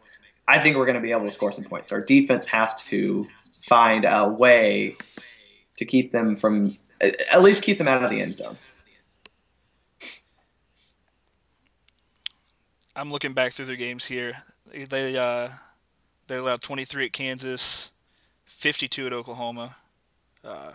[0.47, 1.93] I think we're going to be able to score some points.
[1.93, 3.27] Our defense has to
[3.63, 4.97] find a way
[5.77, 8.57] to keep them from, at least keep them out of the end zone.
[12.97, 14.43] I'm looking back through their games here.
[14.73, 15.51] They uh,
[16.27, 17.93] they allowed 23 at Kansas,
[18.45, 19.77] 52 at Oklahoma,
[20.45, 20.73] uh,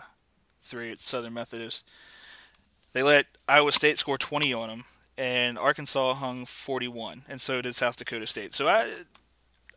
[0.62, 1.86] three at Southern Methodist.
[2.92, 4.84] They let Iowa State score 20 on them,
[5.18, 8.54] and Arkansas hung 41, and so did South Dakota State.
[8.54, 8.94] So I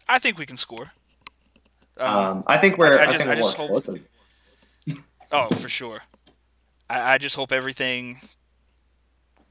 [0.08, 0.92] I think we can score.
[2.00, 4.00] Um, I think we're, I, just- think we're more just hope-
[5.32, 6.02] Oh, for sure.
[6.90, 8.18] I, I just hope everything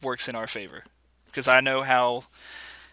[0.02, 0.84] works in our favor
[1.26, 2.24] because I know how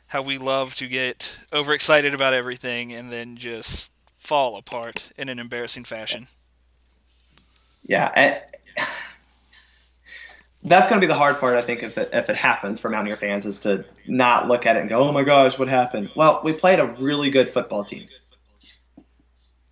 [0.07, 5.39] how we love to get overexcited about everything and then just fall apart in an
[5.39, 6.27] embarrassing fashion.
[7.85, 8.41] Yeah, and
[10.63, 12.89] that's going to be the hard part, I think, if it, if it happens for
[12.89, 16.09] Mountaineer fans, is to not look at it and go, "Oh my gosh, what happened?"
[16.15, 18.07] Well, we played a really good football team.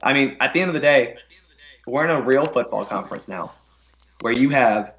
[0.03, 1.17] I mean, at the end of the day,
[1.87, 3.53] we're in a real football conference now,
[4.21, 4.93] where you have,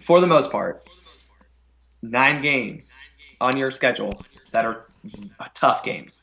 [0.00, 0.88] for the most part,
[2.02, 2.92] nine games
[3.40, 4.22] on your schedule
[4.52, 4.86] that are
[5.54, 6.22] tough games.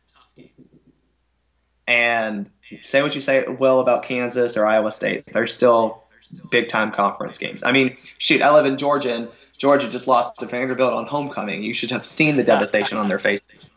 [1.88, 2.49] And
[2.81, 6.03] say what you say well about Kansas or Iowa State, they're still
[6.49, 7.63] big time conference games.
[7.63, 9.27] I mean, shoot, I live in Georgia, and
[9.57, 11.63] Georgia just lost to Vanderbilt on homecoming.
[11.63, 13.69] You should have seen the devastation on their faces.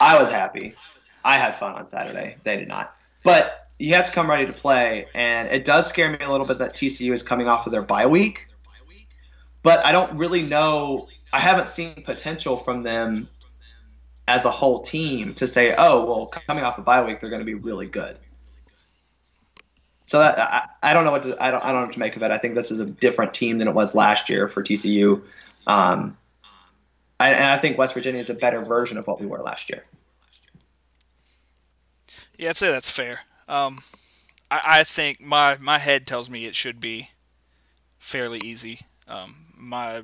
[0.00, 0.74] I was happy.
[1.24, 2.36] I had fun on Saturday.
[2.44, 2.96] They did not.
[3.22, 6.46] But you have to come ready to play, and it does scare me a little
[6.46, 8.48] bit that TCU is coming off of their bye week.
[9.62, 11.08] But I don't really know.
[11.32, 13.28] I haven't seen potential from them
[14.28, 17.40] as a whole team to say, oh, well, coming off a bye week, they're going
[17.40, 18.16] to be really good.
[20.04, 21.98] So that I, I don't know what to, I don't I don't know what to
[21.98, 22.30] make of it.
[22.30, 25.22] I think this is a different team than it was last year for TCU.
[25.66, 26.16] Um,
[27.18, 29.70] I, and I think West Virginia is a better version of what we were last
[29.70, 29.84] year.
[32.36, 33.20] Yeah, I'd say that's fair.
[33.48, 33.78] Um,
[34.50, 37.10] I, I think my my head tells me it should be
[37.98, 38.80] fairly easy.
[39.08, 40.02] Um, my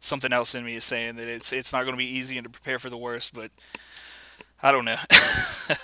[0.00, 2.44] something else in me is saying that it's it's not going to be easy and
[2.44, 3.50] to prepare for the worst, but
[4.62, 4.98] I don't know.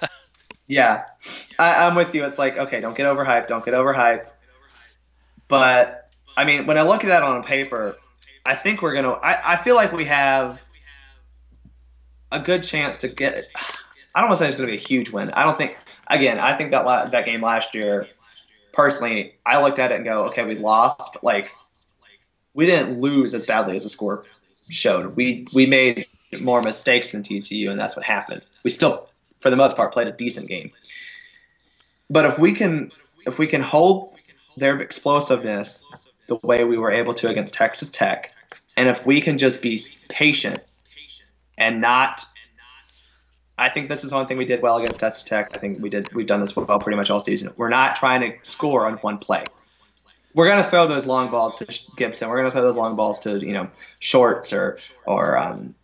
[0.68, 1.06] Yeah,
[1.58, 2.24] I, I'm with you.
[2.24, 3.48] It's like, okay, don't get overhyped.
[3.48, 4.28] Don't get overhyped.
[5.48, 7.96] But I mean, when I look at that on paper,
[8.44, 9.12] I think we're gonna.
[9.12, 10.60] I, I feel like we have
[12.30, 13.46] a good chance to get.
[14.14, 15.30] I don't want to say it's gonna be a huge win.
[15.30, 15.78] I don't think.
[16.10, 18.08] Again, I think that la- that game last year,
[18.72, 21.50] personally, I looked at it and go, okay, we lost, but like,
[22.54, 24.24] we didn't lose as badly as the score
[24.68, 25.16] showed.
[25.16, 26.06] We we made
[26.40, 28.42] more mistakes than TCU, and that's what happened.
[28.64, 29.08] We still
[29.40, 30.70] for the most part, played a decent game.
[32.10, 32.90] But if we can
[33.26, 34.16] if we can hold
[34.56, 35.84] their explosiveness
[36.26, 38.32] the way we were able to against Texas Tech,
[38.76, 40.58] and if we can just be patient
[41.56, 42.24] and not
[43.58, 45.50] I think this is one thing we did well against Texas Tech.
[45.54, 47.52] I think we did we've done this well pretty much all season.
[47.56, 49.44] We're not trying to score on one play.
[50.34, 52.28] We're gonna throw those long balls to Gibson.
[52.28, 53.68] We're gonna throw those long balls to you know
[54.00, 55.74] Shorts or or um,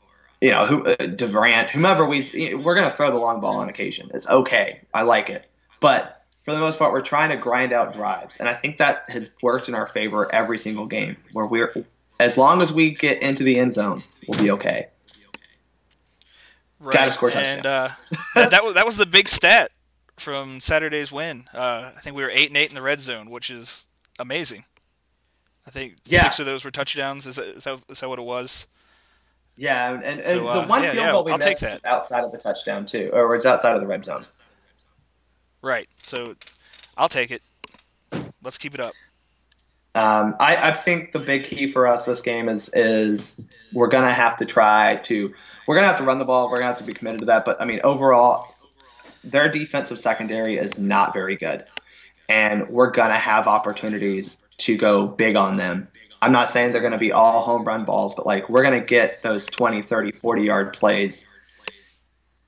[0.44, 4.10] you know, who uh, Durant, whomever we, we're gonna throw the long ball on occasion.
[4.12, 4.82] It's okay.
[4.92, 5.46] I like it,
[5.80, 9.05] but for the most part, we're trying to grind out drives, and I think that
[9.09, 11.16] has worked in our favor every single game.
[11.32, 11.86] Where we're,
[12.20, 14.88] as long as we get into the end zone, we'll be okay.
[16.85, 16.93] Right.
[16.93, 17.89] Gotta score and uh,
[18.35, 19.70] that, that was that was the big stat
[20.19, 21.48] from Saturday's win.
[21.55, 23.86] Uh, I think we were eight and eight in the red zone, which is
[24.19, 24.65] amazing.
[25.66, 26.23] I think Yeah.
[26.24, 27.27] six of those were touchdowns.
[27.27, 28.69] Is that, is that, is that what it was?
[29.56, 31.61] Yeah, and, and, So, uh, the one yeah, field yeah, goal we I'll take missed
[31.62, 31.77] that.
[31.78, 34.27] is outside of the touchdown too, or it's outside of the red zone.
[35.62, 35.89] Right.
[36.02, 36.35] So
[36.98, 37.40] I'll take it.
[38.43, 38.93] Let's keep it up.
[39.94, 43.40] Um, I, I think the big key for us this game is is
[43.72, 45.32] we're gonna have to try to
[45.66, 46.50] we're gonna have to run the ball.
[46.50, 47.44] We're gonna have to be committed to that.
[47.44, 48.54] But I mean, overall,
[49.22, 51.64] their defensive secondary is not very good,
[52.28, 55.86] and we're gonna have opportunities to go big on them.
[56.20, 59.22] I'm not saying they're gonna be all home run balls, but like we're gonna get
[59.22, 61.28] those 20, 30, 40 yard plays.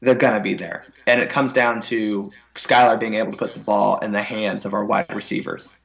[0.01, 3.61] They're gonna be there, and it comes down to Skyler being able to put the
[3.61, 5.77] ball in the hands of our wide receivers.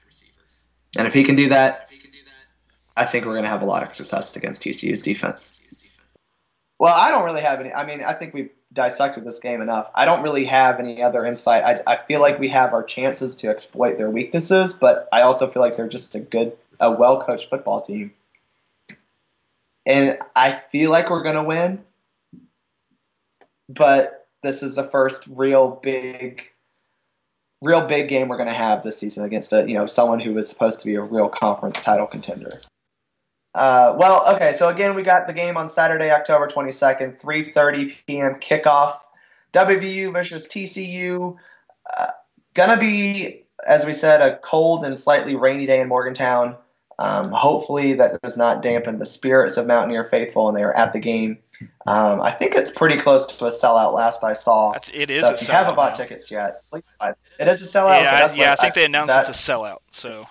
[0.98, 1.90] And if he can do that,
[2.96, 5.60] I think we're going to have a lot of success against TCU's defense.
[6.80, 7.72] Well, I don't really have any.
[7.72, 9.90] I mean, I think we've dissected this game enough.
[9.94, 11.64] I don't really have any other insight.
[11.64, 15.48] I, I feel like we have our chances to exploit their weaknesses, but I also
[15.48, 18.14] feel like they're just a good, a well coached football team.
[19.86, 21.84] And I feel like we're going to win,
[23.68, 26.51] but this is the first real big
[27.62, 30.34] real big game we're going to have this season against a you know someone who
[30.34, 32.60] was supposed to be a real conference title contender.
[33.54, 38.36] Uh, well, okay, so again we got the game on Saturday, October 22nd, 3:30 p.m.
[38.36, 38.98] kickoff.
[39.54, 41.36] WVU versus TCU.
[41.98, 42.08] Uh,
[42.54, 46.56] gonna be, as we said, a cold and slightly rainy day in Morgantown.
[47.00, 50.94] Um, hopefully that does not dampen the spirits of Mountaineer faithful, and they are at
[50.94, 51.40] the game.
[51.88, 53.94] Um, I think it's pretty close to a sellout.
[53.94, 55.96] Last I saw, It is So a if you haven't bought now.
[56.06, 57.48] tickets yet, please buy it.
[57.48, 58.02] Is a sellout.
[58.02, 58.52] Yeah, I, yeah.
[58.54, 59.78] I think they announced that- it's a sellout.
[59.92, 60.26] So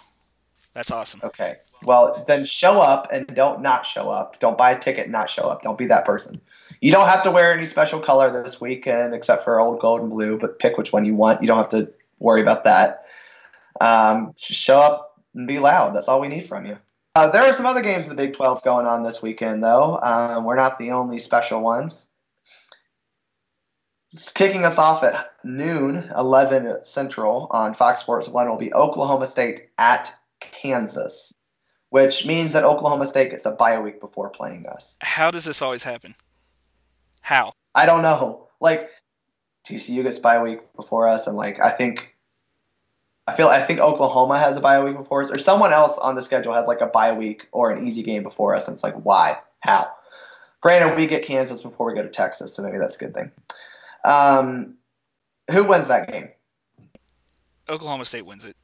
[0.75, 1.21] that's awesome.
[1.25, 1.57] Okay.
[1.85, 4.39] Well, then show up and don't not show up.
[4.39, 5.63] Don't buy a ticket and not show up.
[5.63, 6.41] Don't be that person.
[6.83, 10.11] You don't have to wear any special color this weekend except for old gold and
[10.11, 11.41] blue, but pick which one you want.
[11.41, 13.05] You don't have to worry about that.
[13.81, 15.95] Um, just show up and be loud.
[15.95, 16.77] That's all we need from you.
[17.21, 19.99] Uh, there are some other games in the Big 12 going on this weekend, though.
[20.03, 22.09] Um, we're not the only special ones.
[24.11, 29.27] Just kicking us off at noon, 11 Central on Fox Sports 1 will be Oklahoma
[29.27, 30.11] State at
[30.41, 31.35] Kansas,
[31.91, 34.97] which means that Oklahoma State gets a bye week before playing us.
[35.03, 36.15] How does this always happen?
[37.21, 37.53] How?
[37.75, 38.49] I don't know.
[38.63, 38.89] Like
[39.69, 42.10] TCU gets bye week before us, and like I think,
[43.31, 46.17] I feel I think Oklahoma has a bye week before us, or someone else on
[46.17, 48.83] the schedule has like a bye week or an easy game before us, and it's
[48.83, 49.39] like why?
[49.61, 49.91] How?
[50.61, 53.31] Granted, we get Kansas before we go to Texas, so maybe that's a good thing.
[54.05, 54.75] Um,
[55.51, 56.31] who wins that game?
[57.69, 58.57] Oklahoma State wins it.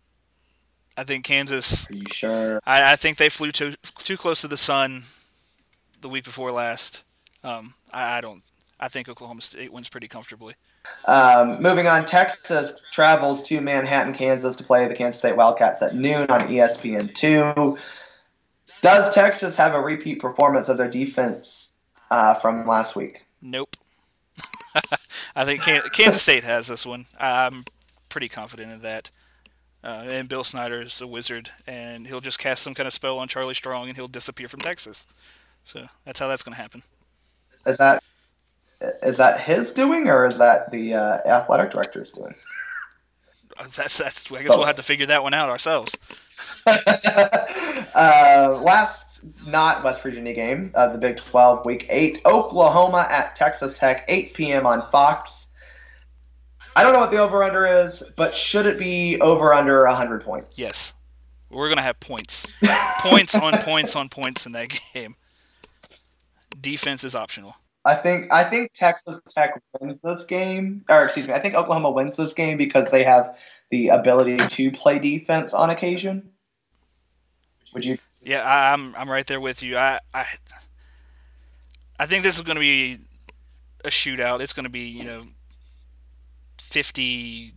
[0.96, 1.88] I think Kansas.
[1.90, 2.60] Are you sure?
[2.66, 5.04] I, I think they flew too too close to the sun
[6.00, 7.04] the week before last.
[7.44, 8.42] Um, I, I don't.
[8.80, 10.54] I think Oklahoma State wins pretty comfortably.
[11.06, 15.94] Um, moving on, Texas travels to Manhattan, Kansas to play the Kansas State Wildcats at
[15.94, 17.78] noon on E ESPN2.
[18.82, 21.72] Does Texas have a repeat performance of their defense
[22.10, 23.22] uh, from last week?
[23.40, 23.76] Nope.
[25.36, 27.06] I think Kansas State has this one.
[27.18, 27.64] I'm
[28.08, 29.10] pretty confident in that.
[29.84, 33.20] Uh, and Bill Snyder is a wizard, and he'll just cast some kind of spell
[33.20, 35.06] on Charlie Strong, and he'll disappear from Texas.
[35.62, 36.82] So that's how that's going to happen.
[37.66, 38.02] Is that
[38.80, 42.34] is that his doing or is that the uh, athletic director's doing?
[43.74, 44.30] That's that's.
[44.30, 45.96] I guess we'll have to figure that one out ourselves.
[47.96, 53.72] Uh, last not West Virginia game of the Big 12 Week 8, Oklahoma at Texas
[53.72, 54.66] Tech, 8 p.m.
[54.66, 55.46] on Fox.
[56.74, 60.58] I don't know what the over/under is, but should it be over/under 100 points?
[60.58, 60.92] Yes,
[61.48, 62.52] we're going to have points,
[62.98, 65.16] points on points on points in that game.
[66.60, 67.56] Defense is optional.
[67.86, 71.92] I think I think Texas Tech wins this game, or excuse me, I think Oklahoma
[71.92, 73.38] wins this game because they have
[73.70, 76.30] the ability to play defense on occasion.
[77.72, 77.98] Would you?
[78.22, 79.76] Yeah, I, I'm I'm right there with you.
[79.76, 80.26] I I,
[81.98, 82.98] I think this is going to be
[83.84, 84.40] a shootout.
[84.40, 85.22] It's going to be you know
[86.60, 87.54] 50,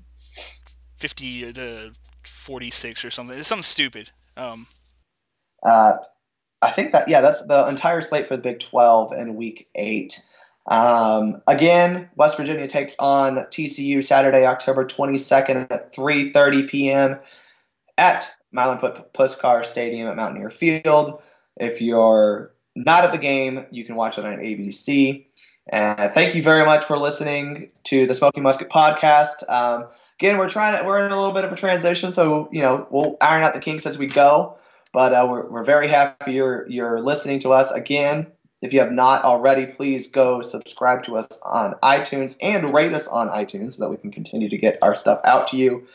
[0.98, 1.92] 50 to
[2.24, 3.38] forty six or something.
[3.38, 4.12] It's something stupid.
[4.38, 4.68] Um,
[5.64, 5.94] Uh,
[6.62, 10.22] I think that yeah, that's the entire slate for the Big 12 in Week Eight.
[10.68, 17.20] Um, again, West Virginia takes on TCU Saturday, October 22nd at 3:30 p.m.
[17.98, 21.22] at Milan Puskar Stadium at Mountaineer Field.
[21.58, 25.26] If you're not at the game, you can watch it on ABC.
[25.72, 29.48] And thank you very much for listening to the Smoking Musket podcast.
[29.50, 29.88] Um,
[30.20, 32.88] again, we're trying to we're in a little bit of a transition, so you know
[32.90, 34.58] we'll iron out the kinks as we go.
[34.92, 38.28] But uh, we're, we're very happy you're you're listening to us again.
[38.62, 43.08] If you have not already, please go subscribe to us on iTunes and rate us
[43.08, 45.86] on iTunes so that we can continue to get our stuff out to you.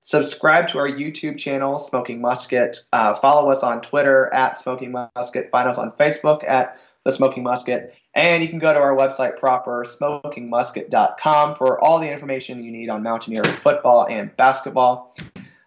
[0.00, 2.78] Subscribe to our YouTube channel, Smoking Musket.
[2.92, 5.50] Uh, follow us on Twitter at Smoking Musket.
[5.50, 7.98] Find us on Facebook at The Smoking Musket.
[8.14, 12.88] And you can go to our website proper, smokingmusket.com, for all the information you need
[12.88, 15.12] on Mountaineer football and basketball.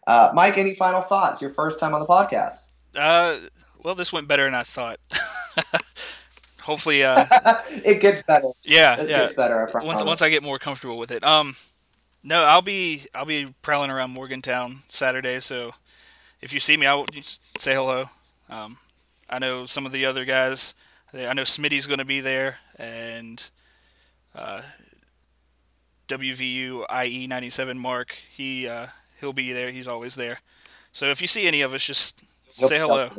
[0.07, 1.41] Uh, Mike, any final thoughts?
[1.41, 2.69] Your first time on the podcast.
[2.95, 3.38] Uh,
[3.84, 4.99] well, this went better than I thought.
[6.61, 7.26] Hopefully, uh,
[7.84, 8.49] it gets better.
[8.64, 9.20] Yeah, it yeah.
[9.20, 9.76] gets better.
[9.76, 11.24] I once once I get more comfortable with it.
[11.24, 11.56] Um,
[12.24, 15.40] no, I'll be I'll be prowling around Morgantown Saturday.
[15.40, 15.72] So
[16.41, 18.10] if you see me, I'll just say hello.
[18.49, 18.78] Um,
[19.30, 20.76] I know some of the other guys.
[21.14, 23.44] I know Smitty's going to be there, and
[24.36, 24.61] uh,
[26.07, 28.16] WVU IE ninety seven Mark.
[28.32, 28.88] He uh,
[29.20, 29.72] he'll be there.
[29.72, 30.40] He's always there.
[30.91, 33.09] So if you see any of us, just say hello.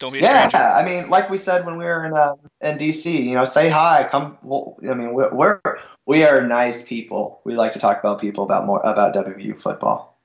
[0.00, 0.66] Don't be yeah, stranger.
[0.66, 3.68] I mean, like we said when we were in uh, in DC, you know, say
[3.68, 4.08] hi.
[4.10, 4.38] Come.
[4.42, 5.60] Well, I mean, we're, we're
[6.06, 7.42] we are nice people.
[7.44, 10.18] We like to talk about people about more about WVU football.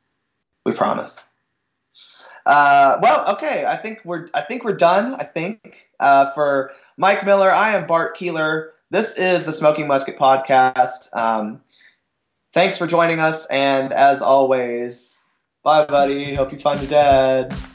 [0.66, 1.26] We promise.
[2.46, 3.66] Uh, well, okay.
[3.66, 5.16] I think we're I think we're done.
[5.16, 8.72] I think uh, for Mike Miller, I am Bart Keeler.
[8.92, 11.10] This is the Smoking Musket podcast.
[11.12, 11.62] Um,
[12.54, 15.15] thanks for joining us, and as always,
[15.66, 16.36] bye, buddy.
[16.36, 17.75] Hope you find your dad.